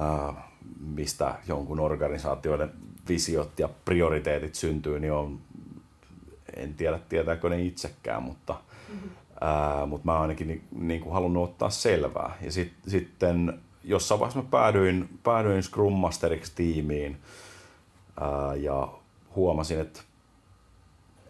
ää, 0.00 0.48
mistä 0.80 1.34
jonkun 1.48 1.80
organisaatioiden 1.80 2.70
visiot 3.08 3.58
ja 3.58 3.68
prioriteetit 3.84 4.54
syntyy, 4.54 5.00
niin 5.00 5.12
on, 5.12 5.40
en 6.56 6.74
tiedä 6.74 6.98
tietääkö 7.08 7.48
ne 7.48 7.62
itsekään, 7.62 8.22
mutta. 8.22 8.60
Mutta 9.86 10.04
mä 10.04 10.20
ainakin 10.20 10.48
ni, 10.48 10.62
niin 10.70 11.00
kuin 11.00 11.12
halunnut 11.12 11.44
ottaa 11.44 11.70
selvää. 11.70 12.36
Ja 12.40 12.52
sit, 12.52 12.72
sitten 12.86 13.60
jossain 13.84 14.20
vaiheessa 14.20 14.42
mä 14.42 14.48
päädyin, 14.50 15.18
päädyin 15.22 15.62
Scrum 15.62 15.92
Masteriksi 15.92 16.52
tiimiin 16.54 17.16
ää, 18.20 18.54
ja 18.54 18.88
huomasin, 19.36 19.80
että 19.80 20.00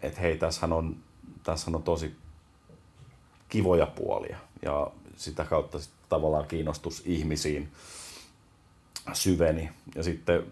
et 0.01 0.19
hei, 0.19 0.37
tässähän 0.37 0.73
on, 0.73 0.95
tässähän 1.43 1.75
on 1.75 1.83
tosi 1.83 2.15
kivoja 3.49 3.85
puolia. 3.85 4.37
Ja 4.61 4.91
sitä 5.15 5.45
kautta 5.45 5.79
sit 5.79 5.93
tavallaan 6.09 6.47
kiinnostus 6.47 7.03
ihmisiin 7.05 7.71
syveni. 9.13 9.69
Ja 9.95 10.03
sitten 10.03 10.43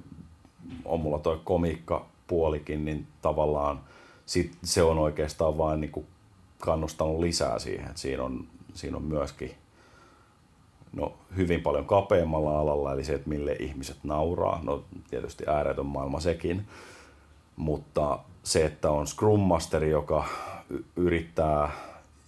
on 0.85 0.99
mulla 0.99 1.19
toi 1.19 1.41
komiikka 1.43 2.05
puolikin, 2.27 2.85
niin 2.85 3.07
tavallaan 3.21 3.81
sit 4.25 4.57
se 4.63 4.83
on 4.83 4.97
oikeastaan 4.97 5.57
vain 5.57 5.81
niin 5.81 5.91
kuin 5.91 6.07
kannustanut 6.59 7.19
lisää 7.19 7.59
siihen. 7.59 7.87
Että 7.87 7.99
siinä, 7.99 8.23
on, 8.23 8.47
siinä 8.73 8.97
on 8.97 9.03
myöskin 9.03 9.51
no, 10.93 11.13
hyvin 11.35 11.61
paljon 11.61 11.85
kapeammalla 11.85 12.59
alalla, 12.59 12.93
eli 12.93 13.03
se, 13.03 13.13
että 13.13 13.29
mille 13.29 13.55
ihmiset 13.59 13.97
nauraa. 14.03 14.59
No 14.63 14.83
tietysti 15.09 15.43
ääretön 15.47 15.85
maailma 15.85 16.19
sekin, 16.19 16.67
mutta 17.55 18.19
se, 18.43 18.65
että 18.65 18.91
on 18.91 19.07
Scrum 19.07 19.39
Master, 19.39 19.83
joka 19.83 20.25
yrittää 20.95 21.71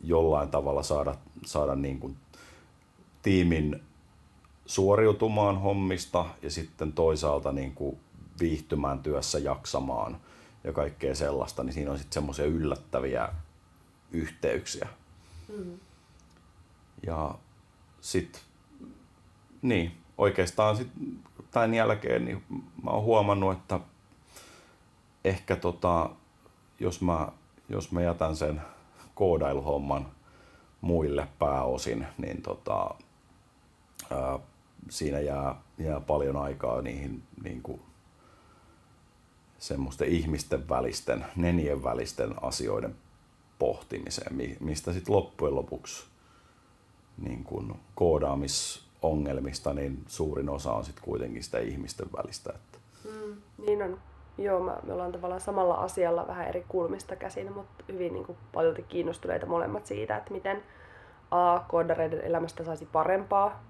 jollain 0.03 0.49
tavalla 0.49 0.83
saada, 0.83 1.15
saada 1.45 1.75
niin 1.75 1.99
kuin 1.99 2.15
tiimin 3.21 3.81
suoriutumaan 4.65 5.61
hommista 5.61 6.25
ja 6.41 6.51
sitten 6.51 6.93
toisaalta 6.93 7.51
niin 7.51 7.71
kuin 7.71 7.99
viihtymään 8.39 8.99
työssä, 8.99 9.39
jaksamaan 9.39 10.17
ja 10.63 10.73
kaikkea 10.73 11.15
sellaista, 11.15 11.63
niin 11.63 11.73
siinä 11.73 11.91
on 11.91 11.97
sitten 11.97 12.13
semmoisia 12.13 12.45
yllättäviä 12.45 13.29
yhteyksiä. 14.11 14.87
Mm. 15.57 15.79
Ja 17.05 17.35
sitten, 18.01 18.41
niin, 19.61 19.91
oikeastaan 20.17 20.77
sit 20.77 20.87
tämän 21.51 21.73
jälkeen 21.73 22.25
niin 22.25 22.43
mä 22.83 22.91
oon 22.91 23.03
huomannut, 23.03 23.57
että 23.57 23.79
ehkä 25.23 25.55
tota, 25.55 26.09
jos 26.79 27.01
mä, 27.01 27.27
jos 27.69 27.91
mä 27.91 28.01
jätän 28.01 28.35
sen 28.35 28.61
koodailuhomman 29.15 30.11
muille 30.81 31.27
pääosin, 31.39 32.07
niin 32.17 32.41
tota, 32.41 32.95
ää, 34.11 34.39
siinä 34.89 35.19
jää, 35.19 35.55
jää 35.77 35.99
paljon 35.99 36.37
aikaa 36.37 36.81
niihin 36.81 37.23
niin 37.43 37.61
kuin, 37.61 37.81
semmoisten 39.59 40.07
ihmisten 40.07 40.69
välisten, 40.69 41.25
nenien 41.35 41.83
välisten 41.83 42.35
asioiden 42.41 42.95
pohtimiseen, 43.59 44.57
mistä 44.59 44.93
sitten 44.93 45.15
loppujen 45.15 45.55
lopuksi 45.55 46.05
niin 47.17 47.43
kun 47.43 47.75
koodaamisongelmista, 47.95 49.73
niin 49.73 50.03
suurin 50.07 50.49
osa 50.49 50.73
on 50.73 50.85
sitten 50.85 51.03
kuitenkin 51.03 51.43
sitä 51.43 51.59
ihmisten 51.59 52.07
välistä. 52.17 52.53
Että. 52.55 52.77
Mm, 53.03 53.35
niin 53.65 53.81
on. 53.81 53.99
Joo, 54.37 54.59
me 54.83 54.93
ollaan 54.93 55.11
tavallaan 55.11 55.41
samalla 55.41 55.73
asialla 55.73 56.27
vähän 56.27 56.47
eri 56.47 56.65
kulmista 56.67 57.15
käsin, 57.15 57.53
mutta 57.53 57.83
hyvin 57.87 58.13
niin 58.13 58.37
paljon 58.53 58.75
kiinnostuneita 58.87 59.45
molemmat 59.45 59.85
siitä, 59.85 60.17
että 60.17 60.33
miten 60.33 60.63
A, 61.31 61.59
koodareiden 61.59 62.21
elämästä 62.21 62.63
saisi 62.63 62.85
parempaa 62.85 63.63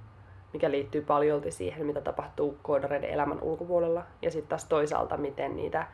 mikä 0.54 0.72
liittyy 0.72 1.02
paljolti 1.02 1.52
siihen, 1.52 1.86
mitä 1.86 2.02
tapahtuu 2.02 2.58
koodareiden 2.62 3.10
elämän 3.10 3.42
ulkopuolella. 3.42 4.04
Ja 4.22 4.32
sitten 4.32 4.50
taas 4.50 4.66
toisaalta, 4.66 5.18
miten 5.18 5.56
niitä, 5.56 5.88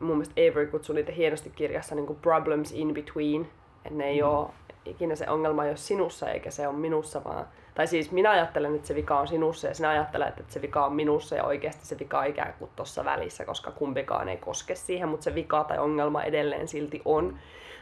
mun 0.00 0.16
mielestä 0.16 0.40
Avery 0.40 0.66
kutsui 0.66 0.94
niitä 0.94 1.12
hienosti 1.12 1.50
kirjassa 1.50 1.94
niin 1.94 2.06
kuin 2.06 2.18
problems 2.22 2.72
in 2.72 2.94
between, 2.94 3.48
että 3.84 3.98
ne 3.98 4.04
ei 4.04 4.22
mm. 4.22 4.28
ole 4.28 4.48
ikinä 4.84 5.16
se 5.16 5.28
ongelma 5.28 5.64
ei 5.64 5.70
ole 5.70 5.76
sinussa 5.76 6.30
eikä 6.30 6.50
se 6.50 6.68
ole 6.68 6.76
minussa, 6.76 7.24
vaan 7.24 7.46
tai 7.74 7.86
siis 7.86 8.12
minä 8.12 8.30
ajattelen, 8.30 8.74
että 8.74 8.88
se 8.88 8.94
vika 8.94 9.20
on 9.20 9.28
sinussa 9.28 9.66
ja 9.68 9.74
sinä 9.74 9.88
ajattelet, 9.88 10.40
että 10.40 10.52
se 10.52 10.62
vika 10.62 10.86
on 10.86 10.92
minussa 10.92 11.36
ja 11.36 11.44
oikeasti 11.44 11.86
se 11.86 11.98
vika 11.98 12.18
on 12.18 12.26
ikään 12.26 12.54
kuin 12.58 12.70
tuossa 12.76 13.04
välissä, 13.04 13.44
koska 13.44 13.70
kumpikaan 13.70 14.28
ei 14.28 14.36
koske 14.36 14.74
siihen, 14.74 15.08
mutta 15.08 15.24
se 15.24 15.34
vika 15.34 15.64
tai 15.64 15.78
ongelma 15.78 16.22
edelleen 16.22 16.68
silti 16.68 17.02
on. 17.04 17.38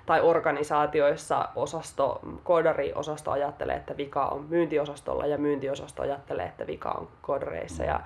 Tai 0.06 0.20
organisaatioissa 0.20 1.48
osasto, 1.56 2.20
koodari-osasto 2.44 3.30
ajattelee, 3.30 3.76
että 3.76 3.96
vika 3.96 4.26
on 4.26 4.46
myyntiosastolla 4.48 5.26
ja 5.26 5.38
myyntiosasto 5.38 6.02
ajattelee, 6.02 6.46
että 6.46 6.66
vika 6.66 6.90
on 6.90 7.08
koodareissa 7.22 7.84
ja 7.84 8.00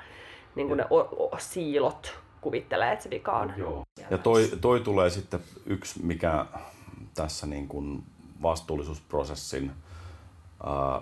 niin 0.54 0.68
kuin 0.68 0.78
ne 0.78 0.84
o- 0.90 1.28
o- 1.32 1.38
siilot 1.38 2.18
kuvittelee, 2.44 2.92
että 2.92 3.02
se 3.02 3.10
vika 3.10 3.38
on. 3.38 3.52
Joo. 3.56 3.82
Ja 4.10 4.18
toi, 4.18 4.50
toi 4.60 4.80
tulee 4.80 5.10
sitten 5.10 5.40
yksi, 5.66 6.02
mikä 6.02 6.46
tässä 7.14 7.46
niin 7.46 7.68
kuin 7.68 8.02
vastuullisuusprosessin 8.42 9.72
ää, 10.66 11.00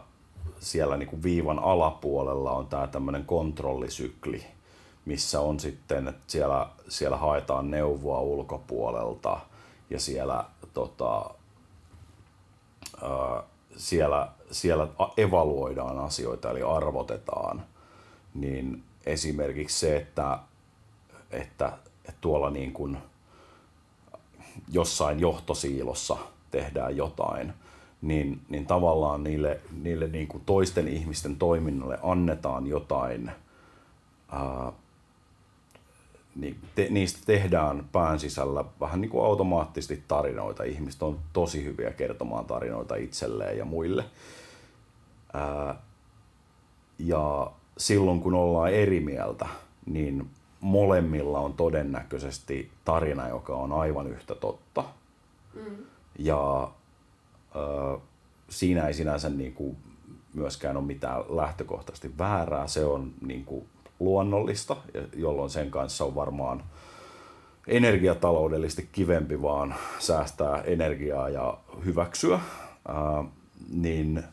siellä 0.60 0.96
niin 0.96 1.08
kuin 1.08 1.22
viivan 1.22 1.58
alapuolella 1.58 2.52
on 2.52 2.66
tämä 2.66 2.86
tämmöinen 2.86 3.24
kontrollisykli, 3.24 4.44
missä 5.04 5.40
on 5.40 5.60
sitten, 5.60 6.08
että 6.08 6.22
siellä, 6.26 6.68
siellä 6.88 7.16
haetaan 7.16 7.70
neuvoa 7.70 8.20
ulkopuolelta 8.20 9.40
ja 9.90 10.00
siellä, 10.00 10.44
tota, 10.72 11.30
ää, 13.02 13.42
siellä, 13.76 14.28
siellä 14.50 14.88
evaluoidaan 15.16 15.98
asioita 15.98 16.50
eli 16.50 16.62
arvotetaan, 16.62 17.64
niin 18.34 18.84
esimerkiksi 19.06 19.78
se, 19.78 19.96
että, 19.96 20.38
että, 21.32 21.72
että 22.04 22.20
tuolla 22.20 22.50
niin 22.50 22.72
kuin 22.72 22.98
jossain 24.72 25.20
johtosiilossa 25.20 26.16
tehdään 26.50 26.96
jotain, 26.96 27.52
niin, 28.02 28.40
niin 28.48 28.66
tavallaan 28.66 29.24
niille, 29.24 29.60
niille 29.82 30.08
niin 30.08 30.28
kuin 30.28 30.42
toisten 30.46 30.88
ihmisten 30.88 31.36
toiminnalle 31.36 31.98
annetaan 32.02 32.66
jotain, 32.66 33.30
ää, 34.32 34.72
niin 36.36 36.56
te, 36.74 36.86
niistä 36.90 37.20
tehdään 37.26 37.88
pään 37.92 38.20
sisällä 38.20 38.64
vähän 38.80 39.00
niin 39.00 39.10
kuin 39.10 39.24
automaattisesti 39.24 40.04
tarinoita. 40.08 40.64
Ihmiset 40.64 41.02
on 41.02 41.18
tosi 41.32 41.64
hyviä 41.64 41.90
kertomaan 41.90 42.44
tarinoita 42.44 42.94
itselleen 42.94 43.58
ja 43.58 43.64
muille. 43.64 44.04
Ää, 45.32 45.74
ja 46.98 47.52
silloin 47.78 48.20
kun 48.20 48.34
ollaan 48.34 48.72
eri 48.72 49.00
mieltä, 49.00 49.46
niin 49.86 50.30
molemmilla 50.62 51.40
on 51.40 51.54
todennäköisesti 51.54 52.70
tarina, 52.84 53.28
joka 53.28 53.54
on 53.56 53.72
aivan 53.72 54.06
yhtä 54.06 54.34
totta. 54.34 54.84
Mm. 55.54 55.76
Ja 56.18 56.70
siinä 58.48 58.86
ei 58.86 58.94
sinänsä 58.94 59.28
niin 59.28 59.52
kuin 59.52 59.76
myöskään 60.34 60.76
ole 60.76 60.84
mitään 60.84 61.22
lähtökohtaisesti 61.28 62.18
väärää. 62.18 62.66
Se 62.66 62.84
on 62.84 63.12
niin 63.26 63.44
kuin 63.44 63.66
luonnollista, 64.00 64.76
jolloin 65.16 65.50
sen 65.50 65.70
kanssa 65.70 66.04
on 66.04 66.14
varmaan 66.14 66.62
energiataloudellisesti 67.66 68.88
kivempi 68.92 69.42
vaan 69.42 69.74
säästää 69.98 70.62
energiaa 70.62 71.28
ja 71.28 71.58
hyväksyä. 71.84 72.40
Ää, 72.88 73.24
niin, 73.72 74.24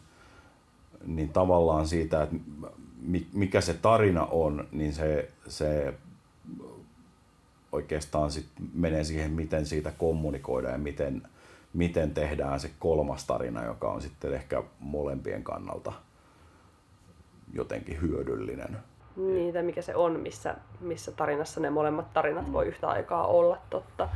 niin 1.06 1.30
tavallaan 1.30 1.88
siitä, 1.88 2.24
että 2.24 2.36
mikä 3.34 3.62
se 3.62 3.74
tarina 3.74 4.26
on, 4.26 4.68
niin 4.72 4.94
se, 4.94 5.30
se 5.48 5.94
oikeastaan 7.72 8.32
sit 8.32 8.46
menee 8.74 9.04
siihen, 9.04 9.32
miten 9.32 9.66
siitä 9.66 9.92
kommunikoidaan 9.92 10.74
ja 10.74 10.78
miten, 10.78 11.24
miten 11.74 12.14
tehdään 12.14 12.60
se 12.60 12.72
kolmas 12.80 13.26
tarina, 13.26 13.66
joka 13.66 13.92
on 13.92 14.02
sitten 14.02 14.34
ehkä 14.34 14.64
molempien 14.80 15.44
kannalta 15.44 15.94
jotenkin 17.54 18.02
hyödyllinen. 18.02 18.78
Niin, 19.16 19.54
tai 19.54 19.64
mikä 19.64 19.82
se 19.82 19.96
on, 19.96 20.20
missä, 20.20 20.56
missä 20.80 21.12
tarinassa 21.12 21.60
ne 21.60 21.70
molemmat 21.70 22.14
tarinat 22.14 22.54
voi 22.54 22.68
yhtä 22.68 22.88
aikaa 22.88 23.28
olla 23.28 23.58
totta, 23.70 24.10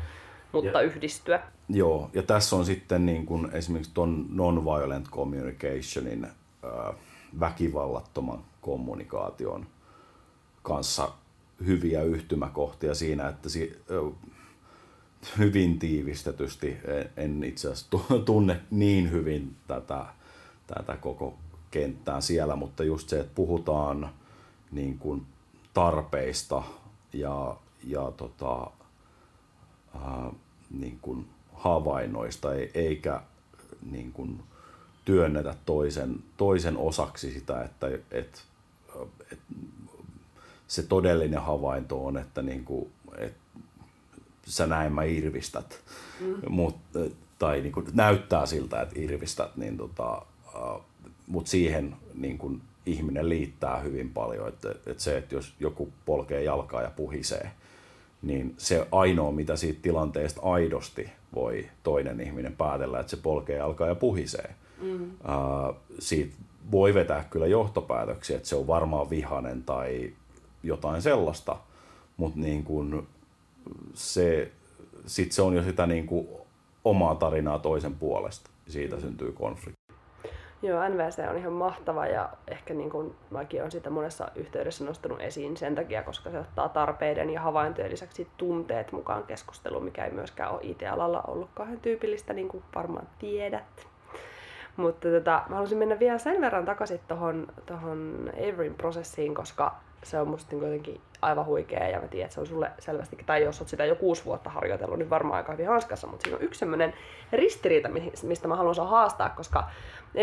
mutta 0.51 0.82
ja, 0.82 0.82
yhdistyä. 0.82 1.41
Joo, 1.70 2.10
ja 2.14 2.24
tässä 2.24 2.56
on 2.56 2.66
sitten 2.66 3.06
niin 3.06 3.26
kuin 3.26 3.49
esimerkiksi 3.54 3.93
tuon 3.93 4.26
non-violent 4.30 5.10
communicationin 5.10 6.26
äh, 6.26 6.95
väkivallattoman 7.39 8.39
kommunikaation 8.62 9.66
kanssa 10.64 11.10
hyviä 11.66 12.04
yhtymäkohtia 12.04 12.95
siinä, 12.95 13.28
että 13.28 13.49
si, 13.49 13.82
hyvin 15.38 15.80
tiivistetysti. 15.80 16.78
En 17.18 17.43
itse 17.43 17.72
asiassa 17.72 18.20
tunne 18.26 18.62
niin 18.72 19.12
hyvin 19.12 19.56
tätä, 19.68 20.06
tätä 20.68 20.97
koko 20.97 21.38
kenttää 21.72 22.22
siellä, 22.22 22.56
mutta 22.56 22.84
just 22.84 23.10
se, 23.10 23.20
että 23.20 23.32
puhutaan 23.36 24.10
niin 24.72 24.97
kuin 24.97 25.26
tarpeista 25.74 26.64
ja, 27.14 27.56
ja 27.84 28.12
tota, 28.18 28.72
ää, 29.95 30.32
niin 30.80 30.99
kuin 31.01 31.26
havainnoista, 31.54 32.54
eikä 32.74 33.22
niin 33.91 34.12
kuin 34.12 34.43
työnnetä 35.06 35.56
toisen, 35.66 36.24
toisen 36.38 36.78
osaksi 36.78 37.34
sitä, 37.34 37.64
että, 37.64 37.88
että, 38.12 38.39
että 39.32 39.45
se 40.74 40.84
todellinen 40.84 41.41
havainto 41.41 42.05
on, 42.05 42.17
että, 42.17 42.41
niin 42.41 42.65
kuin, 42.65 42.89
että 43.17 43.39
sä 44.47 44.67
näin 44.67 44.93
mä 44.93 45.03
irvistät, 45.03 45.80
mm. 46.19 46.36
Mut, 46.49 46.76
tai 47.39 47.61
niin 47.61 47.71
kuin 47.71 47.86
näyttää 47.93 48.45
siltä, 48.45 48.82
että 48.82 48.99
irvistät, 48.99 49.57
niin 49.57 49.78
tota, 49.78 50.21
uh, 50.55 50.82
mutta 51.28 51.51
siihen 51.51 51.95
niin 52.13 52.38
kuin 52.38 52.61
ihminen 52.86 53.30
liittää 53.30 53.80
hyvin 53.80 54.09
paljon, 54.09 54.47
että, 54.47 54.71
että 54.71 55.03
se, 55.03 55.17
että 55.17 55.36
jos 55.36 55.53
joku 55.59 55.89
polkee 56.05 56.43
jalkaa 56.43 56.82
ja 56.82 56.91
puhisee, 56.95 57.51
niin 58.21 58.53
se 58.57 58.88
ainoa, 58.91 59.32
mitä 59.32 59.55
siitä 59.55 59.80
tilanteesta 59.82 60.41
aidosti 60.41 61.09
voi 61.36 61.69
toinen 61.84 62.21
ihminen 62.21 62.55
päätellä, 62.55 62.99
että 62.99 63.09
se 63.09 63.17
polkee 63.17 63.57
jalkaa 63.57 63.88
ja 63.88 63.95
puhisee. 63.95 64.55
Mm. 64.82 65.03
Uh, 65.03 65.76
siitä 65.99 66.36
voi 66.71 66.93
vetää 66.93 67.28
kyllä 67.30 67.47
johtopäätöksiä, 67.47 68.38
että 68.38 68.49
se 68.49 68.55
on 68.55 68.67
varmaan 68.67 69.09
vihanen 69.09 69.63
tai 69.63 70.13
jotain 70.64 71.01
sellaista, 71.01 71.57
mutta 72.18 72.39
niin 72.39 72.64
kuin 72.64 73.07
se, 73.93 74.51
sit 75.05 75.32
se 75.32 75.41
on 75.41 75.55
jo 75.55 75.64
sitä 75.64 75.88
niin 75.88 76.07
kuin 76.07 76.28
omaa 76.86 77.16
tarinaa 77.16 77.59
toisen 77.59 77.95
puolesta. 77.95 78.49
Siitä 78.68 78.99
syntyy 78.99 79.32
konflikti. 79.32 79.84
Joo, 80.64 80.89
NVC 80.89 81.30
on 81.30 81.38
ihan 81.38 81.53
mahtava 81.53 82.05
ja 82.05 82.30
ehkä 82.47 82.74
niin 82.74 82.89
kuin 82.89 83.16
mäkin 83.32 83.59
olen 83.59 83.72
sitä 83.72 83.89
monessa 83.89 84.28
yhteydessä 84.36 84.86
nostanut 84.86 85.22
esiin 85.22 85.57
sen 85.57 85.76
takia, 85.76 86.03
koska 86.03 86.32
se 86.32 86.39
ottaa 86.39 86.70
tarpeiden 86.70 87.30
ja 87.30 87.41
havaintojen 87.41 87.91
lisäksi 87.91 88.28
tunteet 88.38 88.91
mukaan 88.91 89.24
keskusteluun, 89.24 89.84
mikä 89.84 90.05
ei 90.05 90.11
myöskään 90.11 90.51
ole 90.51 90.59
IT-alalla 90.64 91.22
ollut 91.28 91.49
kauhean 91.53 91.80
tyypillistä, 91.80 92.34
niin 92.34 92.47
kuin 92.47 92.64
varmaan 92.76 93.07
tiedät. 93.20 93.88
Mutta 94.78 95.07
tota, 95.09 95.43
mä 95.49 95.55
haluaisin 95.55 95.78
mennä 95.78 95.99
vielä 95.99 96.18
sen 96.18 96.41
verran 96.41 96.66
takaisin 96.66 96.99
tuohon 97.07 97.47
tohon 97.66 98.30
Averyn 98.34 98.76
prosessiin, 98.76 99.36
koska 99.36 99.76
se 100.06 100.20
on 100.20 100.28
musta 100.28 100.56
niin 100.56 100.64
jotenkin 100.64 101.01
aivan 101.22 101.45
huikea 101.45 101.88
ja 101.88 102.01
mä 102.01 102.08
tiedän, 102.08 102.26
että 102.26 102.34
se 102.34 102.39
on 102.39 102.47
sulle 102.47 102.72
selvästikin, 102.80 103.26
tai 103.26 103.43
jos 103.43 103.62
oot 103.62 103.70
sitä 103.70 103.86
jo 103.86 103.95
kuusi 103.95 104.26
vuotta 104.26 104.49
harjoitellut, 104.49 104.97
niin 104.97 105.10
varmaan 105.10 105.38
aika 105.38 105.51
hyvin 105.51 105.68
hanskassa, 105.68 106.08
mutta 106.08 106.24
siinä 106.24 106.38
on 106.38 106.43
yksi 106.43 106.60
semmoinen 106.60 106.93
ristiriita, 107.32 107.89
mistä 108.24 108.47
mä 108.47 108.56
haluan 108.56 108.88
haastaa, 108.88 109.30
koska 109.30 109.64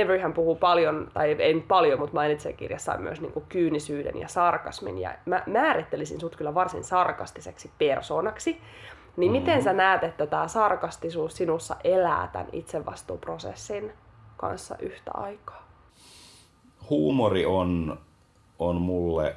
Averyhän 0.03 0.33
puhuu 0.33 0.57
paljon, 0.57 1.11
tai 1.15 1.33
ei 1.39 1.65
paljon, 1.69 1.99
mutta 1.99 2.15
mainitsee 2.15 2.53
kirjassaan 2.53 3.03
myös 3.03 3.21
niin 3.21 3.33
kuin 3.33 3.45
kyynisyyden 3.49 4.19
ja 4.21 4.29
sarkasmin, 4.29 4.99
ja 4.99 5.15
mä 5.27 5.43
määrittelisin 5.47 6.21
sut 6.21 6.37
kyllä 6.37 6.55
varsin 6.55 6.85
sarkastiseksi 6.85 7.71
persoonaksi, 7.79 8.61
niin 9.17 9.33
mm-hmm. 9.33 9.45
miten 9.45 9.63
sä 9.63 9.73
näet, 9.73 10.05
että 10.05 10.27
tämä 10.27 10.49
sarkastisuus 10.49 11.37
sinussa 11.37 11.77
elää 11.85 12.29
tämän 12.33 12.49
itsevastuuprosessin 12.53 13.93
kanssa 14.37 14.77
yhtä 14.79 15.11
aikaa? 15.15 15.69
Huumori 16.91 17.47
on, 17.47 17.99
on 18.59 18.77
mulle 18.77 19.37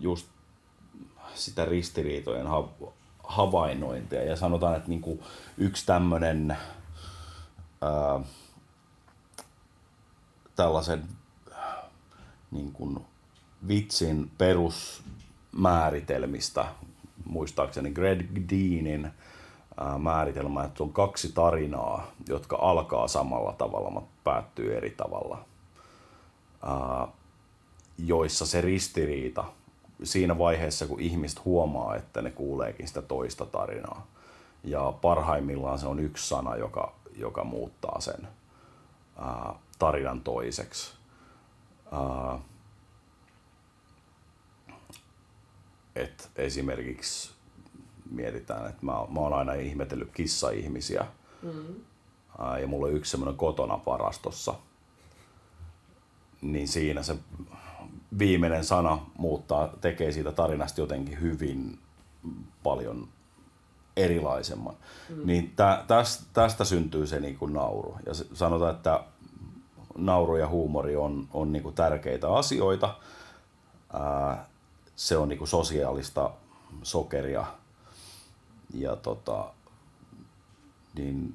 just 0.00 0.26
sitä 1.34 1.64
ristiriitojen 1.64 2.46
havainnointia. 3.24 4.24
Ja 4.24 4.36
sanotaan, 4.36 4.76
että 4.76 4.88
niinku 4.88 5.22
yksi 5.58 5.86
tämmöinen 5.86 6.56
tällaisen 10.56 11.04
niin 12.50 12.72
kuin 12.72 13.04
vitsin 13.68 14.30
perusmääritelmistä, 14.38 16.66
muistaakseni 17.24 17.90
Greg 17.90 18.20
Deanin 18.50 19.10
ää, 19.76 19.98
määritelmä, 19.98 20.64
että 20.64 20.82
on 20.82 20.92
kaksi 20.92 21.32
tarinaa, 21.32 22.06
jotka 22.28 22.58
alkaa 22.60 23.08
samalla 23.08 23.52
tavalla, 23.52 23.90
mutta 23.90 24.10
päättyy 24.24 24.76
eri 24.76 24.90
tavalla. 24.90 25.44
Ää, 26.62 27.08
joissa 27.98 28.46
se 28.46 28.60
ristiriita 28.60 29.44
siinä 30.04 30.38
vaiheessa, 30.38 30.86
kun 30.86 31.00
ihmiset 31.00 31.44
huomaa, 31.44 31.96
että 31.96 32.22
ne 32.22 32.30
kuuleekin 32.30 32.88
sitä 32.88 33.02
toista 33.02 33.46
tarinaa. 33.46 34.06
Ja 34.64 34.92
parhaimmillaan 35.02 35.78
se 35.78 35.86
on 35.86 35.98
yksi 35.98 36.28
sana, 36.28 36.56
joka, 36.56 36.94
joka 37.16 37.44
muuttaa 37.44 38.00
sen 38.00 38.28
ää, 39.18 39.54
tarinan 39.78 40.20
toiseksi. 40.20 40.92
Ää, 41.92 42.38
et 45.96 46.30
esimerkiksi 46.36 47.34
mietitään, 48.10 48.70
että 48.70 48.86
mä, 48.86 48.92
mä 48.92 49.20
oon 49.20 49.32
aina 49.32 49.52
ihmetellyt 49.52 50.10
kissa-ihmisiä. 50.12 51.06
Mm. 51.42 51.74
Ää, 52.38 52.58
ja 52.58 52.66
mulla 52.66 52.86
on 52.86 52.92
yksi 52.92 53.10
semmoinen 53.10 53.36
kotona 53.36 53.80
varastossa. 53.86 54.54
Niin 56.42 56.68
siinä 56.68 57.02
se 57.02 57.16
viimeinen 58.18 58.64
sana 58.64 58.98
muuttaa, 59.18 59.68
tekee 59.80 60.12
siitä 60.12 60.32
tarinasta 60.32 60.80
jotenkin 60.80 61.20
hyvin 61.20 61.78
paljon 62.62 63.08
erilaisemman. 63.96 64.74
Mm. 65.08 65.26
Niin 65.26 65.52
tä, 65.56 65.84
tästä, 65.86 66.24
tästä 66.32 66.64
syntyy 66.64 67.06
se 67.06 67.20
niin 67.20 67.38
kuin 67.38 67.52
nauru. 67.52 67.98
Ja 68.06 68.14
sanotaan, 68.14 68.74
että 68.74 69.04
nauru 69.96 70.36
ja 70.36 70.48
huumori 70.48 70.96
on, 70.96 71.28
on 71.32 71.52
niin 71.52 71.62
kuin 71.62 71.74
tärkeitä 71.74 72.34
asioita. 72.34 72.94
Ää, 73.92 74.46
se 74.96 75.16
on 75.16 75.28
niin 75.28 75.38
kuin 75.38 75.48
sosiaalista 75.48 76.30
sokeria. 76.82 77.44
Ja 78.74 78.96
tota, 78.96 79.44
niin 80.94 81.34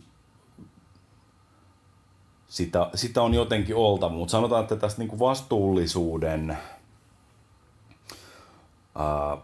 sitä, 2.49 2.89
sitä 2.95 3.21
on 3.21 3.33
jotenkin 3.33 3.75
oltava, 3.75 4.13
mutta 4.13 4.31
sanotaan, 4.31 4.63
että 4.63 4.75
tästä 4.75 5.01
niin 5.01 5.09
kuin 5.09 5.19
vastuullisuuden 5.19 6.57
ää, 8.95 9.37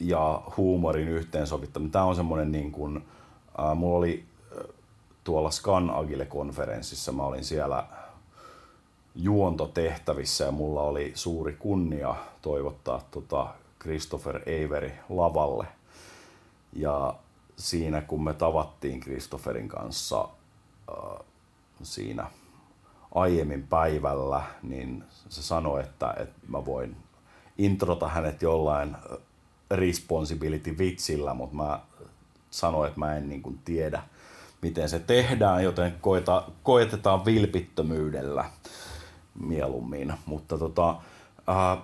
ja 0.00 0.42
huumorin 0.56 1.08
yhteensovittaminen, 1.08 1.92
tämä 1.92 2.04
on 2.04 2.16
semmoinen 2.16 2.52
niin 2.52 2.72
kuin, 2.72 3.04
ää, 3.58 3.74
mulla 3.74 3.98
oli 3.98 4.24
tuolla 5.24 5.50
Scan 5.50 5.90
Agile-konferenssissa, 5.90 7.12
mä 7.12 7.22
olin 7.22 7.44
siellä 7.44 7.86
juontotehtävissä 9.14 10.44
ja 10.44 10.52
mulla 10.52 10.82
oli 10.82 11.12
suuri 11.14 11.52
kunnia 11.52 12.14
toivottaa 12.42 13.02
tota 13.10 13.46
Christopher 13.80 14.36
Avery 14.36 14.92
lavalle. 15.08 15.66
Ja 16.72 17.14
siinä 17.56 18.00
kun 18.00 18.24
me 18.24 18.34
tavattiin 18.34 19.00
Christopherin 19.00 19.68
kanssa 19.68 20.28
äh, 20.90 21.26
siinä 21.82 22.26
aiemmin 23.14 23.62
päivällä, 23.62 24.42
niin 24.62 25.04
se 25.28 25.42
sanoi, 25.42 25.80
että, 25.80 26.14
että 26.18 26.34
mä 26.48 26.64
voin 26.64 26.96
introta 27.58 28.08
hänet 28.08 28.42
jollain 28.42 28.96
responsibility-vitsillä, 29.70 31.34
mutta 31.34 31.56
mä 31.56 31.80
sanoin, 32.50 32.88
että 32.88 33.00
mä 33.00 33.16
en 33.16 33.28
niin 33.28 33.42
kuin 33.42 33.58
tiedä, 33.64 34.02
miten 34.62 34.88
se 34.88 34.98
tehdään, 34.98 35.64
joten 35.64 35.94
koeta, 36.00 36.44
koetetaan 36.62 37.24
vilpittömyydellä 37.24 38.44
mieluummin. 39.40 40.14
Mutta 40.26 40.58
tota, 40.58 40.96
äh, 41.48 41.78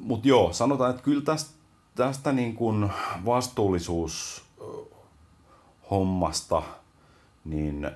mut 0.00 0.26
joo, 0.26 0.52
sanotaan, 0.52 0.90
että 0.90 1.02
kyllä 1.02 1.22
tästä, 1.22 1.50
tästä 1.94 2.32
niin 2.32 2.54
kuin 2.54 2.90
vastuullisuus 3.24 4.44
hommasta, 5.90 6.62
niin 7.44 7.90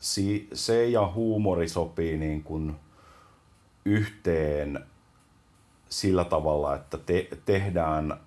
si, 0.00 0.48
se 0.52 0.88
ja 0.88 1.12
huumori 1.14 1.68
sopii 1.68 2.16
niin 2.16 2.42
kuin 2.42 2.76
yhteen 3.84 4.80
sillä 5.88 6.24
tavalla, 6.24 6.74
että 6.74 6.98
te, 6.98 7.28
tehdään 7.44 8.20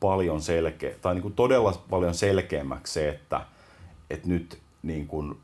paljon 0.00 0.42
selkeä, 0.42 0.94
tai 1.02 1.14
niin 1.14 1.22
kuin 1.22 1.34
todella 1.34 1.82
paljon 1.90 2.14
selkeämmäksi 2.14 2.92
se, 2.92 3.08
että, 3.08 3.40
että 4.10 4.28
nyt 4.28 4.58
niin 4.82 5.06
kuin 5.06 5.34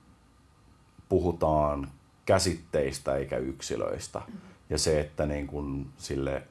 puhutaan 1.09 1.88
käsitteistä 2.26 3.16
eikä 3.16 3.36
yksilöistä. 3.36 4.18
Mm-hmm. 4.18 4.40
Ja 4.70 4.78
se, 4.78 5.01
että 5.01 5.26
niin 5.26 5.47
kuin 5.47 5.86
sille 5.99 6.42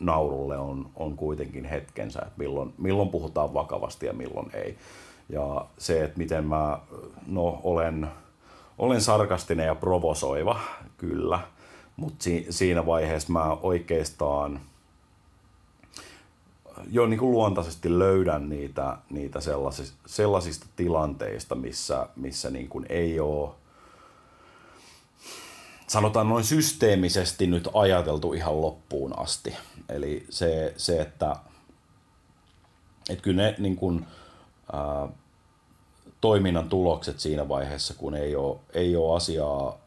naurulle 0.00 0.58
on, 0.58 0.90
on 0.96 1.16
kuitenkin 1.16 1.64
hetkensä, 1.64 2.18
että 2.18 2.34
milloin, 2.36 2.74
milloin 2.78 3.08
puhutaan 3.08 3.54
vakavasti 3.54 4.06
ja 4.06 4.12
milloin 4.12 4.50
ei. 4.54 4.78
Ja 5.28 5.66
se, 5.78 6.04
että 6.04 6.18
miten 6.18 6.44
mä 6.44 6.78
no, 7.26 7.60
olen, 7.62 8.08
olen 8.78 9.00
sarkastinen 9.00 9.66
ja 9.66 9.74
provosoiva, 9.74 10.60
kyllä, 10.98 11.40
mutta 11.96 12.22
si, 12.24 12.46
siinä 12.50 12.86
vaiheessa 12.86 13.32
mä 13.32 13.50
oikeastaan 13.62 14.60
jo 16.90 17.06
niin 17.06 17.18
kuin 17.20 17.32
luontaisesti 17.32 17.98
löydän 17.98 18.48
niitä, 18.48 18.96
niitä 19.10 19.40
sellaisista, 19.40 19.96
sellaisista 20.06 20.66
tilanteista, 20.76 21.54
missä, 21.54 22.08
missä 22.16 22.50
niin 22.50 22.68
kuin 22.68 22.86
ei 22.88 23.20
ole 23.20 23.50
sanotaan 25.86 26.28
noin 26.28 26.44
systeemisesti 26.44 27.46
nyt 27.46 27.68
ajateltu 27.74 28.32
ihan 28.32 28.62
loppuun 28.62 29.18
asti. 29.18 29.56
Eli 29.88 30.26
se, 30.30 30.74
se 30.76 31.00
että, 31.00 31.36
että 33.10 33.22
kyllä 33.22 33.42
ne 33.42 33.54
niin 33.58 33.76
kuin, 33.76 34.06
ää, 34.72 35.08
toiminnan 36.20 36.68
tulokset 36.68 37.20
siinä 37.20 37.48
vaiheessa, 37.48 37.94
kun 37.94 38.14
ei 38.14 38.36
ole, 38.36 38.58
ei 38.74 38.96
ole 38.96 39.16
asiaa 39.16 39.78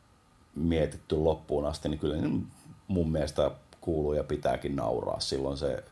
mietitty 0.55 1.15
loppuun 1.15 1.65
asti, 1.65 1.89
niin 1.89 1.99
kyllä 1.99 2.15
niin 2.15 2.47
mun 2.87 3.11
mielestä 3.11 3.51
kuuluu 3.81 4.13
ja 4.13 4.23
pitääkin 4.23 4.75
nauraa. 4.75 5.19
Silloin 5.19 5.57
se, 5.57 5.83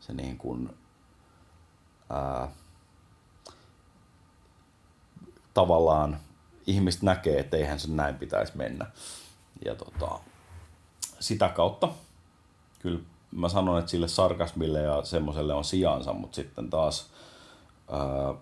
se 0.00 0.12
niin 0.12 0.38
kuin, 0.38 0.76
ää, 2.10 2.48
tavallaan 5.54 6.20
ihmiset 6.66 7.02
näkee, 7.02 7.40
että 7.40 7.56
eihän 7.56 7.80
se 7.80 7.90
näin 7.90 8.14
pitäisi 8.14 8.56
mennä. 8.56 8.86
Ja 9.64 9.74
tota, 9.74 10.18
sitä 11.20 11.48
kautta 11.48 11.88
kyllä 12.78 13.00
mä 13.30 13.48
sanon, 13.48 13.78
että 13.78 13.90
sille 13.90 14.08
sarkasmille 14.08 14.80
ja 14.80 15.04
semmoiselle 15.04 15.54
on 15.54 15.64
sijansa, 15.64 16.12
mutta 16.12 16.36
sitten 16.36 16.70
taas 16.70 17.10
ää, 17.92 18.34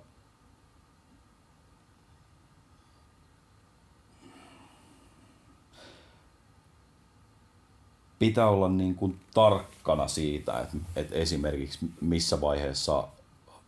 pitää 8.18 8.48
olla 8.48 8.68
niin 8.68 8.94
kuin 8.94 9.20
tarkkana 9.34 10.08
siitä, 10.08 10.60
että, 10.60 10.76
että 10.96 11.14
esimerkiksi 11.14 11.78
missä 12.00 12.40
vaiheessa 12.40 13.08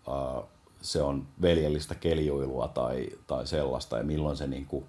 ää, 0.08 0.42
se 0.82 1.02
on 1.02 1.26
veljellistä 1.42 1.94
keljuilua 1.94 2.68
tai, 2.68 3.08
tai 3.26 3.46
sellaista 3.46 3.98
ja 3.98 4.04
milloin 4.04 4.36
se 4.36 4.46
niin 4.46 4.66
kuin, 4.66 4.84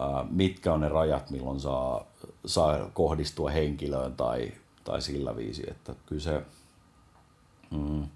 ää, 0.00 0.26
mitkä 0.30 0.72
on 0.72 0.80
ne 0.80 0.88
rajat, 0.88 1.30
milloin 1.30 1.60
saa, 1.60 2.04
saa 2.46 2.90
kohdistua 2.94 3.50
henkilöön 3.50 4.16
tai, 4.16 4.52
tai 4.84 5.02
sillä 5.02 5.36
viisi, 5.36 5.70
että 5.70 5.94
kyllä 6.06 6.22
se, 6.22 6.42
mm, 7.70 8.08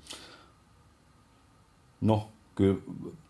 no 2.01 2.29
kyllä 2.55 2.81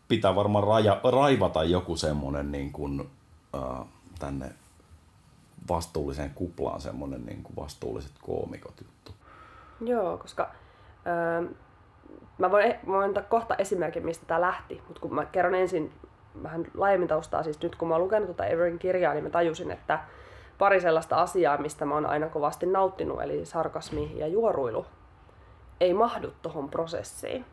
pitää 0.09 0.35
varmaan 0.35 0.65
raja, 0.65 1.01
raivata 1.13 1.65
joku 1.65 1.97
semmoinen 1.97 2.53
niin 2.53 2.73
kuin, 2.73 3.11
ää, 3.55 3.85
tänne 4.19 4.51
vastuulliseen 5.69 6.31
kuplaan 6.35 6.81
semmoinen 6.81 7.27
niin 7.27 7.43
kuin 7.43 7.57
vastuulliset 7.57 8.13
koomikot 8.23 8.75
juttu. 8.81 9.13
Joo, 9.81 10.19
koska 10.19 10.51
öö, 11.07 11.49
mä, 12.39 12.51
voin, 12.51 12.75
mä 12.87 12.93
voin 12.93 13.05
antaa 13.05 13.23
kohta 13.23 13.55
esimerkin, 13.55 14.05
mistä 14.05 14.27
tämä 14.27 14.41
lähti, 14.41 14.83
mutta 14.89 15.01
kun 15.01 15.15
mä 15.15 15.25
kerron 15.25 15.55
ensin 15.55 15.93
vähän 16.43 16.67
laajemmin 16.75 17.09
taustaa, 17.09 17.43
siis 17.43 17.63
nyt 17.63 17.77
kun 17.77 17.89
mä 17.89 17.95
oon 17.95 18.05
lukenut 18.05 18.27
tuota 18.27 18.47
Everin 18.47 18.79
kirjaa, 18.79 19.15
niin 19.15 19.25
mä 19.25 19.31
tajusin, 19.31 19.71
että 19.71 20.01
pari 20.59 20.81
sellaista 20.81 21.17
asiaa, 21.17 21.59
mistä 21.59 21.85
mä 21.85 21.95
oon 21.95 22.07
aina 22.07 22.29
kovasti 22.29 22.67
nauttinut, 22.67 23.23
eli 23.23 23.47
sarkasmi 23.47 24.13
ja 24.17 24.27
juoruilu, 24.27 24.87
ei 25.81 25.95
mahdu 25.95 26.33
tuohon 26.43 26.71
prosessiin. 26.71 27.45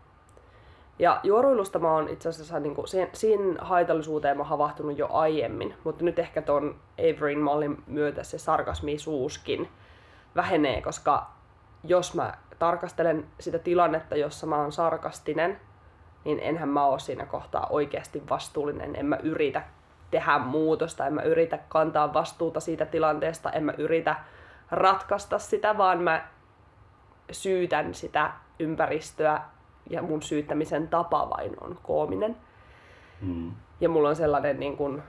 Ja 0.99 1.19
juoruilusta 1.23 1.79
mä 1.79 1.93
oon 1.93 2.09
itse 2.09 2.29
asiassa 2.29 2.59
niin 2.59 2.75
kuin, 2.75 2.87
siihen, 2.87 3.09
siihen 3.13 3.57
haitallisuuteen 3.61 4.37
mä 4.37 4.43
havahtunut 4.43 4.97
jo 4.97 5.07
aiemmin, 5.11 5.75
mutta 5.83 6.03
nyt 6.03 6.19
ehkä 6.19 6.41
ton 6.41 6.75
Averyn 6.99 7.39
mallin 7.39 7.83
myötä 7.87 8.23
se 8.23 8.37
sarkasmisuuskin 8.37 9.69
vähenee, 10.35 10.81
koska 10.81 11.31
jos 11.83 12.15
mä 12.15 12.33
tarkastelen 12.59 13.27
sitä 13.39 13.59
tilannetta, 13.59 14.15
jossa 14.15 14.47
mä 14.47 14.61
oon 14.61 14.71
sarkastinen, 14.71 15.59
niin 16.25 16.39
enhän 16.39 16.69
mä 16.69 16.85
oo 16.85 16.99
siinä 16.99 17.25
kohtaa 17.25 17.67
oikeasti 17.69 18.23
vastuullinen. 18.29 18.95
En 18.95 19.05
mä 19.05 19.17
yritä 19.23 19.63
tehdä 20.11 20.39
muutosta, 20.39 21.07
en 21.07 21.13
mä 21.13 21.21
yritä 21.21 21.59
kantaa 21.69 22.13
vastuuta 22.13 22.59
siitä 22.59 22.85
tilanteesta, 22.85 23.51
en 23.51 23.63
mä 23.63 23.73
yritä 23.77 24.15
ratkaista 24.71 25.39
sitä, 25.39 25.77
vaan 25.77 26.03
mä 26.03 26.27
syytän 27.31 27.93
sitä 27.93 28.31
ympäristöä 28.59 29.41
ja 29.89 30.01
mun 30.01 30.21
syyttämisen 30.21 30.87
tapa 30.87 31.29
vain 31.29 31.51
on 31.61 31.77
koominen. 31.83 32.37
Mm. 33.21 33.51
Ja 33.81 33.89
mulla 33.89 34.09
on 34.09 34.15
sellainen 34.15 34.59
niin 34.59 34.77
kuin, 34.77 35.01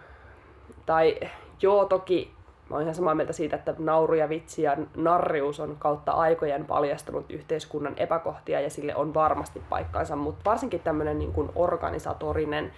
tai 0.86 1.20
joo 1.62 1.84
toki 1.84 2.34
Mä 2.72 2.76
oon 2.76 2.82
ihan 2.82 2.94
samaa 2.94 3.14
mieltä 3.14 3.32
siitä, 3.32 3.56
että 3.56 3.74
nauru 3.78 4.14
ja 4.14 4.28
vitsi 4.28 4.62
ja 4.62 4.76
narrius 4.96 5.60
on 5.60 5.76
kautta 5.78 6.12
aikojen 6.12 6.64
paljastunut 6.64 7.30
yhteiskunnan 7.30 7.94
epäkohtia 7.96 8.60
ja 8.60 8.70
sille 8.70 8.96
on 8.96 9.14
varmasti 9.14 9.62
paikkansa, 9.68 10.16
mutta 10.16 10.50
varsinkin 10.50 10.80
tämmöinen 10.80 11.18
niin 11.18 11.32
kuin 11.32 11.50
organisatorinen 11.54 12.72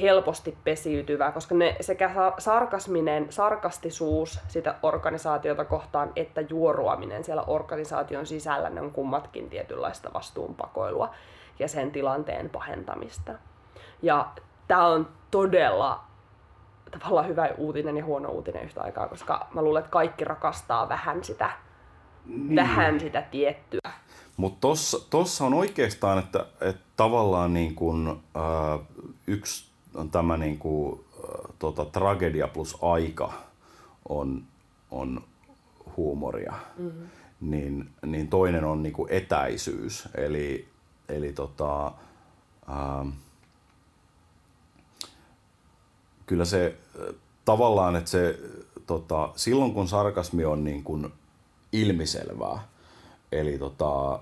helposti 0.00 0.58
pesiytyvä, 0.64 1.32
koska 1.32 1.54
ne 1.54 1.76
sekä 1.80 2.10
sarkasminen, 2.38 3.26
sarkastisuus 3.30 4.40
sitä 4.48 4.74
organisaatiota 4.82 5.64
kohtaan, 5.64 6.12
että 6.16 6.40
juoruaminen 6.40 7.24
siellä 7.24 7.42
organisaation 7.42 8.26
sisällä, 8.26 8.70
ne 8.70 8.80
on 8.80 8.90
kummatkin 8.90 9.50
tietynlaista 9.50 10.10
vastuunpakoilua 10.14 11.14
ja 11.58 11.68
sen 11.68 11.90
tilanteen 11.90 12.50
pahentamista. 12.50 13.32
Ja 14.02 14.28
tämä 14.68 14.86
on 14.86 15.08
todella 15.30 16.04
tavallaan 16.90 17.28
hyvä 17.28 17.48
uutinen 17.58 17.96
ja 17.96 18.04
huono 18.04 18.28
uutinen 18.28 18.64
yhtä 18.64 18.82
aikaa, 18.82 19.08
koska 19.08 19.46
mä 19.54 19.62
luulen, 19.62 19.80
että 19.80 19.90
kaikki 19.90 20.24
rakastaa 20.24 20.88
vähän 20.88 21.24
sitä, 21.24 21.50
niin. 22.26 22.56
vähän 22.56 23.00
sitä 23.00 23.22
tiettyä. 23.22 23.92
Mutta 24.36 24.60
tossa, 24.60 25.10
tossa 25.10 25.44
on 25.44 25.54
oikeastaan, 25.54 26.18
että, 26.18 26.46
että 26.60 26.82
tavallaan 26.96 27.54
niin 27.54 27.74
kun, 27.74 28.22
äh, 28.36 28.80
yksi 29.26 29.71
on 29.94 30.10
tämä 30.10 30.36
niin 30.36 30.58
kuin, 30.58 31.04
tota, 31.58 31.84
tragedia 31.84 32.48
plus 32.48 32.78
aika 32.82 33.32
on, 34.08 34.44
on 34.90 35.22
huumoria. 35.96 36.54
Mm-hmm. 36.78 37.06
Niin, 37.40 37.90
niin 38.06 38.28
toinen 38.28 38.64
on 38.64 38.82
niin 38.82 38.92
kuin 38.92 39.12
etäisyys. 39.12 40.08
Eli, 40.14 40.68
eli 41.08 41.32
tota, 41.32 41.86
äh, 42.70 43.12
kyllä 46.26 46.44
se 46.44 46.76
tavallaan, 47.44 47.96
että 47.96 48.10
se 48.10 48.38
tota, 48.86 49.32
silloin 49.36 49.74
kun 49.74 49.88
sarkasmi 49.88 50.44
on 50.44 50.64
niin 50.64 50.84
kuin 50.84 51.12
ilmiselvää, 51.72 52.68
eli, 53.32 53.58
tota, 53.58 54.20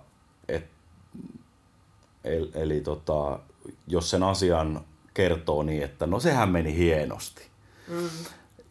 et, 0.48 0.64
eli, 2.24 2.50
eli 2.54 2.80
tota, 2.80 3.38
jos 3.86 4.10
sen 4.10 4.22
asian 4.22 4.80
kertoo 5.14 5.62
niin, 5.62 5.82
että 5.82 6.06
no 6.06 6.20
sehän 6.20 6.48
meni 6.48 6.76
hienosti. 6.76 7.46
Mm. 7.88 8.08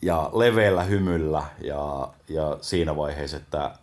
Ja 0.01 0.29
leveällä 0.33 0.83
hymyllä 0.83 1.43
ja, 1.63 2.09
ja 2.29 2.57
siinä 2.61 2.95
vaiheessa, 2.95 3.37
että 3.37 3.75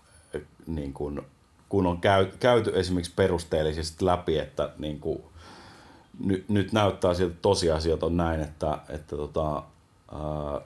niin 0.67 0.93
kun, 0.93 1.27
kun 1.69 1.87
on 1.87 2.01
käy, 2.01 2.27
käyty 2.41 2.73
esimerkiksi 2.75 3.13
perusteellisesti 3.17 4.05
läpi, 4.05 4.39
että 4.39 4.71
niin 4.79 5.01
kun, 5.01 5.25
ny, 6.25 6.45
nyt 6.49 6.73
näyttää 6.73 7.15
siltä, 7.15 7.31
että 7.31 7.43
tosiasiat 7.43 8.03
on 8.03 8.17
näin, 8.17 8.41
että, 8.41 8.79
että 8.89 9.17
tota, 9.17 9.63
ää, 10.13 10.61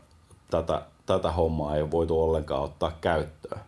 tätä, 0.50 0.82
tätä 1.06 1.32
hommaa 1.32 1.76
ei 1.76 1.82
ole 1.82 1.90
voitu 1.90 2.22
ollenkaan 2.22 2.62
ottaa 2.62 2.98
käyttöön. 3.00 3.60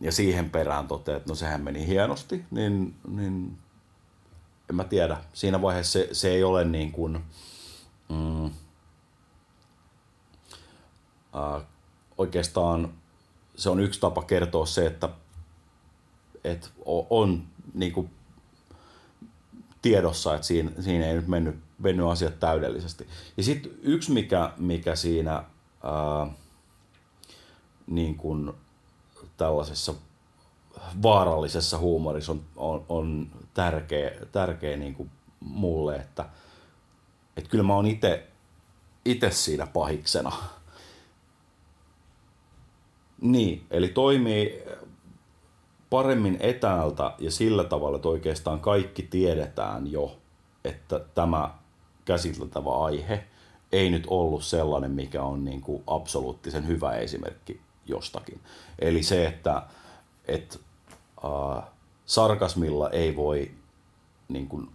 Ja 0.00 0.12
siihen 0.12 0.50
perään 0.50 0.88
toteaa, 0.88 1.16
että 1.16 1.28
no 1.28 1.34
sehän 1.34 1.60
meni 1.60 1.86
hienosti, 1.86 2.44
niin, 2.50 2.94
niin 3.08 3.58
en 4.70 4.76
mä 4.76 4.84
tiedä. 4.84 5.16
Siinä 5.32 5.62
vaiheessa 5.62 5.92
se, 5.92 6.08
se 6.12 6.30
ei 6.30 6.44
ole 6.44 6.64
niin 6.64 6.92
kuin, 6.92 7.24
mm, 8.08 8.44
äh, 11.36 11.62
oikeastaan 12.18 12.94
se 13.58 13.70
on 13.70 13.80
yksi 13.80 14.00
tapa 14.00 14.22
kertoa 14.22 14.66
se, 14.66 14.86
että, 14.86 15.08
että 16.44 16.68
on 17.10 17.42
niin 17.74 17.92
kuin 17.92 18.10
tiedossa, 19.82 20.34
että 20.34 20.46
siinä, 20.46 20.70
siinä 20.80 21.06
ei 21.06 21.14
nyt 21.14 21.28
mennyt, 21.28 21.56
mennyt 21.78 22.06
asiat 22.06 22.40
täydellisesti. 22.40 23.06
Ja 23.36 23.42
sitten 23.42 23.72
yksi, 23.82 24.12
mikä, 24.12 24.52
mikä 24.56 24.96
siinä 24.96 25.32
ää, 25.32 26.32
niin 27.86 28.16
kuin 28.16 28.52
tällaisessa 29.36 29.94
vaarallisessa 31.02 31.78
huumorissa 31.78 32.32
on, 32.32 32.42
on, 32.56 32.84
on 32.88 33.30
tärkeä, 33.54 34.10
tärkeä 34.32 34.76
niin 34.76 34.94
kuin 34.94 35.10
mulle, 35.40 35.96
että, 35.96 36.24
että 37.36 37.50
kyllä 37.50 37.64
mä 37.64 37.74
oon 37.74 37.86
itse 39.04 39.30
siinä 39.30 39.66
pahiksena. 39.66 40.32
Niin, 43.20 43.66
eli 43.70 43.88
toimii 43.88 44.62
paremmin 45.90 46.36
etäältä 46.40 47.12
ja 47.18 47.30
sillä 47.30 47.64
tavalla, 47.64 47.96
että 47.96 48.08
oikeastaan 48.08 48.60
kaikki 48.60 49.02
tiedetään 49.02 49.92
jo, 49.92 50.16
että 50.64 51.00
tämä 51.14 51.54
käsiteltävä 52.04 52.70
aihe 52.70 53.24
ei 53.72 53.90
nyt 53.90 54.04
ollut 54.06 54.44
sellainen, 54.44 54.90
mikä 54.90 55.22
on 55.22 55.44
niin 55.44 55.60
kuin 55.60 55.82
absoluuttisen 55.86 56.66
hyvä 56.66 56.92
esimerkki 56.92 57.60
jostakin. 57.86 58.40
Eli 58.78 59.02
se, 59.02 59.26
että, 59.26 59.62
että 60.24 60.58
äh, 61.24 61.64
sarkasmilla 62.06 62.90
ei 62.90 63.16
voi, 63.16 63.50
niin 64.28 64.48
kuin, 64.48 64.68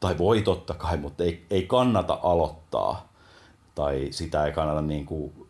tai 0.00 0.18
voi 0.18 0.42
totta 0.42 0.74
kai, 0.74 0.96
mutta 0.96 1.24
ei, 1.24 1.46
ei 1.50 1.66
kannata 1.66 2.18
aloittaa 2.22 3.08
tai 3.74 4.08
sitä 4.10 4.44
ei 4.44 4.52
kannata 4.52 4.82
niin 4.82 5.06
kuin, 5.06 5.48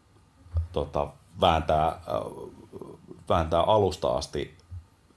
tota, 0.73 1.09
vääntää, 1.41 1.87
äh, 1.87 2.01
vääntää 3.29 3.61
alusta 3.61 4.09
asti 4.09 4.55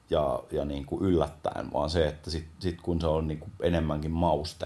ja, 0.10 0.44
ja 0.52 0.66
niin 0.66 0.86
kuin 0.86 1.06
yllättäen, 1.06 1.74
vaan 1.74 1.90
se, 1.90 2.08
että 2.08 2.32
sit, 2.32 2.48
sit 2.60 2.82
kun 2.82 3.02
se 3.02 3.08
on 3.08 3.28
niin 3.28 3.40
kuin 3.40 3.52
enemmänkin 3.62 4.12
mauste. 4.12 4.66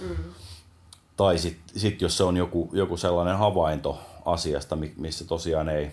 Mm-hmm. 0.00 0.24
Tai 1.16 1.38
sitten 1.38 1.80
sit 1.80 2.00
jos 2.00 2.16
se 2.16 2.24
on 2.24 2.36
joku, 2.36 2.70
joku 2.72 2.96
sellainen 2.96 3.38
havainto 3.38 3.98
asiasta, 4.24 4.78
missä 4.96 5.24
tosiaan 5.24 5.68
ei, 5.68 5.90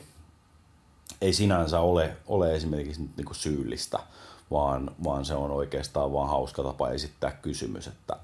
ei 1.21 1.33
sinänsä 1.33 1.79
ole, 1.79 2.17
ole 2.27 2.55
esimerkiksi 2.55 3.01
niin 3.17 3.25
kuin 3.25 3.35
syyllistä, 3.35 3.99
vaan, 4.51 4.91
vaan 5.03 5.25
se 5.25 5.33
on 5.33 5.51
oikeastaan 5.51 6.13
vaan 6.13 6.29
hauska 6.29 6.63
tapa 6.63 6.89
esittää 6.89 7.31
kysymys, 7.31 7.87
että 7.87 8.19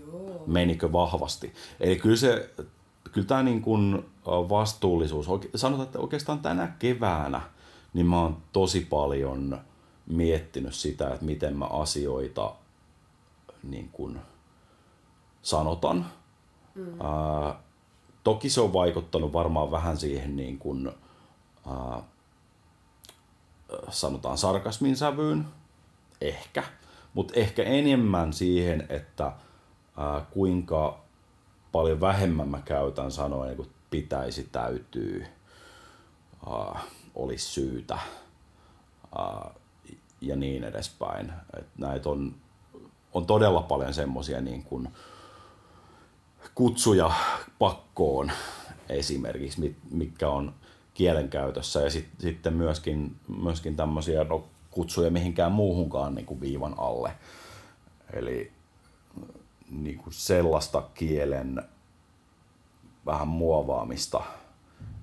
Joo. 0.00 0.42
menikö 0.46 0.92
vahvasti. 0.92 1.54
Eli 1.80 1.96
kyllä, 1.96 2.16
se, 2.16 2.50
kyllä 3.12 3.26
tämä 3.26 3.42
niin 3.42 3.62
kuin 3.62 4.06
vastuullisuus, 4.24 5.26
sanotaan, 5.54 5.86
että 5.86 5.98
oikeastaan 5.98 6.38
tänä 6.38 6.72
keväänä 6.78 7.40
niin 7.96 8.06
mä 8.06 8.22
oon 8.22 8.36
tosi 8.52 8.80
paljon 8.80 9.60
miettinyt 10.06 10.74
sitä, 10.74 11.08
että 11.08 11.24
miten 11.24 11.56
mä 11.56 11.64
asioita 11.64 12.54
niin 13.62 13.88
kuin 13.92 14.18
sanotan. 15.42 16.06
Mm. 16.74 17.00
Ää, 17.00 17.60
toki 18.24 18.50
se 18.50 18.60
on 18.60 18.72
vaikuttanut 18.72 19.32
varmaan 19.32 19.70
vähän 19.70 19.96
siihen 19.96 20.36
niin 20.36 20.58
kuin, 20.58 20.92
äh, 21.70 22.02
sanotaan 23.90 24.38
sarkasmin 24.38 24.96
sävyyn, 24.96 25.46
ehkä, 26.20 26.64
mutta 27.14 27.34
ehkä 27.36 27.62
enemmän 27.62 28.32
siihen, 28.32 28.86
että 28.88 29.26
äh, 29.26 30.26
kuinka 30.30 30.98
paljon 31.72 32.00
vähemmän 32.00 32.48
mä 32.48 32.62
käytän 32.64 33.10
sanoja, 33.10 33.46
niin 33.46 33.56
kuin 33.56 33.70
pitäisi, 33.90 34.48
täytyy, 34.52 35.26
äh, 36.46 36.84
olisi 37.14 37.46
syytä 37.46 37.98
äh, 39.18 39.52
ja 40.20 40.36
niin 40.36 40.64
edespäin. 40.64 41.32
Et 41.58 41.66
näitä 41.78 42.08
on, 42.08 42.34
on 43.12 43.26
todella 43.26 43.62
paljon 43.62 43.94
semmoisia 43.94 44.40
niin 44.40 44.62
kuin 44.62 44.88
kutsuja 46.54 47.12
pakkoon 47.58 48.32
esimerkiksi, 48.88 49.76
mitkä 49.90 50.28
on 50.28 50.54
kielenkäytössä 50.96 51.80
ja 51.80 51.90
sit, 51.90 52.08
sitten 52.18 52.54
myöskin, 52.54 53.16
myöskin 53.28 53.76
tämmöisiä 53.76 54.24
no, 54.24 54.48
kutsuja 54.70 55.10
mihinkään 55.10 55.52
muuhunkaan 55.52 56.14
niin 56.14 56.26
kuin 56.26 56.40
viivan 56.40 56.74
alle. 56.76 57.12
Eli 58.12 58.52
niin 59.70 59.98
kuin 59.98 60.12
sellaista 60.14 60.82
kielen 60.94 61.62
vähän 63.06 63.28
muovaamista, 63.28 64.22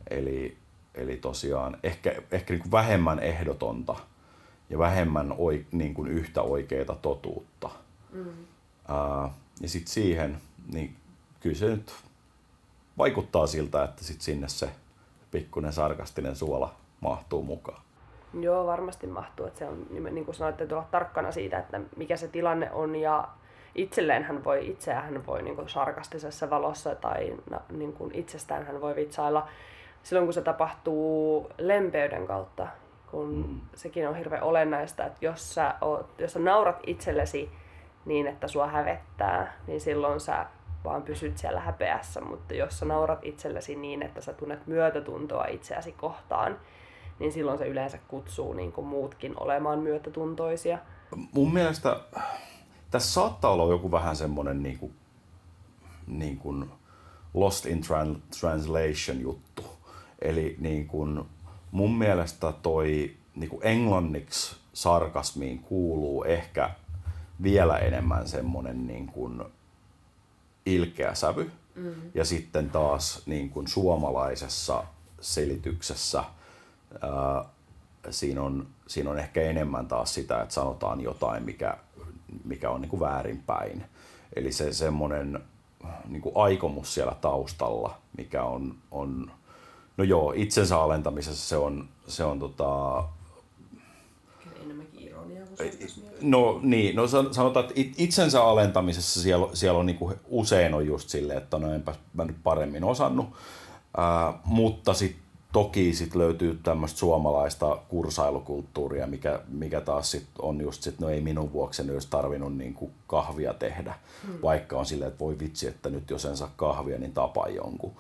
eli, 0.10 0.58
eli 0.96 1.18
tosiaan 1.18 1.78
ehkä, 1.84 2.22
ehkä 2.32 2.54
niin 2.54 2.62
kuin 2.62 2.72
vähemmän 2.72 3.20
ehdotonta 3.20 3.96
ja 4.70 4.78
vähemmän 4.78 5.36
oi, 5.38 5.66
niin 5.72 5.94
kuin 5.94 6.08
yhtä 6.08 6.42
oikeita 6.42 6.96
totuutta. 6.96 7.70
Mm. 8.12 8.34
Ää, 8.88 9.34
ja 9.62 9.70
sitten 9.70 9.94
siihen, 9.94 10.42
niin 10.74 10.96
kyllä 11.40 11.56
se 11.56 11.66
nyt 11.66 11.94
vaikuttaa 12.98 13.48
siltä, 13.48 13.84
että 13.84 14.04
sit 14.04 14.22
sinne 14.22 14.48
se 14.50 14.70
pikkuinen 15.34 15.74
sarkastinen 15.74 16.36
suola 16.36 16.74
mahtuu 17.02 17.44
mukaan. 17.44 17.82
Joo, 18.40 18.66
varmasti 18.66 19.08
mahtuu. 19.08 19.46
Että 19.46 19.60
se 19.60 19.68
on, 19.68 19.86
niin 19.90 20.26
kuin 20.26 20.36
sanoit, 20.36 20.58
täytyy 20.58 20.76
olla 20.76 20.88
tarkkana 20.92 21.32
siitä, 21.32 21.60
että 21.60 21.80
mikä 21.96 22.18
se 22.18 22.28
tilanne 22.28 22.72
on 22.72 22.96
ja 22.96 23.28
itselleen 23.76 24.24
hän 24.24 24.44
voi, 24.44 24.68
itseään 24.68 25.04
hän 25.04 25.26
voi 25.26 25.44
niin 25.44 25.56
kuin 25.56 25.70
sarkastisessa 25.70 26.50
valossa 26.50 26.96
tai 26.96 27.38
niin 27.70 27.94
kuin 27.94 28.16
itsestään 28.16 28.66
hän 28.66 28.82
voi 28.82 28.96
vitsailla 28.96 29.48
silloin, 30.04 30.28
kun 30.28 30.34
se 30.34 30.42
tapahtuu 30.42 31.50
lempeyden 31.58 32.28
kautta, 32.28 32.68
kun 33.12 33.36
mm. 33.36 33.62
sekin 33.76 34.10
on 34.10 34.16
hirveän 34.16 34.44
olennaista, 34.44 35.06
että 35.06 35.26
jos 35.26 35.56
sä, 35.56 35.76
oot, 35.82 36.20
jos 36.20 36.34
sä 36.34 36.40
naurat 36.40 36.80
itsellesi 36.88 37.52
niin, 38.06 38.28
että 38.28 38.48
sua 38.48 38.68
hävettää, 38.68 39.54
niin 39.68 39.82
silloin 39.82 40.20
sä 40.20 40.46
vaan 40.84 41.04
pysyt 41.04 41.38
siellä 41.38 41.60
häpeässä, 41.60 42.22
mutta 42.22 42.54
jos 42.54 42.80
sä 42.80 42.86
naurat 42.86 43.20
itsellesi 43.22 43.76
niin, 43.76 44.04
että 44.04 44.22
sä 44.22 44.34
tunnet 44.34 44.68
myötätuntoa 44.68 45.46
itseäsi 45.46 45.92
kohtaan, 45.92 46.60
niin 47.20 47.32
silloin 47.32 47.58
se 47.58 47.68
yleensä 47.68 47.98
kutsuu 48.08 48.54
niin 48.54 48.72
kuin 48.72 48.88
muutkin 48.88 49.34
olemaan 49.40 49.80
myötätuntoisia. 49.80 50.78
Mun 51.34 51.54
mielestä 51.54 52.00
tässä 52.92 53.14
saattaa 53.14 53.52
olla 53.52 53.74
joku 53.74 53.92
vähän 53.92 54.16
semmoinen 54.16 54.64
niin 54.64 54.80
kuin, 54.80 54.94
niin 56.08 56.38
kuin 56.38 56.72
lost 57.34 57.66
in 57.66 57.82
translation 58.40 59.22
juttu. 59.22 59.64
Eli 60.22 60.56
niin 60.60 60.88
kuin, 60.88 61.24
mun 61.72 61.98
mielestä 61.98 62.54
toi 62.62 63.16
niin 63.36 63.50
kuin 63.50 63.62
englanniksi 63.64 64.56
sarkasmiin 64.74 65.60
kuuluu 65.60 66.24
ehkä 66.24 66.70
vielä 67.44 67.78
enemmän 67.78 68.28
semmoinen 68.28 68.88
niin 68.88 69.08
kuin 69.08 69.44
ilkeä 70.66 71.16
sävy. 71.16 71.52
Mm-hmm. 71.76 72.12
Ja 72.14 72.26
sitten 72.26 72.70
taas 72.70 73.22
niin 73.26 73.50
kuin 73.50 73.68
suomalaisessa 73.68 74.84
selityksessä 75.22 76.24
ää, 77.02 77.46
siinä, 78.10 78.42
on, 78.42 78.68
siinä 78.88 79.10
on 79.10 79.20
ehkä 79.20 79.42
enemmän 79.42 79.88
taas 79.88 80.14
sitä, 80.14 80.42
että 80.42 80.54
sanotaan 80.54 81.02
jotain, 81.02 81.44
mikä, 81.44 81.78
mikä 82.44 82.70
on 82.70 82.82
niin 82.82 82.90
kuin 82.90 83.00
väärinpäin. 83.00 83.86
Eli 84.36 84.52
se 84.52 84.74
semmoinen 84.74 85.40
niin 86.08 86.22
kuin 86.22 86.38
aikomus 86.38 86.94
siellä 86.94 87.16
taustalla, 87.22 87.98
mikä 88.18 88.44
on, 88.44 88.76
on 88.92 89.32
no 89.98 90.04
joo, 90.04 90.34
itsensä 90.36 90.78
alentamisessa 90.80 91.50
se 91.50 91.58
on, 91.58 91.90
se 92.08 92.24
on 92.24 92.40
tota, 92.40 93.04
No 96.22 96.60
niin, 96.62 96.96
no 96.96 97.08
sanotaan, 97.08 97.66
että 97.66 97.74
itsensä 97.98 98.44
alentamisessa 98.44 99.22
siellä, 99.22 99.48
siellä 99.54 99.80
on 99.80 99.86
niinku 99.86 100.14
usein 100.28 100.74
on 100.74 100.86
just 100.86 101.10
silleen, 101.10 101.38
että 101.38 101.60
no 101.60 101.74
enpä 101.74 101.96
mä 102.14 102.26
nyt 102.26 102.38
paremmin 102.44 102.84
osannut, 102.84 103.28
Ää, 103.98 104.34
mutta 104.46 104.94
sitten 104.94 105.24
toki 105.52 105.94
sit 105.94 106.16
löytyy 106.16 106.60
tämmöistä 106.64 107.00
suomalaista 107.00 107.78
kursailukulttuuria, 107.90 109.08
mikä, 109.08 109.40
mikä 109.48 109.82
taas 109.82 110.12
sit 110.12 110.28
on 110.40 110.62
just 110.62 110.84
sit, 110.84 111.00
no 111.00 111.10
ei 111.10 111.22
minun 111.22 111.54
vuoksi 111.54 111.92
olisi 111.92 112.08
tarvinnut 112.10 112.58
niinku 112.58 112.92
kahvia 113.08 113.54
tehdä, 113.54 113.96
hmm. 114.28 114.34
vaikka 114.42 114.78
on 114.78 114.86
silleen, 114.86 115.12
että 115.12 115.20
voi 115.20 115.40
vitsi, 115.40 115.68
että 115.68 115.90
nyt 115.90 116.10
jos 116.10 116.26
en 116.26 116.38
saa 116.38 116.54
kahvia, 116.56 116.98
niin 116.98 117.14
tapa 117.14 117.48
jonkun. 117.48 117.94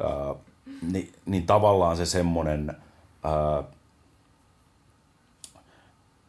Ää, 0.00 0.34
niin, 0.92 1.12
niin 1.26 1.46
tavallaan 1.46 1.96
se 1.96 2.06
semmoinen, 2.06 2.76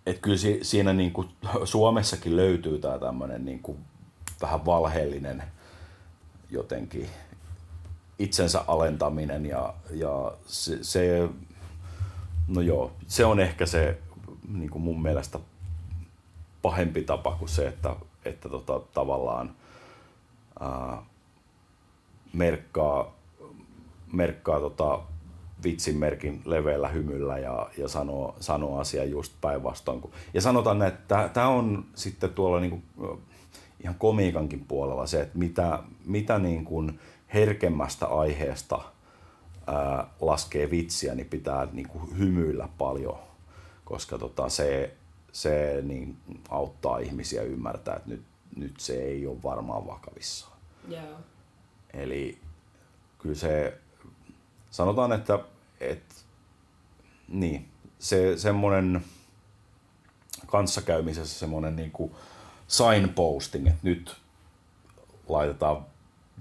että 0.05 0.21
kyllä 0.21 0.37
si, 0.37 0.59
siinä 0.61 0.93
niin 0.93 1.11
kuin 1.11 1.29
Suomessakin 1.63 2.35
löytyy 2.35 2.79
tämä 2.79 2.99
tämmöinen 2.99 3.45
niin 3.45 3.59
kuin 3.59 3.77
vähän 4.41 4.65
valheellinen 4.65 5.43
jotenkin 6.49 7.09
itsensä 8.19 8.63
alentaminen 8.67 9.45
ja, 9.45 9.73
ja 9.91 10.31
se, 10.45 10.83
se, 10.83 11.29
no 12.47 12.61
joo, 12.61 12.91
se 13.07 13.25
on 13.25 13.39
ehkä 13.39 13.65
se 13.65 13.99
niin 14.47 14.69
kuin 14.69 14.81
mun 14.81 15.01
mielestä 15.01 15.39
pahempi 16.61 17.03
tapa 17.03 17.35
kuin 17.35 17.49
se, 17.49 17.67
että, 17.67 17.95
että 18.25 18.49
tota, 18.49 18.79
tavallaan 18.93 19.55
ää, 20.59 21.03
merkkaa, 22.33 23.13
merkkaa 24.13 24.59
tota, 24.59 24.99
vitsinmerkin 25.63 26.41
leveällä 26.45 26.87
hymyllä 26.87 27.37
ja, 27.37 27.69
ja 27.77 27.87
sanoo, 27.87 28.35
sanoo 28.39 28.79
asia 28.79 29.03
just 29.03 29.33
päinvastoin. 29.41 30.03
Ja 30.33 30.41
sanotaan, 30.41 30.81
että 30.81 31.29
tämä 31.33 31.47
on 31.47 31.85
sitten 31.95 32.29
tuolla 32.29 32.59
niinku, 32.59 32.81
ihan 33.79 33.95
komiikankin 33.95 34.65
puolella 34.65 35.07
se, 35.07 35.21
että 35.21 35.37
mitä, 35.37 35.79
mitä 36.05 36.39
niin 36.39 36.65
kuin 36.65 36.99
herkemmästä 37.33 38.07
aiheesta 38.07 38.81
ää, 39.67 40.07
laskee 40.21 40.71
vitsiä, 40.71 41.15
niin 41.15 41.29
pitää 41.29 41.67
niin 41.71 41.87
kuin 41.87 42.17
hymyillä 42.17 42.69
paljon, 42.77 43.17
koska 43.85 44.17
tota, 44.17 44.49
se, 44.49 44.93
se 45.31 45.79
niin 45.83 46.17
auttaa 46.49 46.97
ihmisiä 46.97 47.41
ymmärtää, 47.41 47.95
että 47.95 48.09
nyt, 48.09 48.23
nyt 48.55 48.79
se 48.79 48.93
ei 48.93 49.27
ole 49.27 49.43
varmaan 49.43 49.87
vakavissaan. 49.87 50.57
Yeah. 50.91 51.05
Eli 51.93 52.37
kyllä 53.19 53.35
se, 53.35 53.77
sanotaan, 54.69 55.11
että 55.11 55.39
et, 55.91 56.25
niin, 57.27 57.69
se 57.99 58.37
semmoinen 58.37 59.03
kanssakäymisessä 60.45 61.39
semmoinen 61.39 61.75
niin 61.75 61.91
kuin 61.91 62.11
signposting, 62.67 63.67
että 63.67 63.79
nyt 63.83 64.15
laitetaan 65.29 65.85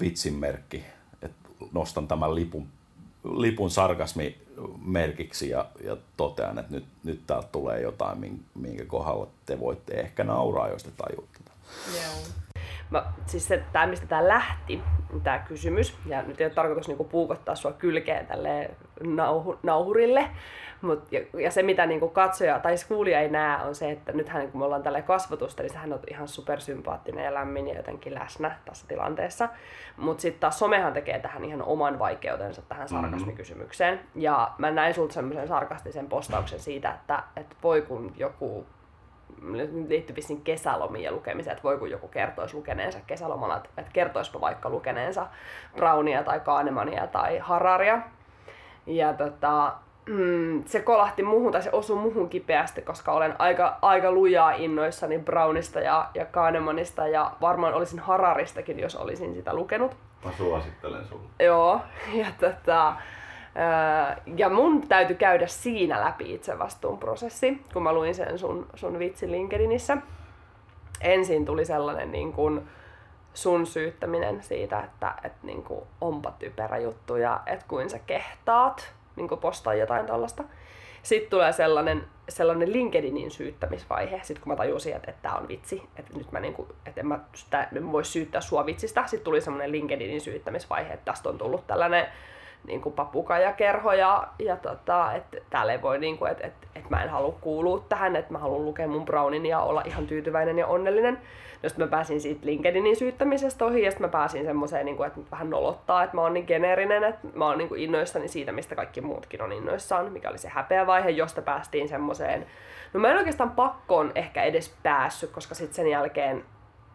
vitsinmerkki, 0.00 0.84
että 1.22 1.48
nostan 1.72 2.08
tämän 2.08 2.34
lipun, 2.34 2.68
lipun 3.24 3.70
sarkasmimerkiksi 3.70 5.50
ja, 5.50 5.66
ja 5.84 5.96
totean, 6.16 6.58
että 6.58 6.72
nyt, 6.72 6.84
nyt 7.04 7.26
täältä 7.26 7.48
tulee 7.52 7.80
jotain, 7.80 8.44
minkä 8.54 8.84
kohdalla 8.84 9.28
te 9.46 9.60
voitte 9.60 9.94
ehkä 9.94 10.24
nauraa, 10.24 10.68
jos 10.68 10.82
te 10.82 10.90
tajutte. 10.90 11.40
Joo. 11.94 12.32
Mä, 12.90 13.12
siis 13.26 13.48
se, 13.48 13.64
tämä, 13.72 13.86
mistä 13.86 14.06
tämä 14.06 14.28
lähti, 14.28 14.80
tämä 15.22 15.38
kysymys, 15.38 15.94
ja 16.06 16.22
nyt 16.22 16.40
ei 16.40 16.46
ole 16.46 16.54
tarkoitus 16.54 16.88
niinku 16.88 17.04
puukottaa 17.04 17.56
sua 17.56 17.72
kylkeen 17.72 18.26
tälle 18.26 18.70
nauhu, 19.02 19.58
nauhurille, 19.62 20.30
Mut, 20.82 21.12
ja, 21.12 21.20
ja, 21.38 21.50
se, 21.50 21.62
mitä 21.62 21.86
niinku 21.86 22.08
katsoja 22.08 22.58
tai 22.58 22.74
kuulija 22.88 23.20
ei 23.20 23.28
näe, 23.28 23.62
on 23.64 23.74
se, 23.74 23.90
että 23.90 24.12
nythän 24.12 24.50
kun 24.50 24.60
me 24.60 24.64
ollaan 24.64 24.82
tällä 24.82 25.02
kasvatusta, 25.02 25.62
niin 25.62 25.72
sehän 25.72 25.92
on 25.92 26.00
ihan 26.10 26.28
supersympaattinen 26.28 27.24
ja 27.24 27.34
lämmin 27.34 27.68
ja 27.68 27.74
jotenkin 27.74 28.14
läsnä 28.14 28.58
tässä 28.64 28.86
tilanteessa. 28.88 29.48
Mutta 29.96 30.22
sitten 30.22 30.40
taas 30.40 30.58
somehan 30.58 30.92
tekee 30.92 31.18
tähän 31.18 31.44
ihan 31.44 31.62
oman 31.62 31.98
vaikeutensa 31.98 32.62
tähän 32.62 32.86
mm-hmm. 32.90 33.02
sarkasmikysymykseen. 33.02 34.00
Ja 34.14 34.50
mä 34.58 34.70
näin 34.70 34.94
sulta 34.94 35.14
semmoisen 35.14 35.48
sarkastisen 35.48 36.08
postauksen 36.08 36.60
siitä, 36.60 36.90
että, 36.90 37.22
että 37.36 37.56
voi 37.62 37.82
kun 37.82 38.12
joku 38.16 38.66
liittyy 39.88 40.16
vissiin 40.16 40.42
kesälomien 40.42 41.14
lukemiseen, 41.14 41.52
että 41.52 41.62
voi 41.62 41.78
kun 41.78 41.90
joku 41.90 42.08
kertoisi 42.08 42.56
lukeneensa 42.56 42.98
kesälomalla, 43.06 43.56
että 43.56 43.92
kertoispa 43.92 44.40
vaikka 44.40 44.70
lukeneensa 44.70 45.26
Brownia 45.76 46.22
tai 46.22 46.40
Kahnemania 46.40 47.06
tai 47.06 47.38
Hararia. 47.38 48.02
Ja 48.86 49.12
tota, 49.12 49.72
mm, 50.06 50.64
se 50.64 50.80
kolahti 50.80 51.22
muuhun 51.22 51.52
tai 51.52 51.62
se 51.62 51.70
osui 51.72 51.96
muuhun 51.96 52.28
kipeästi, 52.28 52.82
koska 52.82 53.12
olen 53.12 53.34
aika, 53.38 53.78
aika 53.82 54.12
lujaa 54.12 54.52
innoissani 54.52 55.18
Brownista 55.18 55.80
ja, 55.80 56.10
ja 56.14 56.24
Kahnemanista 56.24 57.08
ja 57.08 57.32
varmaan 57.40 57.74
olisin 57.74 57.98
Hararistakin, 57.98 58.78
jos 58.78 58.96
olisin 58.96 59.34
sitä 59.34 59.54
lukenut. 59.54 59.96
Mä 60.24 60.32
suosittelen 60.32 61.04
sulle. 61.04 61.28
Joo, 61.40 61.80
ja 62.22 62.26
tota, 62.40 62.94
ja 64.36 64.48
mun 64.48 64.88
täytyy 64.88 65.16
käydä 65.16 65.46
siinä 65.46 66.00
läpi 66.00 66.34
itse 66.34 66.58
vastuun 66.58 66.98
prosessi, 66.98 67.62
kun 67.72 67.82
mä 67.82 67.92
luin 67.92 68.14
sen 68.14 68.38
sun, 68.38 68.66
sun 68.74 68.98
vitsin 68.98 69.32
LinkedInissä. 69.32 69.96
Ensin 71.00 71.44
tuli 71.44 71.64
sellainen 71.64 72.12
niin 72.12 72.32
kuin 72.32 72.68
sun 73.34 73.66
syyttäminen 73.66 74.42
siitä, 74.42 74.80
että 74.80 75.14
et 75.24 75.32
niin 75.42 75.62
kuin 75.62 75.80
onpa 76.00 76.30
typerä 76.30 76.78
juttu 76.78 77.16
ja 77.16 77.40
että 77.46 77.64
kuin 77.68 77.90
sä 77.90 77.98
kehtaat 77.98 78.94
niin 79.16 79.28
kuin 79.28 79.40
postaa 79.40 79.74
jotain 79.74 80.06
tällaista. 80.06 80.44
Sitten 81.02 81.30
tulee 81.30 81.52
sellainen, 81.52 82.04
sellainen 82.28 82.72
LinkedInin 82.72 83.30
syyttämisvaihe, 83.30 84.20
sitten 84.22 84.42
kun 84.42 84.52
mä 84.52 84.56
tajusin, 84.56 84.96
että, 84.96 85.10
että 85.10 85.22
tämä 85.22 85.34
on 85.34 85.48
vitsi, 85.48 85.82
että 85.96 86.18
nyt 86.18 86.32
mä, 86.32 86.40
niin 86.40 86.54
kuin, 86.54 86.68
että 86.86 87.00
en 87.00 87.06
mä, 87.06 87.18
sitä, 87.34 87.68
en 87.76 87.92
voi 87.92 88.04
syyttää 88.04 88.40
sua 88.40 88.66
vitsistä. 88.66 89.06
Sitten 89.06 89.24
tuli 89.24 89.40
sellainen 89.40 89.72
LinkedInin 89.72 90.20
syyttämisvaihe, 90.20 90.92
että 90.92 91.12
tästä 91.12 91.28
on 91.28 91.38
tullut 91.38 91.66
tällainen 91.66 92.06
niin 92.66 92.80
kuin 92.80 92.94
papukajakerho 92.94 93.92
ja, 93.92 94.28
ja 94.38 94.56
tota, 94.56 95.12
että 95.12 95.36
täällä 95.50 95.72
ei 95.72 95.82
voi, 95.82 95.98
niin 95.98 96.18
kuin, 96.18 96.30
että, 96.30 96.46
että, 96.46 96.66
että 96.74 96.90
mä 96.90 97.02
en 97.02 97.08
halua 97.08 97.34
kuulua 97.40 97.84
tähän, 97.88 98.16
että 98.16 98.32
mä 98.32 98.38
haluan 98.38 98.64
lukea 98.64 98.88
mun 98.88 99.04
Brownin 99.04 99.46
ja 99.46 99.60
olla 99.60 99.82
ihan 99.86 100.06
tyytyväinen 100.06 100.58
ja 100.58 100.66
onnellinen. 100.66 101.18
No 101.62 101.68
sitten 101.68 101.86
mä 101.86 101.90
pääsin 101.90 102.20
siitä 102.20 102.46
LinkedInin 102.46 102.96
syyttämisestä 102.96 103.64
ohi 103.64 103.82
ja 103.82 103.90
sitten 103.90 104.06
mä 104.06 104.12
pääsin 104.12 104.44
semmoiseen, 104.44 104.86
niin 104.86 104.96
kuin, 104.96 105.06
että 105.06 105.20
vähän 105.30 105.50
nolottaa, 105.50 106.02
että 106.02 106.16
mä 106.16 106.22
oon 106.22 106.34
niin 106.34 106.46
geneerinen, 106.46 107.04
että 107.04 107.28
mä 107.34 107.46
oon 107.46 107.58
niin 107.58 107.68
kuin 107.68 107.80
innoissani 107.80 108.28
siitä, 108.28 108.52
mistä 108.52 108.74
kaikki 108.74 109.00
muutkin 109.00 109.42
on 109.42 109.52
innoissaan, 109.52 110.12
mikä 110.12 110.30
oli 110.30 110.38
se 110.38 110.48
häpeä 110.48 110.86
vaihe, 110.86 111.10
josta 111.10 111.42
päästiin 111.42 111.88
semmoiseen, 111.88 112.46
no 112.92 113.00
mä 113.00 113.10
en 113.10 113.18
oikeastaan 113.18 113.50
pakkoon 113.50 114.12
ehkä 114.14 114.42
edes 114.42 114.76
päässyt, 114.82 115.30
koska 115.30 115.54
sitten 115.54 115.74
sen 115.74 115.88
jälkeen 115.88 116.44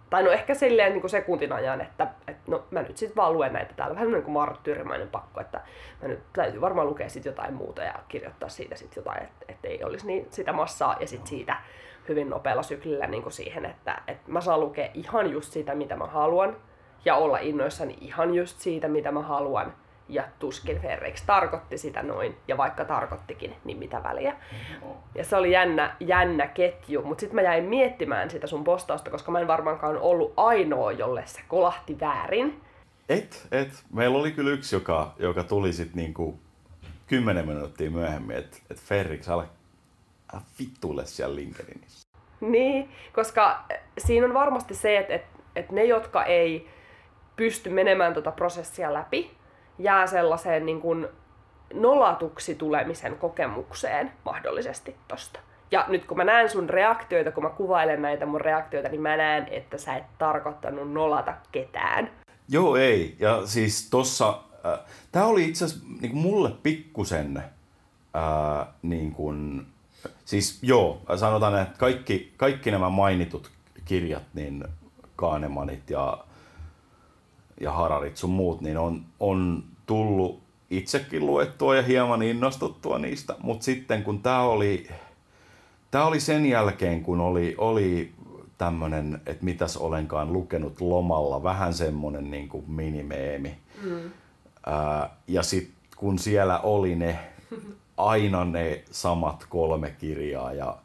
tai 0.10 0.24
no 0.24 0.32
ehkä 0.32 0.54
silleen 0.54 0.92
niin 0.92 1.02
kuin 1.02 1.12
sekuntin 1.12 1.54
ajan, 1.54 1.82
että, 1.82 2.08
että 2.28 2.52
no 2.52 2.64
mä 2.72 2.82
nyt 2.82 2.98
sitten 2.98 3.16
vaan 3.16 3.34
luen 3.34 3.54
näitä 3.54 3.74
täällä. 3.74 3.96
Vähän 3.96 4.12
niin 4.12 4.24
kuin 4.24 4.34
marttyyrimäinen 4.34 5.08
pakko, 5.08 5.42
että 5.42 5.62
mä 6.02 6.08
nyt 6.08 6.20
täytyy 6.34 6.62
varmaan 6.62 6.88
lukea 6.88 7.10
sitten 7.10 7.30
jotain 7.30 7.54
muuta 7.54 7.84
ja 7.84 7.94
kirjoittaa 8.08 8.50
siitä 8.50 8.76
sitten 8.76 9.02
jotain, 9.02 9.24
että, 9.24 9.46
että 9.48 9.68
ei 9.68 9.84
olisi 9.84 10.08
niin 10.08 10.28
sitä 10.30 10.54
massaa 10.54 10.98
ja 11.00 11.08
sitten 11.08 11.28
siitä 11.28 11.58
hyvin 12.10 12.30
nopealla 12.30 12.64
syklillä 12.64 13.08
niin 13.08 13.24
kuin 13.24 13.34
siihen, 13.34 13.66
että, 13.66 14.02
että 14.08 14.32
mä 14.32 14.42
saan 14.42 14.60
lukea 14.60 14.90
ihan 14.94 15.32
just 15.32 15.52
sitä, 15.54 15.76
mitä 15.76 15.96
mä 15.96 16.06
haluan 16.06 16.58
ja 17.06 17.16
olla 17.16 17.38
innoissani 17.38 17.98
ihan 18.02 18.34
just 18.34 18.60
siitä, 18.60 18.88
mitä 18.88 19.12
mä 19.12 19.22
haluan. 19.22 19.74
Ja 20.10 20.24
tuskin 20.40 20.82
Ferrix 20.82 21.24
tarkoitti 21.26 21.78
sitä 21.78 22.04
noin, 22.04 22.38
ja 22.48 22.58
vaikka 22.58 22.86
tarkoittikin, 22.86 23.56
niin 23.64 23.78
mitä 23.78 24.04
väliä. 24.04 24.36
Ja 25.16 25.24
se 25.24 25.36
oli 25.36 25.52
jännä, 25.52 25.96
jännä 26.00 26.48
ketju, 26.48 27.02
mutta 27.02 27.20
sitten 27.20 27.36
mä 27.36 27.42
jäin 27.42 27.64
miettimään 27.64 28.30
sitä 28.30 28.48
sun 28.48 28.64
postausta, 28.64 29.12
koska 29.12 29.32
mä 29.32 29.40
en 29.40 29.48
varmaankaan 29.48 29.98
ollut 29.98 30.34
ainoa, 30.38 30.92
jolle 30.92 31.24
se 31.26 31.42
kolahti 31.48 32.00
väärin. 32.00 32.62
Et, 33.10 33.48
et. 33.52 33.84
Meillä 33.94 34.18
oli 34.18 34.32
kyllä 34.32 34.52
yksi, 34.52 34.76
joka, 34.76 35.14
joka 35.20 35.44
tuli 35.44 35.74
sitten 35.74 35.96
niinku 35.96 36.40
kymmenen 37.08 37.48
minuuttia 37.48 37.92
myöhemmin, 37.92 38.38
että 38.38 38.58
et 38.72 38.80
Ferrix, 38.80 39.30
älä, 39.30 39.48
älä 40.34 40.42
vittuille 40.60 41.06
siellä 41.06 41.36
LinkedInissä. 41.36 42.08
Niin, 42.42 42.90
koska 43.14 43.64
siinä 43.98 44.28
on 44.28 44.34
varmasti 44.34 44.76
se, 44.76 44.98
että, 44.98 45.14
että, 45.14 45.40
että 45.56 45.74
ne, 45.74 45.86
jotka 45.86 46.26
ei 46.26 46.70
pysty 47.36 47.70
menemään 47.70 48.14
tuota 48.14 48.32
prosessia 48.32 48.94
läpi, 48.94 49.37
jää 49.80 50.08
sellaiseen 50.08 50.66
niin 50.66 50.82
kuin 50.82 51.08
nolatuksi 51.74 52.56
tulemisen 52.56 53.18
kokemukseen 53.18 54.12
mahdollisesti 54.26 54.96
tosta. 55.08 55.40
Ja 55.72 55.86
nyt 55.88 56.06
kun 56.06 56.18
mä 56.18 56.24
näen 56.24 56.50
sun 56.50 56.70
reaktioita, 56.70 57.32
kun 57.32 57.44
mä 57.44 57.50
kuvailen 57.50 58.02
näitä 58.02 58.26
mun 58.26 58.42
reaktioita, 58.42 58.90
niin 58.90 59.02
mä 59.02 59.18
näen, 59.18 59.48
että 59.52 59.78
sä 59.78 59.96
et 59.96 60.04
tarkoittanut 60.18 60.94
nolata 60.94 61.34
ketään. 61.52 62.10
Joo, 62.50 62.76
ei. 62.76 63.16
Ja 63.20 63.42
siis 63.46 63.90
tossa, 63.90 64.40
äh, 64.66 64.80
tää 65.12 65.26
oli 65.26 65.46
itse 65.46 65.66
asiassa 65.66 65.86
niin 66.02 66.18
mulle 66.18 66.52
pikkusen, 66.64 67.38
äh, 67.38 68.68
niin 68.82 69.12
kuin, 69.12 69.68
siis 70.26 70.60
joo, 70.62 71.02
sanotaan, 71.16 71.62
että 71.62 71.78
kaikki, 71.78 72.34
kaikki 72.38 72.72
nämä 72.72 72.90
mainitut 72.90 73.52
kirjat, 73.86 74.24
niin 74.34 74.64
Kahnemanit 75.16 75.90
ja 75.90 76.18
ja 77.62 77.72
Hararit 77.72 78.18
sun 78.18 78.30
muut, 78.30 78.62
niin 78.62 78.78
on, 78.78 79.06
on 79.20 79.64
tullut 79.86 80.42
itsekin 80.70 81.26
luettua 81.26 81.76
ja 81.76 81.82
hieman 81.82 82.22
innostuttua 82.22 83.00
niistä, 83.00 83.36
mutta 83.44 83.64
sitten 83.64 84.04
kun 84.04 84.22
tämä 84.22 84.42
oli, 84.42 84.88
tää 85.92 86.06
oli 86.06 86.20
sen 86.20 86.46
jälkeen, 86.46 87.04
kun 87.04 87.22
oli, 87.22 87.56
oli 87.58 88.14
tämmöinen, 88.58 89.22
että 89.26 89.46
mitäs 89.46 89.78
olenkaan 89.78 90.34
lukenut 90.34 90.82
lomalla, 90.82 91.44
vähän 91.44 91.74
semmoinen 91.74 92.32
niin 92.32 92.50
kuin 92.50 92.72
minimeemi. 92.72 93.58
Mm. 93.84 94.12
Ää, 94.66 95.10
ja 95.28 95.44
sitten 95.44 95.76
kun 95.98 96.20
siellä 96.20 96.60
oli 96.60 96.96
ne 96.96 97.20
aina 97.98 98.46
ne 98.46 98.84
samat 98.92 99.46
kolme 99.50 99.96
kirjaa 100.00 100.54
ja 100.54 100.78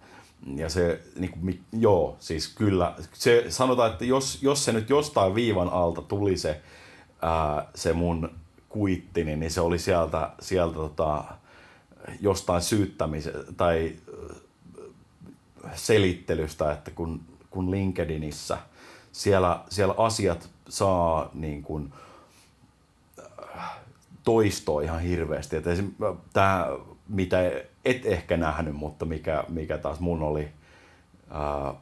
ja 0.56 0.68
se, 0.68 1.00
niin 1.18 1.30
kuin, 1.30 1.64
joo, 1.72 2.16
siis 2.20 2.48
kyllä, 2.48 2.94
se, 3.12 3.44
sanotaan, 3.48 3.92
että 3.92 4.04
jos, 4.04 4.42
jos 4.42 4.64
se 4.64 4.72
nyt 4.72 4.90
jostain 4.90 5.34
viivan 5.34 5.68
alta 5.68 6.02
tuli 6.02 6.36
se, 6.36 6.60
ää, 7.22 7.66
se 7.74 7.92
mun 7.92 8.30
kuittini, 8.68 9.36
niin 9.36 9.50
se 9.50 9.60
oli 9.60 9.78
sieltä, 9.78 10.30
sieltä 10.40 10.74
tota, 10.74 11.24
jostain 12.20 12.62
syyttämisen 12.62 13.32
tai 13.56 13.96
selittelystä, 15.74 16.72
että 16.72 16.90
kun, 16.90 17.20
kun 17.50 17.70
LinkedInissä 17.70 18.58
siellä, 19.12 19.60
siellä 19.68 19.94
asiat 19.96 20.50
saa 20.68 21.30
niin 21.34 21.62
kuin, 21.62 21.92
toistoa 24.24 24.82
ihan 24.82 25.00
hirveästi. 25.00 25.56
Tämä, 26.32 26.66
mitä 27.08 27.38
et 27.84 28.06
ehkä 28.06 28.36
nähnyt, 28.36 28.74
mutta 28.74 29.04
mikä, 29.04 29.44
mikä 29.48 29.78
taas 29.78 30.00
mun 30.00 30.22
oli 30.22 30.48
ää, 31.30 31.74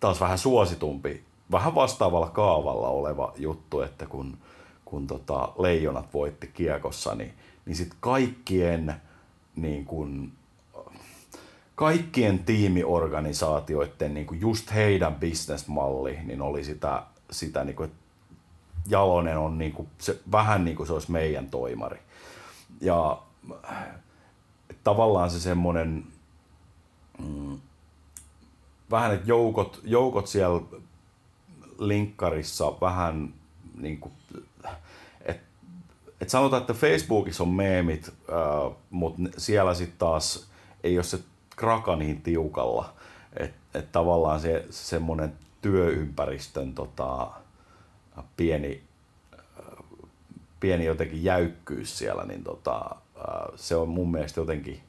taas 0.00 0.20
vähän 0.20 0.38
suositumpi, 0.38 1.24
vähän 1.50 1.74
vastaavalla 1.74 2.30
kaavalla 2.30 2.88
oleva 2.88 3.32
juttu, 3.36 3.80
että 3.80 4.06
kun, 4.06 4.38
kun 4.84 5.06
tota 5.06 5.52
leijonat 5.58 6.14
voitti 6.14 6.46
kiekossa, 6.46 7.14
niin, 7.14 7.34
niin 7.66 7.76
sitten 7.76 7.98
kaikkien 8.00 8.94
niin 9.56 9.86
kaikkien 11.74 12.38
tiimiorganisaatioiden 12.38 14.14
niin 14.14 14.40
just 14.40 14.74
heidän 14.74 15.14
bisnesmalli, 15.14 16.18
niin 16.24 16.42
oli 16.42 16.64
sitä, 16.64 17.02
sitä 17.30 17.64
niin 17.64 17.76
kuin, 17.76 17.90
että 17.90 18.02
Jalonen 18.88 19.38
on 19.38 19.58
niin 19.58 19.72
kuin, 19.72 19.88
se, 19.98 20.18
vähän 20.32 20.64
niin 20.64 20.76
kuin 20.76 20.86
se 20.86 20.92
olisi 20.92 21.10
meidän 21.10 21.50
toimari. 21.50 21.98
Ja 22.80 23.22
tavallaan 24.84 25.30
se 25.30 25.40
semmoinen 25.40 26.04
mm, 27.18 27.60
vähän, 28.90 29.14
että 29.14 29.28
joukot, 29.28 29.80
joukot 29.84 30.26
siellä 30.26 30.60
linkkarissa 31.78 32.72
vähän 32.80 33.34
niin 33.74 33.98
kuin, 33.98 34.12
et, 35.22 35.40
et 36.20 36.30
sanotaan, 36.30 36.60
että 36.60 36.74
Facebookissa 36.74 37.42
on 37.42 37.48
meemit, 37.48 38.08
äh, 38.08 38.76
mutta 38.90 39.22
siellä 39.38 39.74
sitten 39.74 39.98
taas 39.98 40.48
ei 40.84 40.98
ole 40.98 41.04
se 41.04 41.18
kraka 41.56 41.96
niin 41.96 42.22
tiukalla. 42.22 42.92
Että 43.36 43.62
et 43.74 43.92
tavallaan 43.92 44.40
se, 44.40 44.66
se 44.70 44.84
semmoinen 44.84 45.32
työympäristön 45.62 46.74
tota, 46.74 47.30
pieni, 48.36 48.82
pieni 50.60 50.84
jotenkin 50.84 51.24
jäykkyys 51.24 51.98
siellä, 51.98 52.24
niin 52.24 52.44
tota, 52.44 52.96
se 53.56 53.76
on 53.76 53.88
mun 53.88 54.10
mielestä 54.10 54.40
jotenkin 54.40 54.80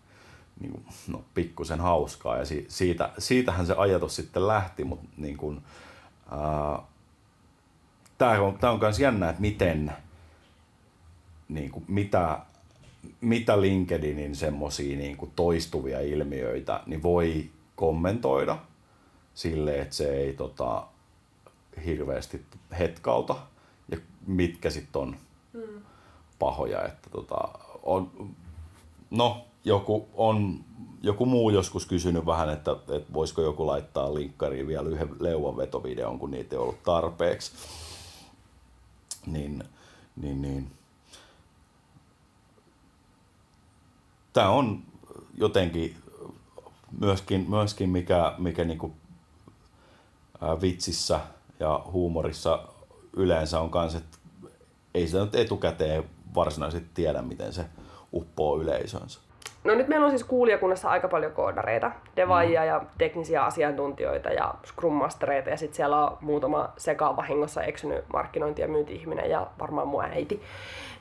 niin 0.59 0.71
kuin, 0.71 0.86
no, 1.07 1.23
pikkusen 1.34 1.79
hauskaa 1.79 2.38
ja 2.38 2.45
si, 2.45 2.65
siitä, 2.69 3.09
siitähän 3.17 3.65
se 3.65 3.73
ajatus 3.77 4.15
sitten 4.15 4.47
lähti, 4.47 4.84
mutta 4.84 5.07
niin 5.17 5.38
kuin, 5.38 5.61
tämä 8.17 8.41
on, 8.41 8.57
tää 8.57 8.71
on 8.71 8.79
myös 8.79 8.99
jännä, 8.99 9.29
että 9.29 9.41
miten, 9.41 9.93
niin 11.49 11.71
kuin, 11.71 11.86
mitä, 11.88 12.39
mitä 13.21 13.61
LinkedInin 13.61 14.36
semmoisia 14.36 14.97
niin 14.97 15.17
kuin 15.17 15.31
toistuvia 15.36 15.99
ilmiöitä 15.99 16.84
niin 16.86 17.03
voi 17.03 17.49
kommentoida 17.75 18.57
sille, 19.34 19.81
että 19.81 19.95
se 19.95 20.13
ei 20.13 20.34
tota, 20.34 20.88
hirveästi 21.86 22.45
hetkauta 22.79 23.36
ja 23.91 23.97
mitkä 24.27 24.69
sitten 24.69 25.01
on 25.01 25.15
mm. 25.53 25.81
pahoja. 26.39 26.86
Että 26.86 27.09
tota, 27.09 27.59
on, 27.84 28.36
no, 29.11 29.45
joku, 29.65 30.07
on, 30.13 30.59
joku 31.01 31.25
muu 31.25 31.49
joskus 31.49 31.86
kysynyt 31.86 32.25
vähän, 32.25 32.49
että, 32.49 32.71
että 32.71 33.13
voisiko 33.13 33.41
joku 33.41 33.67
laittaa 33.67 34.13
linkkariin 34.13 34.67
vielä 34.67 34.89
yhden 34.89 35.09
leuvanvetovideon, 35.19 36.19
kun 36.19 36.31
niitä 36.31 36.55
ei 36.55 36.59
ollut 36.59 36.84
tarpeeksi. 36.84 37.51
Niin, 39.25 39.63
niin, 40.15 40.41
niin. 40.41 40.71
Tämä 44.34 44.49
on 44.49 44.84
jotenkin 45.38 45.95
myöskin, 46.99 47.45
myöskin 47.49 47.89
mikä, 47.89 48.36
mikä 48.37 48.63
niinku, 48.63 48.91
vitsissä 50.62 51.20
ja 51.59 51.82
huumorissa 51.91 52.67
yleensä 53.13 53.59
on 53.59 53.70
kanssa, 53.70 53.97
että 53.97 54.17
ei 54.93 55.08
se 55.08 55.20
nyt 55.20 55.36
etukäteen 55.36 56.03
varsinaisesti 56.36 56.89
tiedä, 56.93 57.22
miten 57.22 57.54
se 57.54 57.66
uppoo 58.14 58.58
yleisönsä. 58.58 59.20
No 59.64 59.76
nyt 59.76 59.88
meillä 59.88 60.05
on 60.05 60.12
siis 60.12 60.24
kuulijakunnassa 60.24 60.89
aika 60.89 61.08
paljon 61.08 61.32
koodareita, 61.32 61.92
devaajia 62.16 62.62
mm. 62.62 62.68
ja 62.68 62.82
teknisiä 62.97 63.43
asiantuntijoita 63.43 64.30
ja 64.30 64.54
scrum 64.66 64.93
mastereita 64.93 65.50
ja 65.50 65.58
sitten 65.58 65.76
siellä 65.76 66.05
on 66.05 66.18
muutama 66.22 66.74
sekaan 66.78 67.16
vahingossa 67.16 67.64
eksynyt 67.64 68.05
markkinointi- 68.14 68.62
ja 68.62 68.68
myynti-ihminen 68.68 69.30
ja 69.30 69.47
varmaan 69.60 69.88
mun 69.88 70.04
äiti. 70.04 70.42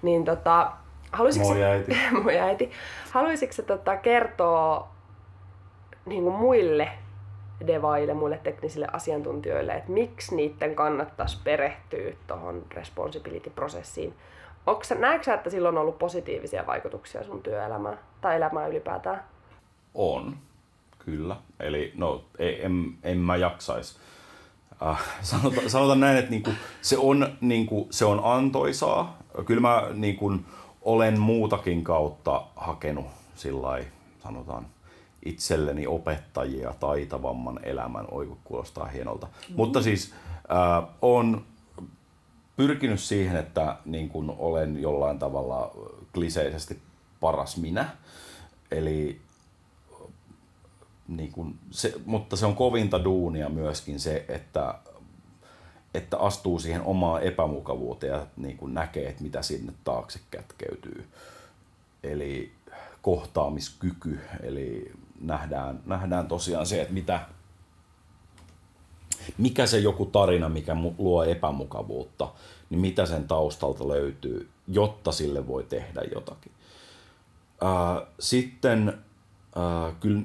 Niin 0.03 0.25
tota, 0.25 0.73
haluaisitko 1.13 1.49
Moi 1.49 1.65
äiti. 1.65 1.97
mun 2.23 2.31
äiti. 2.31 2.71
Haluaisitko 3.11 3.63
tota, 3.63 3.97
kertoa 3.97 4.89
niin 6.07 6.23
kuin 6.23 6.35
muille 6.35 6.89
devaille, 7.67 8.15
muille 8.15 8.41
teknisille 8.43 8.87
asiantuntijoille, 8.93 9.73
että 9.73 9.93
miksi 9.93 10.37
niiden 10.37 10.75
kannattaisi 10.75 11.39
perehtyä 11.45 12.13
tuohon 12.27 12.63
responsibility-prosessiin 12.75 14.15
Onko, 14.66 14.82
näetkö 14.98 15.24
sä, 15.24 15.34
että 15.34 15.51
sillä 15.51 15.68
on 15.68 15.78
ollut 15.78 15.98
positiivisia 15.98 16.66
vaikutuksia 16.66 17.24
sun 17.24 17.43
työelämään 17.43 17.98
tai 18.20 18.36
elämään 18.36 18.70
ylipäätään? 18.70 19.24
On, 19.94 20.36
kyllä. 20.98 21.36
Eli 21.60 21.93
no, 21.97 22.24
ei, 22.39 22.64
en, 22.64 22.94
en 23.02 23.18
mä 23.18 23.36
jaksaisi. 23.36 23.98
Äh, 24.86 25.02
sanotaan, 25.22 25.70
sanotaan 25.70 26.01
näin, 26.01 26.16
että 26.16 26.30
niinku, 26.30 26.51
se, 26.80 26.98
on, 26.98 27.36
niinku, 27.40 27.89
se 27.90 28.05
on 28.05 28.20
antoisaa. 28.24 29.18
Kyllä 29.47 29.60
mä 29.60 29.82
niinku, 29.94 30.34
olen 30.82 31.20
muutakin 31.20 31.84
kautta 31.84 32.43
hakenut 32.56 33.06
sillai, 33.34 33.84
sanotaan, 34.22 34.66
itselleni 35.24 35.86
opettajia 35.86 36.74
taitavamman 36.80 37.60
elämän. 37.62 38.06
Oi, 38.10 38.32
kuulostaa 38.44 38.86
hienolta. 38.86 39.26
Mm-hmm. 39.26 39.56
Mutta 39.56 39.82
siis 39.82 40.14
äh, 40.34 40.89
on 41.02 41.44
pyrkinyt 42.62 43.01
siihen, 43.01 43.36
että 43.36 43.76
niin 43.84 44.09
kuin 44.09 44.30
olen 44.39 44.82
jollain 44.82 45.18
tavalla 45.18 45.70
kliseisesti 46.14 46.78
paras 47.20 47.56
minä. 47.56 47.89
Eli 48.70 49.20
niin 51.09 51.32
kuin 51.32 51.59
se, 51.70 51.94
mutta 52.05 52.36
se 52.36 52.47
on 52.47 52.56
kovinta 52.56 53.05
duunia 53.05 53.48
myöskin 53.48 54.01
se, 54.01 54.24
että 54.28 54.74
että 55.94 56.18
astuu 56.18 56.59
siihen 56.59 56.82
omaan 56.82 57.22
epämukavuuteen 57.22 58.12
ja 58.12 58.26
niin 58.36 58.56
kuin 58.56 58.74
näkee, 58.74 59.09
että 59.09 59.22
mitä 59.22 59.43
sinne 59.43 59.72
taakse 59.84 60.20
kätkeytyy. 60.30 61.09
Eli 62.02 62.52
kohtaamiskyky, 63.02 64.20
eli 64.43 64.93
nähdään, 65.20 65.80
nähdään 65.86 66.26
tosiaan 66.26 66.66
se, 66.66 66.82
että 66.82 66.94
mitä, 66.94 67.20
mikä 69.39 69.66
se 69.66 69.78
joku 69.78 70.07
tarina, 70.07 70.49
mikä 70.49 70.77
luo 70.99 71.24
epämukavuutta, 71.24 72.28
niin 72.70 72.81
mitä 72.81 73.07
sen 73.07 73.28
taustalta 73.28 73.89
löytyy, 73.89 74.49
jotta 74.69 75.12
sille 75.12 75.47
voi 75.47 75.65
tehdä 75.65 76.03
jotakin. 76.15 76.53
sitten 78.19 78.99
kyllä 80.01 80.23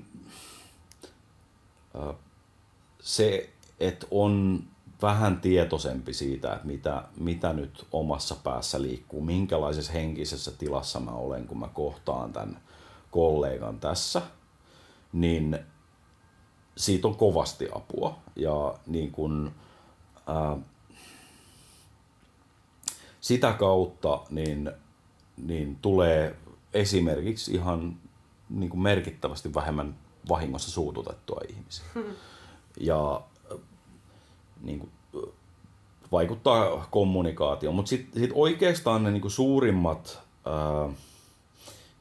se, 2.99 3.49
että 3.79 4.07
on 4.11 4.63
vähän 5.01 5.41
tietoisempi 5.41 6.13
siitä, 6.13 6.53
että 6.53 6.67
mitä, 6.67 7.03
mitä 7.19 7.53
nyt 7.53 7.85
omassa 7.91 8.35
päässä 8.43 8.81
liikkuu, 8.81 9.21
minkälaisessa 9.21 9.91
henkisessä 9.91 10.51
tilassa 10.51 10.99
mä 10.99 11.11
olen, 11.11 11.47
kun 11.47 11.59
mä 11.59 11.67
kohtaan 11.67 12.33
tämän 12.33 12.59
kollegan 13.11 13.79
tässä, 13.79 14.21
niin 15.13 15.59
siitä 16.77 17.07
on 17.07 17.15
kovasti 17.15 17.67
apua. 17.75 18.17
Ja 18.35 18.75
niin 18.87 19.11
kun, 19.11 19.51
ää, 20.27 20.57
sitä 23.21 23.53
kautta 23.53 24.21
niin, 24.29 24.71
niin 25.37 25.75
tulee 25.75 26.35
esimerkiksi 26.73 27.51
ihan 27.51 27.97
niin 28.49 28.69
kuin 28.69 28.81
merkittävästi 28.81 29.53
vähemmän 29.53 29.95
vahingossa 30.29 30.71
suututettua 30.71 31.41
ihmisiä. 31.49 31.85
Hmm. 31.93 32.03
Ja 32.79 33.21
niin 34.61 34.79
kuin, 34.79 34.91
vaikuttaa 36.11 36.87
kommunikaatioon. 36.91 37.75
Mutta 37.75 37.89
sitten 37.89 38.21
sit 38.21 38.31
oikeastaan 38.33 39.03
ne 39.03 39.11
niin 39.11 39.21
kuin 39.21 39.31
suurimmat 39.31 40.19
ää, 40.45 40.89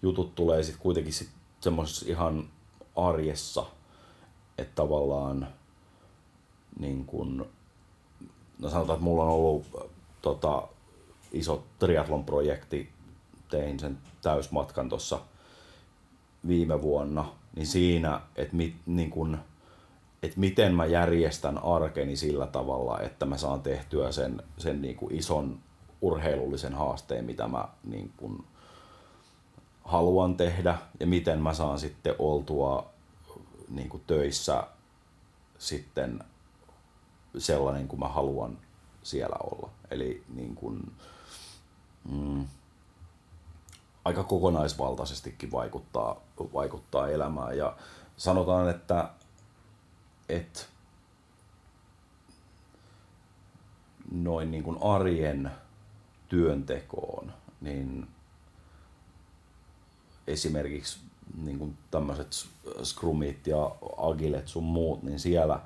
jutut 0.02 0.34
tulee 0.34 0.62
sitten 0.62 0.82
kuitenkin 0.82 1.12
sit 1.12 1.28
semmoisessa 1.60 2.06
ihan 2.08 2.48
arjessa, 2.96 3.66
että 4.58 4.74
tavallaan 4.74 5.48
niin 6.78 7.04
kun, 7.04 7.46
no 8.58 8.70
sanotaan, 8.70 8.96
että 8.96 9.04
mulla 9.04 9.24
on 9.24 9.30
ollut 9.30 9.90
tota, 10.22 10.68
iso 11.32 11.64
triathlon 11.78 12.24
projekti, 12.24 12.88
tein 13.50 13.80
sen 13.80 13.98
täysmatkan 14.22 14.88
tuossa 14.88 15.18
viime 16.48 16.82
vuonna, 16.82 17.24
niin 17.56 17.66
siinä, 17.66 18.20
että 18.36 18.56
mit, 18.56 18.74
niin 18.86 19.10
kun, 19.10 19.38
että 20.22 20.40
miten 20.40 20.74
mä 20.74 20.86
järjestän 20.86 21.58
arkeni 21.58 22.16
sillä 22.16 22.46
tavalla, 22.46 23.00
että 23.00 23.26
mä 23.26 23.38
saan 23.38 23.62
tehtyä 23.62 24.12
sen, 24.12 24.42
sen 24.58 24.82
niin 24.82 24.96
kuin 24.96 25.14
ison 25.14 25.58
urheilullisen 26.00 26.74
haasteen, 26.74 27.24
mitä 27.24 27.48
mä 27.48 27.68
niin 27.84 28.12
kuin 28.16 28.44
haluan 29.84 30.36
tehdä 30.36 30.78
ja 31.00 31.06
miten 31.06 31.42
mä 31.42 31.54
saan 31.54 31.78
sitten 31.78 32.14
oltua 32.18 32.95
niin 33.68 33.88
kuin 33.88 34.02
töissä 34.06 34.66
sitten 35.58 36.24
sellainen 37.38 37.88
kuin 37.88 38.00
mä 38.00 38.08
haluan 38.08 38.58
siellä 39.02 39.36
olla. 39.40 39.70
Eli 39.90 40.24
niin 40.28 40.54
kuin, 40.54 40.92
mm, 42.10 42.46
aika 44.04 44.24
kokonaisvaltaisestikin 44.24 45.52
vaikuttaa, 45.52 46.20
vaikuttaa 46.52 47.08
elämään. 47.08 47.56
Ja 47.56 47.76
sanotaan, 48.16 48.70
että 48.70 49.10
että 50.28 50.60
noin 54.10 54.50
niin 54.50 54.62
kuin 54.62 54.78
arjen 54.82 55.50
työntekoon, 56.28 57.32
niin 57.60 58.06
esimerkiksi 60.26 61.05
niin 61.42 61.58
kuin 61.58 61.78
tämmöiset 61.90 62.46
scrumit 62.84 63.46
ja 63.46 63.76
agilet 63.96 64.48
sun 64.48 64.64
muut, 64.64 65.02
niin 65.02 65.20
siellä, 65.20 65.60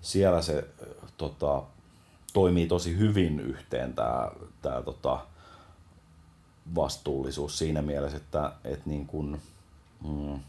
siellä 0.00 0.42
se 0.42 0.68
tota, 1.16 1.62
toimii 2.32 2.66
tosi 2.66 2.98
hyvin 2.98 3.40
yhteen 3.40 3.94
tämä 3.94 4.30
tää, 4.62 4.82
tota, 4.82 5.26
vastuullisuus 6.74 7.58
siinä 7.58 7.82
mielessä, 7.82 8.16
että 8.16 8.52
et 8.64 8.86
niin 8.86 9.06
kuin, 9.06 9.42
mm, 10.04 10.40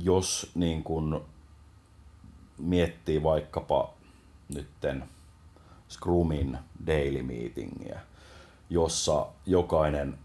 jos 0.00 0.50
niin 0.54 0.84
kun 0.84 1.24
miettii 2.58 3.22
vaikkapa 3.22 3.94
nytten 4.54 5.04
Scrumin 5.88 6.58
daily 6.86 7.22
meetingiä, 7.22 8.00
jossa 8.70 9.26
jokainen 9.46 10.18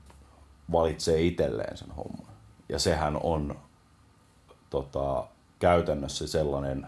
valitsee 0.71 1.21
itselleen 1.21 1.77
sen 1.77 1.91
homman. 1.91 2.33
Ja 2.69 2.79
sehän 2.79 3.19
on 3.23 3.55
tota, 4.69 5.23
käytännössä 5.59 6.27
sellainen 6.27 6.87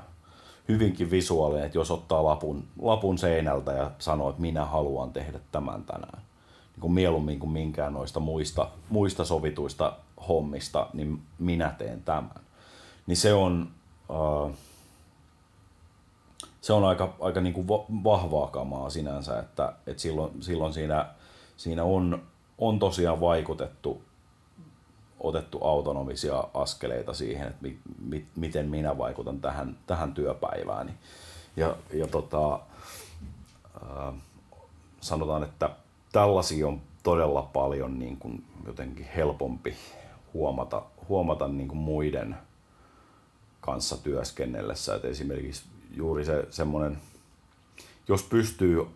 hyvinkin 0.68 1.12
visuaalinen, 1.12 1.66
että 1.66 1.78
jos 1.78 1.92
ottaa 1.92 2.24
lapun, 2.24 2.68
lapun 2.82 3.18
seinältä 3.18 3.72
ja 3.72 3.92
sanoo, 4.00 4.30
että 4.30 4.42
minä 4.42 4.66
haluan 4.66 5.14
tehdä 5.14 5.40
tämän 5.52 5.84
tänään, 5.84 6.22
niin 6.72 6.82
kuin 6.82 6.94
mieluummin 6.94 7.40
kuin 7.40 7.52
minkään 7.52 7.94
noista 7.94 8.20
muista, 8.20 8.70
muista 8.90 9.26
sovituista 9.26 9.94
hommista, 10.28 10.90
niin 10.94 11.22
minä 11.40 11.76
teen 11.78 12.04
tämän 12.04 12.30
niin 13.08 13.18
se 13.18 13.34
on, 13.34 13.72
uh, 14.10 14.52
se 16.62 16.74
on 16.74 16.84
aika, 16.84 17.16
aika 17.20 17.42
niin 17.42 17.54
kuin 17.54 17.68
vahvaa 18.04 18.48
kamaa 18.48 18.90
sinänsä, 18.90 19.40
että, 19.40 19.74
että 19.88 20.02
silloin, 20.02 20.44
silloin 20.44 20.74
siinä, 20.74 21.06
siinä 21.58 21.84
on 21.84 22.24
tosiaan 22.80 23.22
vaikutettu, 23.22 24.02
otettu 25.20 25.58
autonomisia 25.62 26.44
askeleita 26.54 27.14
siihen, 27.14 27.48
että 27.48 27.62
mi, 27.62 27.78
mi, 28.06 28.26
miten 28.36 28.70
minä 28.70 28.98
vaikutan 28.98 29.42
tähän, 29.42 29.78
tähän 29.88 30.14
työpäivääni. 30.14 30.92
Ja, 31.58 31.76
ja 31.94 32.08
tota, 32.08 32.60
uh, 33.82 34.14
sanotaan, 35.02 35.44
että 35.44 35.70
tällaisia 36.12 36.68
on 36.68 36.82
todella 37.04 37.42
paljon 37.42 38.00
niin 38.00 38.18
kuin 38.18 38.44
jotenkin 38.66 39.06
helpompi 39.16 39.76
huomata, 40.34 40.82
huomata 41.10 41.48
niin 41.48 41.68
kuin 41.68 41.78
muiden 41.78 42.38
kanssa 43.62 43.98
työskennellessä. 43.98 44.96
Et 44.96 45.06
esimerkiksi 45.06 45.64
juuri 45.92 46.26
se 46.26 46.48
semmoinen, 46.50 46.98
jos 48.08 48.24
pystyy 48.24 48.88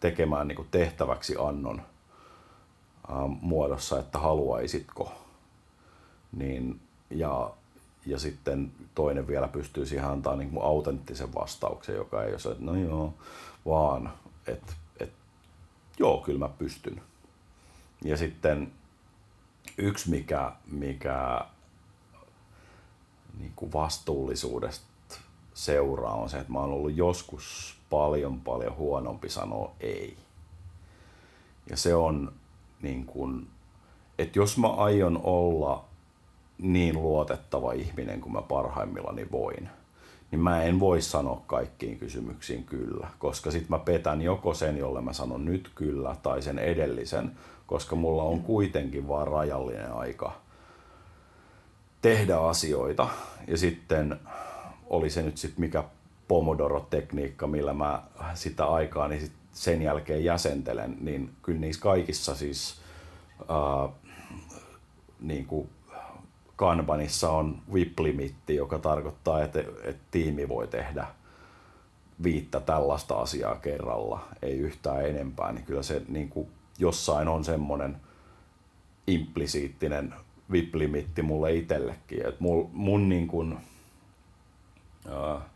tekemään 0.00 0.48
niin 0.48 0.68
tehtäväksi 0.70 1.34
annon 1.38 1.82
muodossa, 3.40 3.98
että 3.98 4.18
haluaisitko, 4.18 5.12
niin, 6.32 6.80
ja, 7.10 7.50
ja 8.06 8.18
sitten 8.18 8.72
toinen 8.94 9.26
vielä 9.26 9.48
pystyy 9.48 9.86
siihen 9.86 10.08
antaa 10.08 10.36
niin 10.36 10.50
kuin 10.50 10.64
autenttisen 10.64 11.34
vastauksen, 11.34 11.94
joka 11.94 12.24
ei 12.24 12.30
ole 12.30 12.38
se, 12.38 12.50
että 12.50 12.64
no 12.64 12.74
joo, 12.74 13.14
vaan 13.66 14.12
että 14.46 14.72
et, 15.00 15.12
joo, 15.98 16.18
kyllä 16.18 16.38
mä 16.38 16.48
pystyn. 16.48 17.02
Ja 18.04 18.16
sitten 18.16 18.72
yksi, 19.78 20.10
mikä, 20.10 20.52
mikä 20.66 21.44
niin 23.38 23.52
kuin 23.56 23.72
vastuullisuudesta 23.72 24.86
seuraa 25.54 26.14
on 26.14 26.30
se, 26.30 26.38
että 26.38 26.52
mä 26.52 26.58
oon 26.58 26.72
ollut 26.72 26.96
joskus 26.96 27.76
paljon 27.90 28.40
paljon 28.40 28.76
huonompi 28.76 29.28
sanoa 29.28 29.72
ei. 29.80 30.16
Ja 31.70 31.76
se 31.76 31.94
on 31.94 32.32
niin 32.82 33.06
kuin, 33.06 33.46
että 34.18 34.38
jos 34.38 34.58
mä 34.58 34.68
aion 34.68 35.20
olla 35.22 35.84
niin 36.58 37.02
luotettava 37.02 37.72
ihminen 37.72 38.20
kuin 38.20 38.32
mä 38.32 38.42
parhaimmillani 38.42 39.26
voin, 39.32 39.68
niin 40.30 40.40
mä 40.40 40.62
en 40.62 40.80
voi 40.80 41.02
sanoa 41.02 41.42
kaikkiin 41.46 41.98
kysymyksiin 41.98 42.64
kyllä, 42.64 43.08
koska 43.18 43.50
sit 43.50 43.68
mä 43.68 43.78
petän 43.78 44.22
joko 44.22 44.54
sen, 44.54 44.78
jolle 44.78 45.00
mä 45.00 45.12
sanon 45.12 45.44
nyt 45.44 45.70
kyllä, 45.74 46.16
tai 46.22 46.42
sen 46.42 46.58
edellisen, 46.58 47.32
koska 47.66 47.96
mulla 47.96 48.22
on 48.22 48.40
kuitenkin 48.40 49.08
vaan 49.08 49.28
rajallinen 49.28 49.92
aika 49.92 50.32
tehdä 52.02 52.38
asioita. 52.38 53.08
Ja 53.46 53.56
sitten 53.56 54.20
oli 54.86 55.10
se 55.10 55.22
nyt 55.22 55.36
sitten 55.36 55.60
mikä 55.60 55.84
Pomodoro-tekniikka, 56.28 57.46
millä 57.46 57.72
mä 57.72 58.02
sitä 58.34 58.64
aikaa 58.66 59.08
niin 59.08 59.20
sit 59.20 59.32
sen 59.60 59.82
jälkeen 59.82 60.24
jäsentelen, 60.24 60.96
niin 61.00 61.30
kyllä 61.42 61.60
niissä 61.60 61.82
kaikissa 61.82 62.34
siis 62.34 62.80
ää, 63.48 63.88
niin 65.20 65.46
kuin 65.46 65.68
Kanbanissa 66.56 67.30
on 67.30 67.62
VIP-limitti, 67.74 68.54
joka 68.56 68.78
tarkoittaa, 68.78 69.42
että, 69.42 69.60
että 69.60 70.02
tiimi 70.10 70.48
voi 70.48 70.68
tehdä 70.68 71.06
viittä 72.22 72.60
tällaista 72.60 73.14
asiaa 73.14 73.56
kerralla, 73.56 74.28
ei 74.42 74.58
yhtään 74.58 75.06
enempää, 75.06 75.52
niin 75.52 75.64
kyllä 75.64 75.82
se 75.82 76.02
niin 76.08 76.28
kuin 76.28 76.48
jossain 76.78 77.28
on 77.28 77.44
semmoinen 77.44 77.96
implisiittinen 79.06 80.14
VIP-limitti 80.52 81.22
mulle 81.22 81.54
itsellekin. 81.54 82.26
Et 82.26 82.40
mul, 82.40 82.64
mun 82.72 83.08
niin 83.08 83.28
kun, 83.28 83.58
ää, 85.08 85.49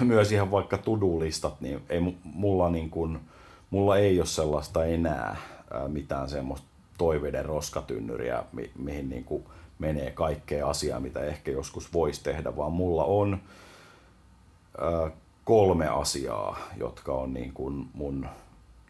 myös 0.00 0.32
ihan 0.32 0.50
vaikka 0.50 0.78
tudulistat, 0.78 1.60
niin 1.60 1.82
ei 1.88 2.00
mulla, 2.24 2.70
niin 2.70 2.90
kuin, 2.90 3.20
mulla 3.70 3.96
ei 3.96 4.18
ole 4.18 4.26
sellaista 4.26 4.84
enää 4.84 5.36
mitään 5.88 6.28
semmoista 6.28 6.66
toiveiden 6.98 7.44
roskatynnyriä, 7.44 8.44
mi, 8.52 8.70
mihin 8.78 9.08
niin 9.08 9.24
kuin 9.24 9.44
menee 9.78 10.10
kaikkea 10.10 10.68
asiaa, 10.68 11.00
mitä 11.00 11.20
ehkä 11.20 11.50
joskus 11.50 11.92
voisi 11.92 12.22
tehdä, 12.22 12.56
vaan 12.56 12.72
mulla 12.72 13.04
on 13.04 13.40
kolme 15.44 15.88
asiaa, 15.88 16.58
jotka 16.76 17.12
on 17.14 17.34
niin 17.34 17.52
kuin 17.52 17.90
mun 17.94 18.26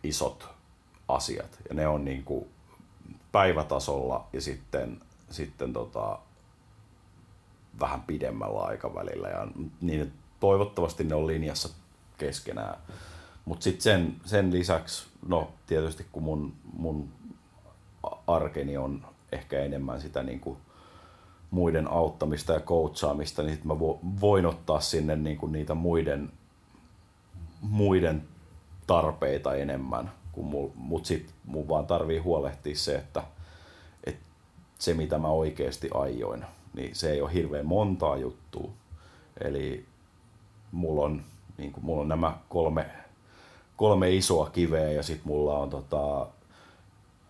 isot 0.03 0.49
asiat. 1.09 1.59
Ja 1.69 1.75
ne 1.75 1.87
on 1.87 2.05
niin 2.05 2.25
kuin 2.25 2.47
päivätasolla 3.33 4.27
ja 4.33 4.41
sitten, 4.41 5.01
sitten 5.31 5.73
tota, 5.73 6.19
vähän 7.81 8.01
pidemmällä 8.01 8.61
aikavälillä. 8.61 9.29
Ja 9.29 9.47
niin, 9.81 10.13
toivottavasti 10.41 11.05
ne 11.05 11.15
on 11.15 11.27
linjassa 11.27 11.69
keskenään. 12.19 12.79
Mutta 13.45 13.65
sitten 13.65 13.83
sen, 13.83 14.17
sen 14.25 14.53
lisäksi, 14.53 15.07
no 15.29 15.49
tietysti 15.67 16.07
kun 16.13 16.23
mun, 16.23 16.53
mun 16.73 17.09
arkeni 18.27 18.77
on 18.77 19.07
ehkä 19.33 19.61
enemmän 19.61 20.01
sitä 20.01 20.23
niin 20.23 20.41
kuin 20.41 20.57
muiden 21.51 21.91
auttamista 21.93 22.53
ja 22.53 22.61
coachaamista, 22.61 23.43
niin 23.43 23.55
sit 23.55 23.65
mä 23.65 23.79
voin 24.21 24.47
ottaa 24.47 24.81
sinne 24.81 25.17
niin 25.17 25.37
kuin 25.37 25.53
niitä 25.53 25.75
muiden, 25.75 26.33
muiden 27.61 28.23
tarpeita 28.87 29.55
enemmän. 29.55 30.13
Mutta 30.75 31.07
sitten 31.07 31.35
mun 31.45 31.69
vaan 31.69 31.87
tarvii 31.87 32.19
huolehtia 32.19 32.77
se, 32.77 32.95
että, 32.95 33.23
että 34.05 34.23
se 34.79 34.95
mitä 34.95 35.19
mä 35.19 35.29
oikeasti 35.29 35.89
aioin, 35.95 36.45
niin 36.75 36.97
se 36.97 37.11
ei 37.13 37.23
ole 37.23 37.33
hirveän 37.33 37.67
montaa 37.67 38.17
juttua. 38.17 38.71
Eli 39.41 39.87
mulla 40.73 41.05
on, 41.05 41.23
niin 41.59 41.73
kuin, 41.73 41.85
mulla 41.85 42.03
on 42.03 42.09
nämä 42.09 42.39
kolme, 42.49 42.87
kolme 43.77 44.15
isoa 44.15 44.51
kiveä 44.51 44.93
ja 44.93 45.03
sitten 45.03 45.29
mulla 45.29 45.59
on 45.59 45.71
tota, 45.71 46.27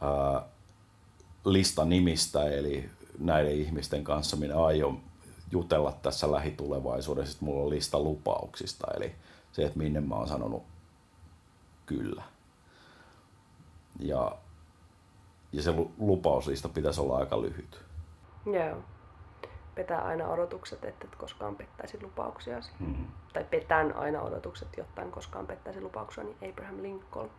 ää, 0.00 0.42
lista 1.44 1.84
nimistä, 1.84 2.50
eli 2.50 2.90
näiden 3.18 3.52
ihmisten 3.52 4.04
kanssa 4.04 4.36
minä 4.36 4.64
aion 4.64 5.00
jutella 5.50 5.92
tässä 5.92 6.32
lähitulevaisuudessa. 6.32 7.32
Sitten 7.32 7.48
mulla 7.48 7.62
on 7.62 7.70
lista 7.70 8.00
lupauksista, 8.00 8.86
eli 8.96 9.14
se, 9.52 9.64
että 9.64 9.78
minne 9.78 10.00
mä 10.00 10.14
oon 10.14 10.28
sanonut 10.28 10.62
kyllä. 11.86 12.22
Ja, 13.98 14.36
ja 15.52 15.62
se 15.62 15.74
lupauslista 15.98 16.68
pitäisi 16.68 17.00
olla 17.00 17.16
aika 17.16 17.42
lyhyt. 17.42 17.80
Joo. 18.46 18.82
Petää 19.80 20.00
aina 20.00 20.28
odotukset, 20.28 20.84
että 20.84 21.04
et 21.04 21.16
koskaan 21.16 21.56
pettäisi 21.56 22.02
lupauksia. 22.02 22.60
Hmm. 22.80 23.06
Tai 23.32 23.44
petään 23.44 23.96
aina 23.96 24.22
odotukset, 24.22 24.68
jotta 24.76 25.02
en 25.02 25.10
koskaan 25.10 25.46
pettäisi 25.46 25.80
lupauksia, 25.80 26.24
niin 26.24 26.50
Abraham 26.50 26.82
Lincoln. 26.82 27.30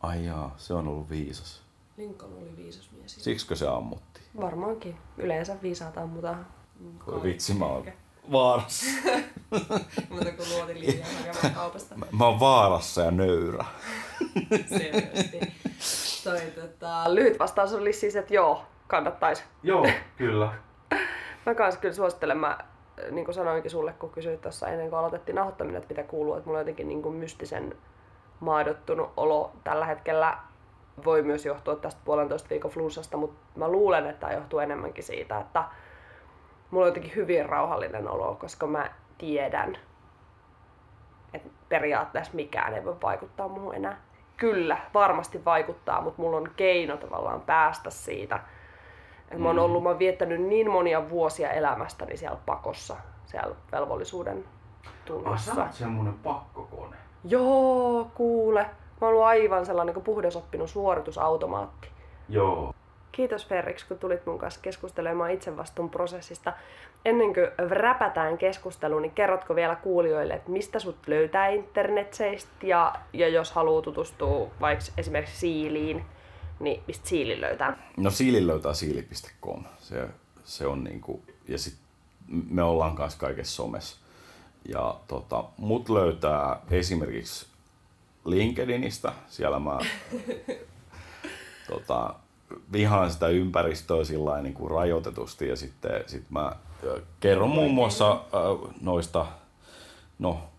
Ai 0.00 0.26
jaa, 0.26 0.54
se 0.56 0.74
on 0.74 0.88
ollut 0.88 1.10
viisas. 1.10 1.62
Lincoln 1.96 2.32
oli 2.32 2.56
viisas 2.56 2.90
mies. 2.92 3.24
Siksikö 3.24 3.56
se 3.56 3.68
ammuttiin? 3.68 4.26
Varmaankin. 4.40 4.96
Yleensä 5.18 5.56
viisaat 5.62 5.98
ammutaan. 5.98 6.46
Voi 7.06 7.22
vitsi, 7.22 7.54
mä 7.54 7.66
oon 7.66 7.86
vaarassa. 8.32 8.86
Mutta 10.10 10.32
kun 10.36 10.46
luotin 10.48 10.80
liian 10.80 11.08
hakemaan 11.16 11.54
kaupasta. 11.54 11.96
Mä, 11.96 12.06
mä 12.12 12.26
oon 12.26 12.40
vaarassa 12.40 13.02
ja 13.02 13.10
nöyrä. 13.10 13.64
Selvästi. 14.78 15.40
Toi, 16.24 16.40
tota, 16.40 17.14
lyhyt 17.14 17.38
vastaus 17.38 17.72
oli 17.72 17.92
siis, 17.92 18.16
että 18.16 18.34
joo, 18.34 18.64
kannattaisi. 18.86 19.42
Joo, 19.62 19.86
kyllä. 20.16 20.69
Mä 21.46 21.54
kanssa 21.54 21.80
kyllä 21.80 21.94
suosittelen. 21.94 22.38
Mä 22.38 22.58
niin 23.10 23.24
kuin 23.24 23.34
sanoinkin 23.34 23.70
sulle, 23.70 23.92
kun 23.92 24.10
kysyit 24.10 24.40
tuossa 24.40 24.68
ennen 24.68 24.90
kuin 24.90 24.98
aloitettiin 24.98 25.36
nauhoittaminen, 25.36 25.82
että 25.82 25.94
mitä 25.94 26.08
kuuluu, 26.08 26.34
että 26.34 26.46
mulla 26.46 26.58
on 26.58 26.60
jotenkin 26.60 26.88
niin 26.88 27.02
kuin 27.02 27.14
mystisen 27.14 27.76
maadottunut 28.40 29.10
olo 29.16 29.52
tällä 29.64 29.86
hetkellä 29.86 30.38
voi 31.04 31.22
myös 31.22 31.46
johtua 31.46 31.76
tästä 31.76 32.00
puolentoista 32.04 32.50
viikon 32.50 32.70
flunssasta, 32.70 33.16
mutta 33.16 33.40
mä 33.56 33.68
luulen, 33.68 34.06
että 34.06 34.20
tämä 34.20 34.32
johtuu 34.32 34.58
enemmänkin 34.58 35.04
siitä, 35.04 35.38
että 35.38 35.64
mulla 36.70 36.84
on 36.84 36.88
jotenkin 36.88 37.14
hyvin 37.16 37.48
rauhallinen 37.48 38.08
olo, 38.08 38.34
koska 38.34 38.66
mä 38.66 38.90
tiedän, 39.18 39.78
että 41.34 41.48
periaatteessa 41.68 42.34
mikään 42.34 42.74
ei 42.74 42.84
voi 42.84 42.96
vaikuttaa 43.02 43.48
muuhun 43.48 43.74
enää. 43.74 44.00
Kyllä, 44.36 44.78
varmasti 44.94 45.44
vaikuttaa, 45.44 46.00
mutta 46.00 46.22
mulla 46.22 46.36
on 46.36 46.50
keino 46.56 46.96
tavallaan 46.96 47.40
päästä 47.40 47.90
siitä. 47.90 48.40
Et 49.30 49.38
mä 49.38 49.46
oon 49.46 49.56
mm. 49.56 49.62
ollut, 49.62 49.82
mä 49.82 49.88
oon 49.88 49.98
viettänyt 49.98 50.40
niin 50.40 50.70
monia 50.70 51.10
vuosia 51.10 51.50
elämästäni 51.50 52.16
siellä 52.16 52.38
pakossa, 52.46 52.96
siellä 53.26 53.54
velvollisuuden 53.72 54.44
tunnossa. 55.04 55.50
Ah, 55.50 55.56
sä 55.56 55.62
oot 55.62 55.72
semmonen 55.72 56.14
pakkokone. 56.14 56.96
Joo, 57.24 58.10
kuule. 58.14 58.62
Mä 58.62 59.06
oon 59.06 59.10
ollut 59.10 59.24
aivan 59.24 59.66
sellainen 59.66 59.94
niin 59.94 60.04
puhdasoppinut 60.04 60.70
suoritusautomaatti. 60.70 61.88
Joo. 62.28 62.74
Kiitos 63.12 63.46
Ferrix, 63.46 63.88
kun 63.88 63.98
tulit 63.98 64.26
mun 64.26 64.38
kanssa 64.38 64.60
keskustelemaan 64.60 65.30
itsevastuun 65.30 65.90
prosessista. 65.90 66.52
Ennen 67.04 67.34
kuin 67.34 67.70
räpätään 67.70 68.38
keskusteluun, 68.38 69.02
niin 69.02 69.12
kerrotko 69.12 69.54
vielä 69.54 69.76
kuulijoille, 69.76 70.34
että 70.34 70.50
mistä 70.50 70.78
sut 70.78 70.96
löytää 71.06 71.48
internetseistä 71.48 72.50
ja, 72.62 72.94
ja 73.12 73.28
jos 73.28 73.52
haluaa 73.52 73.82
tutustua 73.82 74.48
vaikka 74.60 74.84
esimerkiksi 74.98 75.36
Siiliin, 75.36 76.04
niin 76.60 76.82
mistä 76.86 77.08
Siili 77.08 77.40
löytää? 77.40 77.90
No 77.96 78.10
Siili 78.10 78.46
löytää 78.46 78.74
siili.com. 78.74 79.64
Se, 79.78 80.08
se 80.44 80.66
on 80.66 80.84
niinku, 80.84 81.22
ja 81.48 81.58
sit 81.58 81.74
me 82.50 82.62
ollaan 82.62 82.96
kanssa 82.96 83.18
kaikessa 83.18 83.56
somessa. 83.56 83.96
Ja 84.68 85.00
tota, 85.08 85.44
mut 85.56 85.88
löytää 85.88 86.60
esimerkiksi 86.70 87.46
LinkedInistä. 88.24 89.12
Siellä 89.28 89.58
mä 89.58 89.78
tota, 91.70 92.14
vihaan 92.72 93.10
sitä 93.10 93.28
ympäristöä 93.28 94.04
sillä 94.04 94.42
niin 94.42 94.54
kuin 94.54 94.70
rajoitetusti 94.70 95.48
ja 95.48 95.56
sitten 95.56 96.04
sit 96.06 96.30
mä 96.30 96.56
kerron 97.20 97.50
muun 97.50 97.74
muassa 97.74 98.10
äh, 98.10 98.74
noista 98.80 99.26
no, 100.18 100.49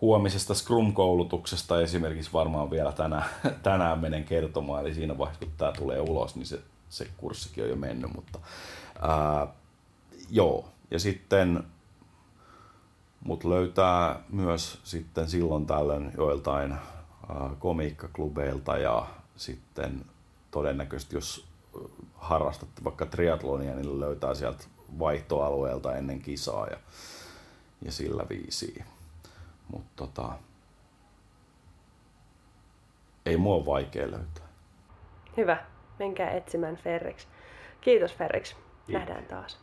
huomisesta 0.00 0.54
Scrum-koulutuksesta 0.54 1.80
esimerkiksi 1.80 2.32
varmaan 2.32 2.70
vielä 2.70 2.92
tänään, 2.92 3.24
tänään 3.62 3.98
menen 3.98 4.24
kertomaan, 4.24 4.80
eli 4.80 4.94
siinä 4.94 5.18
vaiheessa 5.18 5.44
kun 5.44 5.54
tämä 5.56 5.72
tulee 5.72 6.00
ulos, 6.00 6.36
niin 6.36 6.46
se, 6.46 6.60
se 6.88 7.06
kurssikin 7.16 7.64
on 7.64 7.70
jo 7.70 7.76
mennyt, 7.76 8.14
mutta 8.14 8.38
ää, 9.00 9.46
joo. 10.30 10.68
Ja 10.90 10.98
sitten 10.98 11.64
Mut 13.24 13.44
löytää 13.44 14.20
myös 14.28 14.78
sitten 14.84 15.28
silloin 15.28 15.66
tällöin 15.66 16.12
joiltain 16.16 16.72
äh, 16.72 16.78
komiikkaklubeilta 17.58 18.78
ja 18.78 19.06
sitten 19.36 20.04
todennäköisesti 20.50 21.16
jos 21.16 21.46
harrastatte 22.14 22.84
vaikka 22.84 23.06
triatlonia, 23.06 23.74
niin 23.74 24.00
löytää 24.00 24.34
sieltä 24.34 24.64
vaihtoalueelta 24.98 25.96
ennen 25.96 26.20
kisaa 26.20 26.66
ja, 26.66 26.76
ja 27.82 27.92
sillä 27.92 28.26
viisiin. 28.28 28.84
Mutta 29.70 29.90
tota, 29.96 30.32
ei 33.26 33.36
mua 33.36 33.54
ole 33.54 33.66
vaikea 33.66 34.10
löytää. 34.10 34.46
Hyvä. 35.36 35.56
Menkää 35.98 36.30
etsimään 36.30 36.76
Ferrix. 36.76 37.26
Kiitos 37.80 38.14
Ferrix. 38.14 38.56
Nähdään 38.88 39.24
taas. 39.24 39.58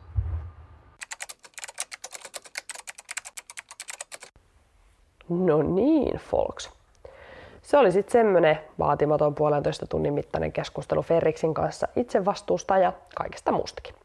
No 5.29 5.61
niin, 5.61 6.17
folks. 6.17 6.69
Se 7.61 7.77
oli 7.77 7.91
sitten 7.91 8.11
semmoinen 8.11 8.59
vaatimaton 8.79 9.35
puolentoista 9.35 9.88
tunnin 9.88 10.13
mittainen 10.13 10.51
keskustelu 10.51 11.01
Ferriksin 11.01 11.53
kanssa 11.53 11.88
itse 11.95 12.25
vastuusta 12.25 12.77
ja 12.77 12.93
kaikesta 13.15 13.51
muustakin. 13.51 13.95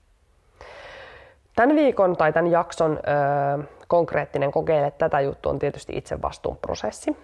Tämän 1.57 1.77
viikon 1.77 2.17
tai 2.17 2.33
tämän 2.33 2.51
jakson 2.51 2.93
öö, 2.93 3.65
konkreettinen 3.93 4.53
kokeile 4.53 4.91
tätä 4.91 5.21
juttua 5.21 5.53
on 5.53 5.59
tietysti 5.59 5.93
itse 5.97 6.23
vastuun 6.23 6.57
prosessi. 6.57 7.17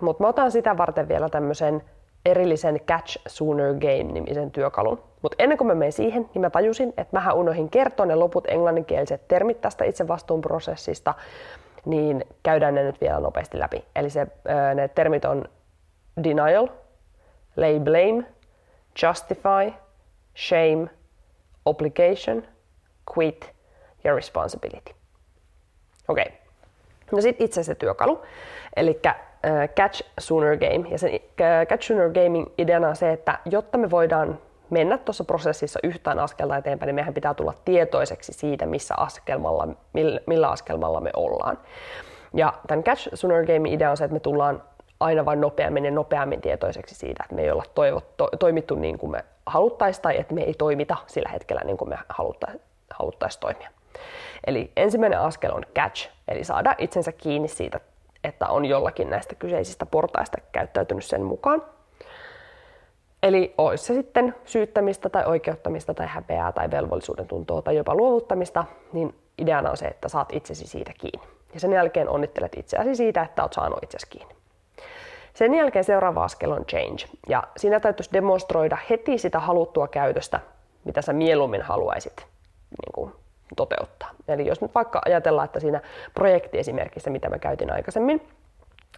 Mutta 0.00 0.22
mä 0.22 0.28
otan 0.28 0.50
sitä 0.50 0.76
varten 0.76 1.08
vielä 1.08 1.28
tämmöisen 1.28 1.82
erillisen 2.26 2.80
Catch 2.80 3.18
Sooner 3.28 3.74
Game-nimisen 3.74 4.50
työkalun. 4.50 5.02
Mutta 5.22 5.36
ennen 5.38 5.58
kuin 5.58 5.68
mä 5.68 5.74
menen 5.74 5.92
siihen, 5.92 6.30
niin 6.34 6.42
mä 6.42 6.50
tajusin, 6.50 6.88
että 6.88 7.16
mähän 7.16 7.36
unohin 7.36 7.70
kertoa 7.70 8.06
ne 8.06 8.14
loput 8.14 8.44
englanninkieliset 8.48 9.28
termit 9.28 9.60
tästä 9.60 9.84
itse 9.84 10.08
vastuun 10.08 10.40
prosessista 10.40 11.14
niin 11.84 12.24
käydään 12.42 12.74
ne 12.74 12.82
nyt 12.82 13.00
vielä 13.00 13.20
nopeasti 13.20 13.58
läpi. 13.58 13.84
Eli 13.96 14.10
se, 14.10 14.26
ne 14.74 14.88
termit 14.88 15.24
on 15.24 15.44
denial, 16.24 16.68
lay 17.56 17.80
blame, 17.80 18.24
justify, 19.02 19.72
shame, 20.36 20.88
obligation, 21.66 22.42
quit 23.16 23.52
ja 24.04 24.14
responsibility. 24.14 25.01
Okei. 26.08 26.24
Okay. 26.24 26.36
No 27.12 27.20
sitten 27.20 27.44
itse 27.44 27.62
se 27.62 27.74
työkalu, 27.74 28.22
eli 28.76 29.00
Catch 29.76 30.02
Sooner 30.20 30.56
Game. 30.56 30.88
Ja 30.88 30.98
sen 30.98 31.10
Catch 31.68 31.86
Sooner 31.86 32.10
Gaming 32.10 32.46
ideana 32.58 32.88
on 32.88 32.96
se, 32.96 33.12
että 33.12 33.38
jotta 33.44 33.78
me 33.78 33.90
voidaan 33.90 34.38
mennä 34.70 34.98
tuossa 34.98 35.24
prosessissa 35.24 35.80
yhtään 35.82 36.18
askelta 36.18 36.56
eteenpäin, 36.56 36.86
niin 36.86 36.94
meidän 36.94 37.14
pitää 37.14 37.34
tulla 37.34 37.54
tietoiseksi 37.64 38.32
siitä, 38.32 38.66
missä 38.66 38.94
askelmalla, 38.96 39.68
millä, 40.26 40.48
askelmalla 40.48 41.00
me 41.00 41.10
ollaan. 41.16 41.58
Ja 42.34 42.52
tämän 42.66 42.84
Catch 42.84 43.08
Sooner 43.14 43.46
Game 43.46 43.70
idea 43.70 43.90
on 43.90 43.96
se, 43.96 44.04
että 44.04 44.14
me 44.14 44.20
tullaan 44.20 44.62
aina 45.00 45.24
vain 45.24 45.40
nopeammin 45.40 45.84
ja 45.84 45.90
nopeammin 45.90 46.40
tietoiseksi 46.40 46.94
siitä, 46.94 47.22
että 47.24 47.34
me 47.34 47.42
ei 47.42 47.50
olla 47.50 47.64
toivot, 47.74 48.16
to, 48.16 48.28
toimittu 48.38 48.74
niin 48.74 48.98
kuin 48.98 49.12
me 49.12 49.24
haluttaisiin 49.46 50.02
tai 50.02 50.20
että 50.20 50.34
me 50.34 50.42
ei 50.42 50.54
toimita 50.54 50.96
sillä 51.06 51.28
hetkellä 51.28 51.62
niin 51.64 51.76
kuin 51.76 51.88
me 51.88 51.98
haluttaisiin 52.08 52.62
haluttais 52.90 53.36
toimia. 53.36 53.70
Eli 54.46 54.72
ensimmäinen 54.76 55.20
askel 55.20 55.52
on 55.54 55.66
catch, 55.74 56.08
eli 56.28 56.44
saada 56.44 56.74
itsensä 56.78 57.12
kiinni 57.12 57.48
siitä, 57.48 57.80
että 58.24 58.46
on 58.46 58.64
jollakin 58.64 59.10
näistä 59.10 59.34
kyseisistä 59.34 59.86
portaista 59.86 60.38
käyttäytynyt 60.52 61.04
sen 61.04 61.22
mukaan. 61.22 61.62
Eli 63.22 63.54
olisi 63.58 63.84
se 63.84 63.94
sitten 63.94 64.34
syyttämistä 64.44 65.08
tai 65.08 65.24
oikeuttamista 65.24 65.94
tai 65.94 66.06
häpeää 66.06 66.52
tai 66.52 66.70
velvollisuuden 66.70 67.28
tuntoa 67.28 67.62
tai 67.62 67.76
jopa 67.76 67.94
luovuttamista, 67.94 68.64
niin 68.92 69.14
ideana 69.38 69.70
on 69.70 69.76
se, 69.76 69.86
että 69.86 70.08
saat 70.08 70.32
itsesi 70.32 70.66
siitä 70.66 70.92
kiinni. 70.98 71.26
Ja 71.54 71.60
sen 71.60 71.72
jälkeen 71.72 72.08
onnittelet 72.08 72.52
itseäsi 72.56 72.94
siitä, 72.94 73.22
että 73.22 73.42
olet 73.42 73.52
saanut 73.52 73.82
itsesi 73.82 74.06
kiinni. 74.10 74.34
Sen 75.34 75.54
jälkeen 75.54 75.84
seuraava 75.84 76.24
askel 76.24 76.50
on 76.50 76.64
change. 76.64 77.04
Ja 77.28 77.42
siinä 77.56 77.80
täytyisi 77.80 78.12
demonstroida 78.12 78.78
heti 78.90 79.18
sitä 79.18 79.40
haluttua 79.40 79.88
käytöstä, 79.88 80.40
mitä 80.84 81.02
sä 81.02 81.12
mieluummin 81.12 81.62
haluaisit 81.62 82.16
niin 82.16 82.92
kuin, 82.94 83.12
toteuttaa. 83.56 84.10
Eli 84.28 84.46
jos 84.46 84.60
nyt 84.60 84.74
vaikka 84.74 85.00
ajatellaan, 85.04 85.44
että 85.44 85.60
siinä 85.60 85.80
projektiesimerkissä, 86.14 87.10
mitä 87.10 87.28
mä 87.28 87.38
käytin 87.38 87.72
aikaisemmin, 87.72 88.28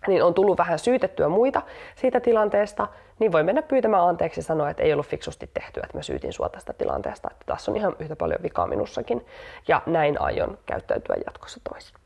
niin 0.07 0.23
on 0.23 0.35
tullut 0.35 0.59
vähän 0.59 0.79
syytettyä 0.79 1.29
muita 1.29 1.63
siitä 1.97 2.21
tilanteesta, 2.21 2.89
niin 3.19 3.33
voi 3.33 3.43
mennä 3.43 3.63
pyytämään 3.63 4.09
anteeksi 4.09 4.41
ja 4.41 4.45
sanoa, 4.45 4.71
että 4.71 4.83
ei 4.83 4.93
ollut 4.93 5.07
fiksusti 5.07 5.51
tehty, 5.55 5.81
että 5.81 5.99
mä 5.99 6.03
syytin 6.03 6.33
sua 6.33 6.49
tästä 6.49 6.73
tilanteesta, 6.73 7.29
että 7.31 7.45
tässä 7.47 7.71
on 7.71 7.77
ihan 7.77 7.97
yhtä 7.99 8.17
paljon 8.17 8.43
vikaa 8.43 8.67
minussakin, 8.67 9.27
ja 9.69 9.83
näin 9.87 10.21
aion 10.21 10.59
käyttäytyä 10.67 11.17
jatkossa 11.27 11.61
toisin. 11.71 11.97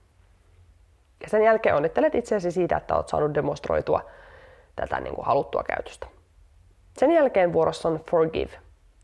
Ja 1.22 1.28
sen 1.28 1.42
jälkeen 1.42 1.74
onnittelet 1.74 2.14
itseäsi 2.14 2.50
siitä, 2.50 2.76
että 2.76 2.94
olet 2.96 3.08
saanut 3.08 3.34
demonstroitua 3.34 4.00
tätä 4.76 5.00
niin 5.00 5.14
kuin 5.14 5.26
haluttua 5.26 5.62
käytöstä. 5.62 6.06
Sen 6.98 7.10
jälkeen 7.10 7.52
vuorossa 7.52 7.88
on 7.88 8.00
forgive. 8.10 8.52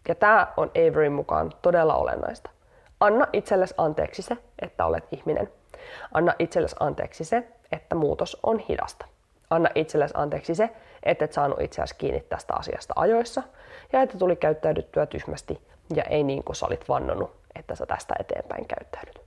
Ja 0.08 0.14
tämä 0.14 0.52
on 0.56 0.70
Averyn 0.70 1.12
mukaan 1.12 1.52
todella 1.62 1.94
olennaista. 1.94 2.50
Anna 3.04 3.26
itsellesi 3.32 3.74
anteeksi 3.78 4.22
se, 4.22 4.36
että 4.58 4.86
olet 4.86 5.04
ihminen. 5.10 5.52
Anna 6.14 6.34
itsellesi 6.38 6.76
anteeksi 6.80 7.24
se, 7.24 7.48
että 7.72 7.94
muutos 7.94 8.38
on 8.42 8.58
hidasta. 8.58 9.06
Anna 9.50 9.70
itsellesi 9.74 10.14
anteeksi 10.16 10.54
se, 10.54 10.70
että 11.02 11.24
et 11.24 11.32
saanut 11.32 11.60
itseäsi 11.60 11.94
kiinni 11.98 12.20
tästä 12.20 12.54
asiasta 12.54 12.94
ajoissa 12.96 13.42
ja 13.92 14.02
että 14.02 14.18
tuli 14.18 14.36
käyttäydyttyä 14.36 15.06
tyhmästi 15.06 15.60
ja 15.94 16.02
ei 16.02 16.22
niin 16.22 16.44
kuin 16.44 16.56
sä 16.56 16.66
olit 16.66 16.88
vannonut, 16.88 17.30
että 17.54 17.74
sä 17.74 17.86
tästä 17.86 18.14
eteenpäin 18.20 18.66
käyttäydyt. 18.66 19.20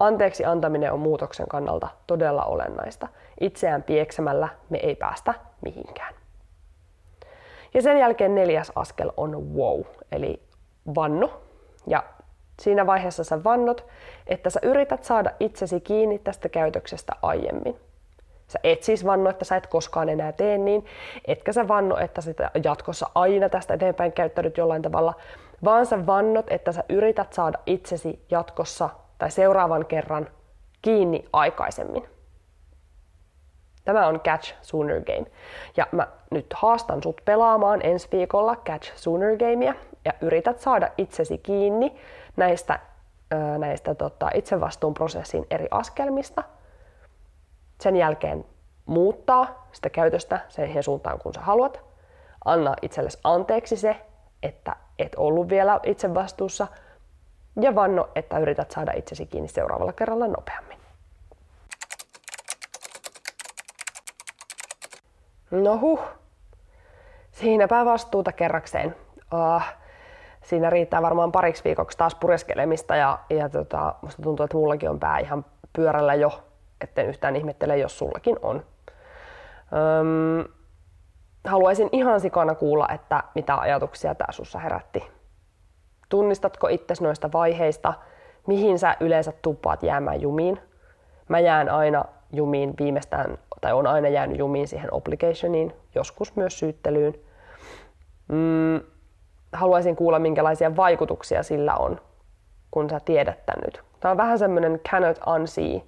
Anteeksi 0.00 0.44
antaminen 0.44 0.92
on 0.92 1.00
muutoksen 1.00 1.48
kannalta 1.48 1.88
todella 2.06 2.44
olennaista. 2.44 3.08
Itseään 3.40 3.82
pieksemällä 3.82 4.48
me 4.70 4.78
ei 4.78 4.94
päästä 4.94 5.34
mihinkään. 5.60 6.14
Ja 7.74 7.82
sen 7.82 7.98
jälkeen 7.98 8.34
neljäs 8.34 8.72
askel 8.74 9.10
on 9.16 9.54
wow, 9.54 9.80
eli 10.12 10.42
vanno. 10.94 11.40
Ja 11.86 12.04
siinä 12.62 12.86
vaiheessa 12.86 13.24
sä 13.24 13.44
vannot, 13.44 13.86
että 14.26 14.50
sä 14.50 14.60
yrität 14.62 15.04
saada 15.04 15.30
itsesi 15.40 15.80
kiinni 15.80 16.18
tästä 16.18 16.48
käytöksestä 16.48 17.12
aiemmin. 17.22 17.76
Sä 18.46 18.58
et 18.64 18.82
siis 18.82 19.06
vanno, 19.06 19.30
että 19.30 19.44
sä 19.44 19.56
et 19.56 19.66
koskaan 19.66 20.08
enää 20.08 20.32
tee 20.32 20.58
niin, 20.58 20.84
etkä 21.24 21.52
sä 21.52 21.68
vanno, 21.68 21.98
että 21.98 22.20
sitä 22.20 22.50
jatkossa 22.64 23.10
aina 23.14 23.48
tästä 23.48 23.74
eteenpäin 23.74 24.12
käyttäydyt 24.12 24.56
jollain 24.56 24.82
tavalla, 24.82 25.14
vaan 25.64 25.86
sä 25.86 26.06
vannot, 26.06 26.46
että 26.48 26.72
sä 26.72 26.84
yrität 26.88 27.32
saada 27.32 27.58
itsesi 27.66 28.24
jatkossa 28.30 28.90
tai 29.18 29.30
seuraavan 29.30 29.86
kerran 29.86 30.28
kiinni 30.82 31.24
aikaisemmin. 31.32 32.08
Tämä 33.84 34.06
on 34.06 34.20
Catch 34.20 34.54
Sooner 34.62 35.00
Game. 35.00 35.26
Ja 35.76 35.86
mä 35.92 36.06
nyt 36.30 36.46
haastan 36.54 37.02
sut 37.02 37.20
pelaamaan 37.24 37.80
ensi 37.82 38.08
viikolla 38.12 38.56
Catch 38.56 38.92
Sooner 38.96 39.36
Gamea 39.36 39.74
ja 40.04 40.12
yrität 40.20 40.60
saada 40.60 40.88
itsesi 40.98 41.38
kiinni 41.38 41.96
näistä, 42.36 42.78
näistä 43.58 43.94
tota, 43.94 44.30
itsevastuunprosessin 44.34 45.46
eri 45.50 45.68
askelmista. 45.70 46.42
Sen 47.80 47.96
jälkeen 47.96 48.44
muuttaa 48.86 49.68
sitä 49.72 49.90
käytöstä 49.90 50.40
siihen 50.48 50.82
suuntaan, 50.82 51.18
kun 51.18 51.34
sä 51.34 51.40
haluat. 51.40 51.80
Anna 52.44 52.74
itsellesi 52.82 53.18
anteeksi 53.24 53.76
se, 53.76 53.96
että 54.42 54.76
et 54.98 55.14
ollut 55.16 55.48
vielä 55.48 55.80
itse 55.82 56.14
vastuussa– 56.14 56.66
ja 57.60 57.74
vanno, 57.74 58.08
että 58.14 58.38
yrität 58.38 58.70
saada 58.70 58.92
itsesi 58.92 59.26
kiinni 59.26 59.48
seuraavalla 59.48 59.92
kerralla 59.92 60.26
nopeammin. 60.26 60.78
No 65.50 65.78
huh, 65.78 66.00
siinäpä 67.32 67.84
vastuuta 67.84 68.32
kerrakseen. 68.32 68.96
Uh, 69.32 69.62
siinä 70.46 70.70
riittää 70.70 71.02
varmaan 71.02 71.32
pariksi 71.32 71.64
viikoksi 71.64 71.98
taas 71.98 72.14
pureskelemista 72.14 72.96
ja, 72.96 73.18
ja 73.30 73.48
tota, 73.48 73.94
musta 74.02 74.22
tuntuu, 74.22 74.44
että 74.44 74.56
mullakin 74.56 74.90
on 74.90 75.00
pää 75.00 75.18
ihan 75.18 75.44
pyörällä 75.72 76.14
jo, 76.14 76.44
etten 76.80 77.06
yhtään 77.06 77.36
ihmettele, 77.36 77.78
jos 77.78 77.98
sullakin 77.98 78.36
on. 78.42 78.56
Öm, 79.72 80.52
haluaisin 81.44 81.88
ihan 81.92 82.20
sikana 82.20 82.54
kuulla, 82.54 82.88
että 82.94 83.22
mitä 83.34 83.56
ajatuksia 83.56 84.14
tämä 84.14 84.32
sussa 84.32 84.58
herätti 84.58 85.16
Tunnistatko 86.08 86.68
itsesi 86.68 87.04
noista 87.04 87.30
vaiheista, 87.32 87.94
mihin 88.46 88.78
sä 88.78 88.96
yleensä 89.00 89.32
tuppaat 89.42 89.82
jäämään 89.82 90.20
jumiin? 90.20 90.58
Mä 91.28 91.38
jään 91.38 91.68
aina 91.68 92.04
jumiin 92.32 92.74
viimeistään, 92.78 93.38
tai 93.60 93.72
on 93.72 93.86
aina 93.86 94.08
jäänyt 94.08 94.38
jumiin 94.38 94.68
siihen 94.68 94.94
obligationiin, 94.94 95.72
joskus 95.94 96.36
myös 96.36 96.58
syyttelyyn. 96.58 97.14
Mm, 98.28 98.80
haluaisin 99.52 99.96
kuulla, 99.96 100.18
minkälaisia 100.18 100.76
vaikutuksia 100.76 101.42
sillä 101.42 101.74
on, 101.74 102.00
kun 102.70 102.90
sä 102.90 103.00
tiedät 103.00 103.46
tän 103.46 103.62
nyt. 103.64 103.82
Tämä 104.00 104.10
on 104.10 104.18
vähän 104.18 104.38
semmoinen 104.38 104.80
cannot 104.90 105.20
unsee 105.26 105.82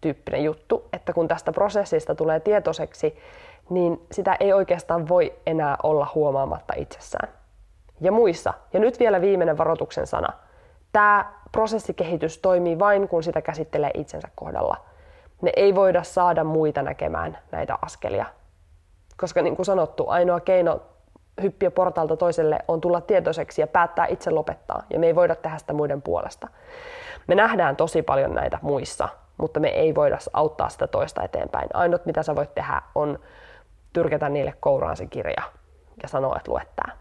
tyyppinen 0.00 0.44
juttu, 0.44 0.88
että 0.92 1.12
kun 1.12 1.28
tästä 1.28 1.52
prosessista 1.52 2.14
tulee 2.14 2.40
tietoiseksi, 2.40 3.18
niin 3.70 4.06
sitä 4.12 4.36
ei 4.40 4.52
oikeastaan 4.52 5.08
voi 5.08 5.32
enää 5.46 5.76
olla 5.82 6.10
huomaamatta 6.14 6.74
itsessään 6.76 7.28
ja 8.00 8.12
muissa. 8.12 8.54
Ja 8.72 8.80
nyt 8.80 8.98
vielä 8.98 9.20
viimeinen 9.20 9.58
varoituksen 9.58 10.06
sana. 10.06 10.28
Tämä 10.92 11.32
prosessikehitys 11.52 12.38
toimii 12.38 12.78
vain, 12.78 13.08
kun 13.08 13.22
sitä 13.22 13.42
käsittelee 13.42 13.90
itsensä 13.94 14.28
kohdalla. 14.34 14.76
Me 15.40 15.52
ei 15.56 15.74
voida 15.74 16.02
saada 16.02 16.44
muita 16.44 16.82
näkemään 16.82 17.38
näitä 17.52 17.78
askelia. 17.82 18.26
Koska 19.16 19.42
niin 19.42 19.56
kuin 19.56 19.66
sanottu, 19.66 20.08
ainoa 20.08 20.40
keino 20.40 20.82
hyppiä 21.42 21.70
portaalta 21.70 22.16
toiselle 22.16 22.58
on 22.68 22.80
tulla 22.80 23.00
tietoiseksi 23.00 23.60
ja 23.60 23.66
päättää 23.66 24.06
itse 24.06 24.30
lopettaa. 24.30 24.82
Ja 24.90 24.98
me 24.98 25.06
ei 25.06 25.14
voida 25.14 25.34
tehdä 25.34 25.58
sitä 25.58 25.72
muiden 25.72 26.02
puolesta. 26.02 26.48
Me 27.26 27.34
nähdään 27.34 27.76
tosi 27.76 28.02
paljon 28.02 28.34
näitä 28.34 28.58
muissa, 28.62 29.08
mutta 29.36 29.60
me 29.60 29.68
ei 29.68 29.94
voida 29.94 30.18
auttaa 30.32 30.68
sitä 30.68 30.86
toista 30.86 31.22
eteenpäin. 31.22 31.68
Ainut 31.74 32.06
mitä 32.06 32.22
sä 32.22 32.36
voit 32.36 32.54
tehdä 32.54 32.82
on 32.94 33.18
tyrkätä 33.92 34.28
niille 34.28 34.54
kouraan 34.60 34.96
se 34.96 35.06
kirja 35.06 35.42
ja 36.02 36.08
sanoa, 36.08 36.36
että 36.36 36.50
lue 36.50 36.62
tämä. 36.76 36.96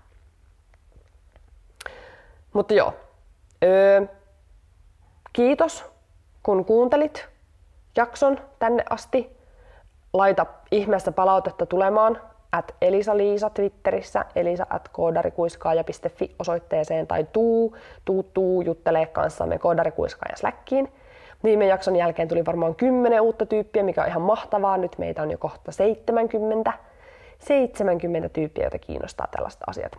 Mutta 2.53 2.73
joo, 2.73 2.93
öö, 3.63 4.01
kiitos 5.33 5.91
kun 6.43 6.65
kuuntelit 6.65 7.29
jakson 7.95 8.39
tänne 8.59 8.83
asti. 8.89 9.41
Laita 10.13 10.45
ihmeessä 10.71 11.11
palautetta 11.11 11.65
tulemaan 11.65 12.21
at 12.51 12.75
Elisa 12.81 13.17
Liisa 13.17 13.49
Twitterissä, 13.49 14.25
elisa 14.35 14.67
at 14.69 14.89
koodarikuiskaaja.fi 14.89 16.35
osoitteeseen 16.39 17.07
tai 17.07 17.27
tuu, 17.33 17.77
tuu, 18.05 18.23
tuu 18.23 18.61
juttelee 18.61 19.05
kanssamme 19.05 19.59
koodarikuiskaaja 19.59 20.35
Slackiin. 20.35 20.91
Viime 21.43 21.65
jakson 21.65 21.95
jälkeen 21.95 22.27
tuli 22.27 22.45
varmaan 22.45 22.75
10 22.75 23.21
uutta 23.21 23.45
tyyppiä, 23.45 23.83
mikä 23.83 24.01
on 24.01 24.07
ihan 24.07 24.21
mahtavaa. 24.21 24.77
Nyt 24.77 24.97
meitä 24.97 25.21
on 25.21 25.31
jo 25.31 25.37
kohta 25.37 25.71
70. 25.71 26.73
70 27.39 28.29
tyyppiä, 28.29 28.63
joita 28.63 28.79
kiinnostaa 28.79 29.27
tällaista 29.31 29.65
asiat. 29.67 29.97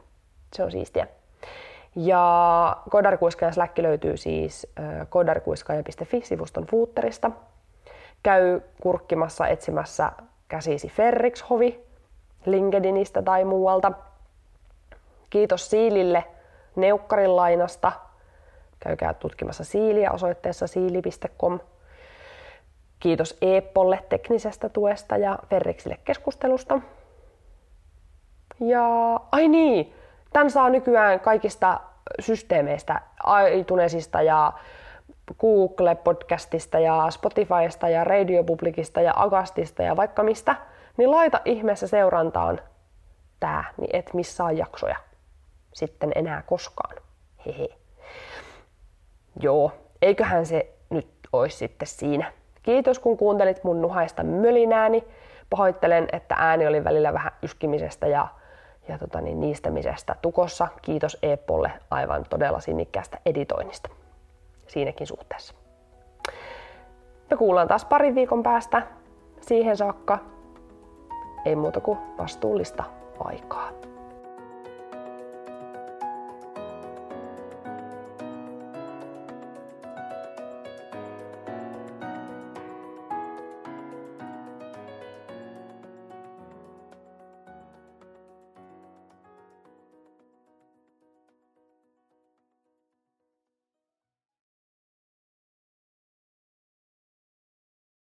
Se 0.53 0.65
on 0.65 0.70
siistiä. 0.70 1.07
Ja 1.97 2.77
Kodarikuiskaajan 2.91 3.55
Slack 3.55 3.79
löytyy 3.79 4.16
siis 4.16 4.66
kodarikuiskaaja.fi-sivuston 5.09 6.66
fuutterista. 6.66 7.31
Käy 8.23 8.61
kurkkimassa 8.83 9.47
etsimässä 9.47 10.12
käsisi 10.49 10.89
Ferrix-hovi 10.89 11.91
LinkedInistä 12.47 13.23
tai 13.23 13.44
muualta. 13.44 13.93
Kiitos 15.31 15.70
Siilille 15.70 16.24
neukkarin 16.77 17.36
lainasta. 17.36 17.93
Käykää 18.81 19.14
tutkimassa 19.14 19.64
Siiliä 19.64 20.10
osoitteessa 20.10 20.66
siili.com. 20.66 21.60
Kiitos 23.01 23.39
Eeppolle 23.43 24.05
teknisestä 24.09 24.69
tuesta 24.69 25.16
ja 25.16 25.39
Ferrixille 25.51 25.98
keskustelusta. 26.05 26.81
Ja 28.60 29.20
ai 29.32 29.48
niin, 29.48 29.94
Tämän 30.32 30.51
saa 30.51 30.70
nykyään 30.70 31.20
kaikista 31.20 31.81
systeemeistä, 32.20 33.01
iTunesista 33.52 34.23
ja 34.23 34.52
Google-podcastista 35.40 36.78
ja 36.78 37.06
Spotifysta 37.10 37.89
ja 37.89 38.05
Radio 38.05 38.44
Publicista 38.44 39.01
ja 39.01 39.12
Agastista 39.16 39.82
ja 39.82 39.97
vaikka 39.97 40.23
mistä, 40.23 40.56
niin 40.97 41.10
laita 41.10 41.40
ihmeessä 41.44 41.86
seurantaan 41.86 42.60
tää, 43.40 43.64
niin 43.77 43.97
et 43.97 44.14
missään 44.14 44.56
jaksoja 44.56 44.97
sitten 45.73 46.12
enää 46.14 46.43
koskaan. 46.47 46.97
Hehe. 47.47 47.69
Joo, 49.40 49.73
eiköhän 50.02 50.47
se 50.47 50.73
nyt 50.90 51.09
olisi 51.32 51.56
sitten 51.56 51.89
siinä. 51.89 52.32
Kiitos 52.62 52.98
kun 52.98 53.16
kuuntelit 53.16 53.64
mun 53.64 53.82
nuhaista 53.82 54.23
mölinääni. 54.23 55.05
Pahoittelen, 55.51 56.09
että 56.12 56.35
ääni 56.39 56.66
oli 56.66 56.85
välillä 56.85 57.12
vähän 57.12 57.32
yskimisestä 57.43 58.06
ja, 58.06 58.28
ja 58.89 58.98
tota 58.98 59.20
niin, 59.20 59.40
niistämisestä 59.40 60.16
tukossa. 60.23 60.69
Kiitos 60.82 61.19
Eepolle 61.23 61.73
aivan 61.90 62.24
todella 62.31 62.60
sinnikkäästä 62.60 63.19
editoinnista 63.27 63.89
siinäkin 64.66 65.06
suhteessa. 65.06 65.55
Me 67.31 67.36
kuullaan 67.36 67.69
taas 67.69 67.85
parin 67.85 68.14
viikon 68.14 68.43
päästä. 68.43 68.82
Siihen 69.40 69.77
saakka 69.77 70.19
ei 71.44 71.56
muuta 71.56 71.81
kuin 71.81 71.98
vastuullista 72.19 72.85
aikaa. 73.19 73.70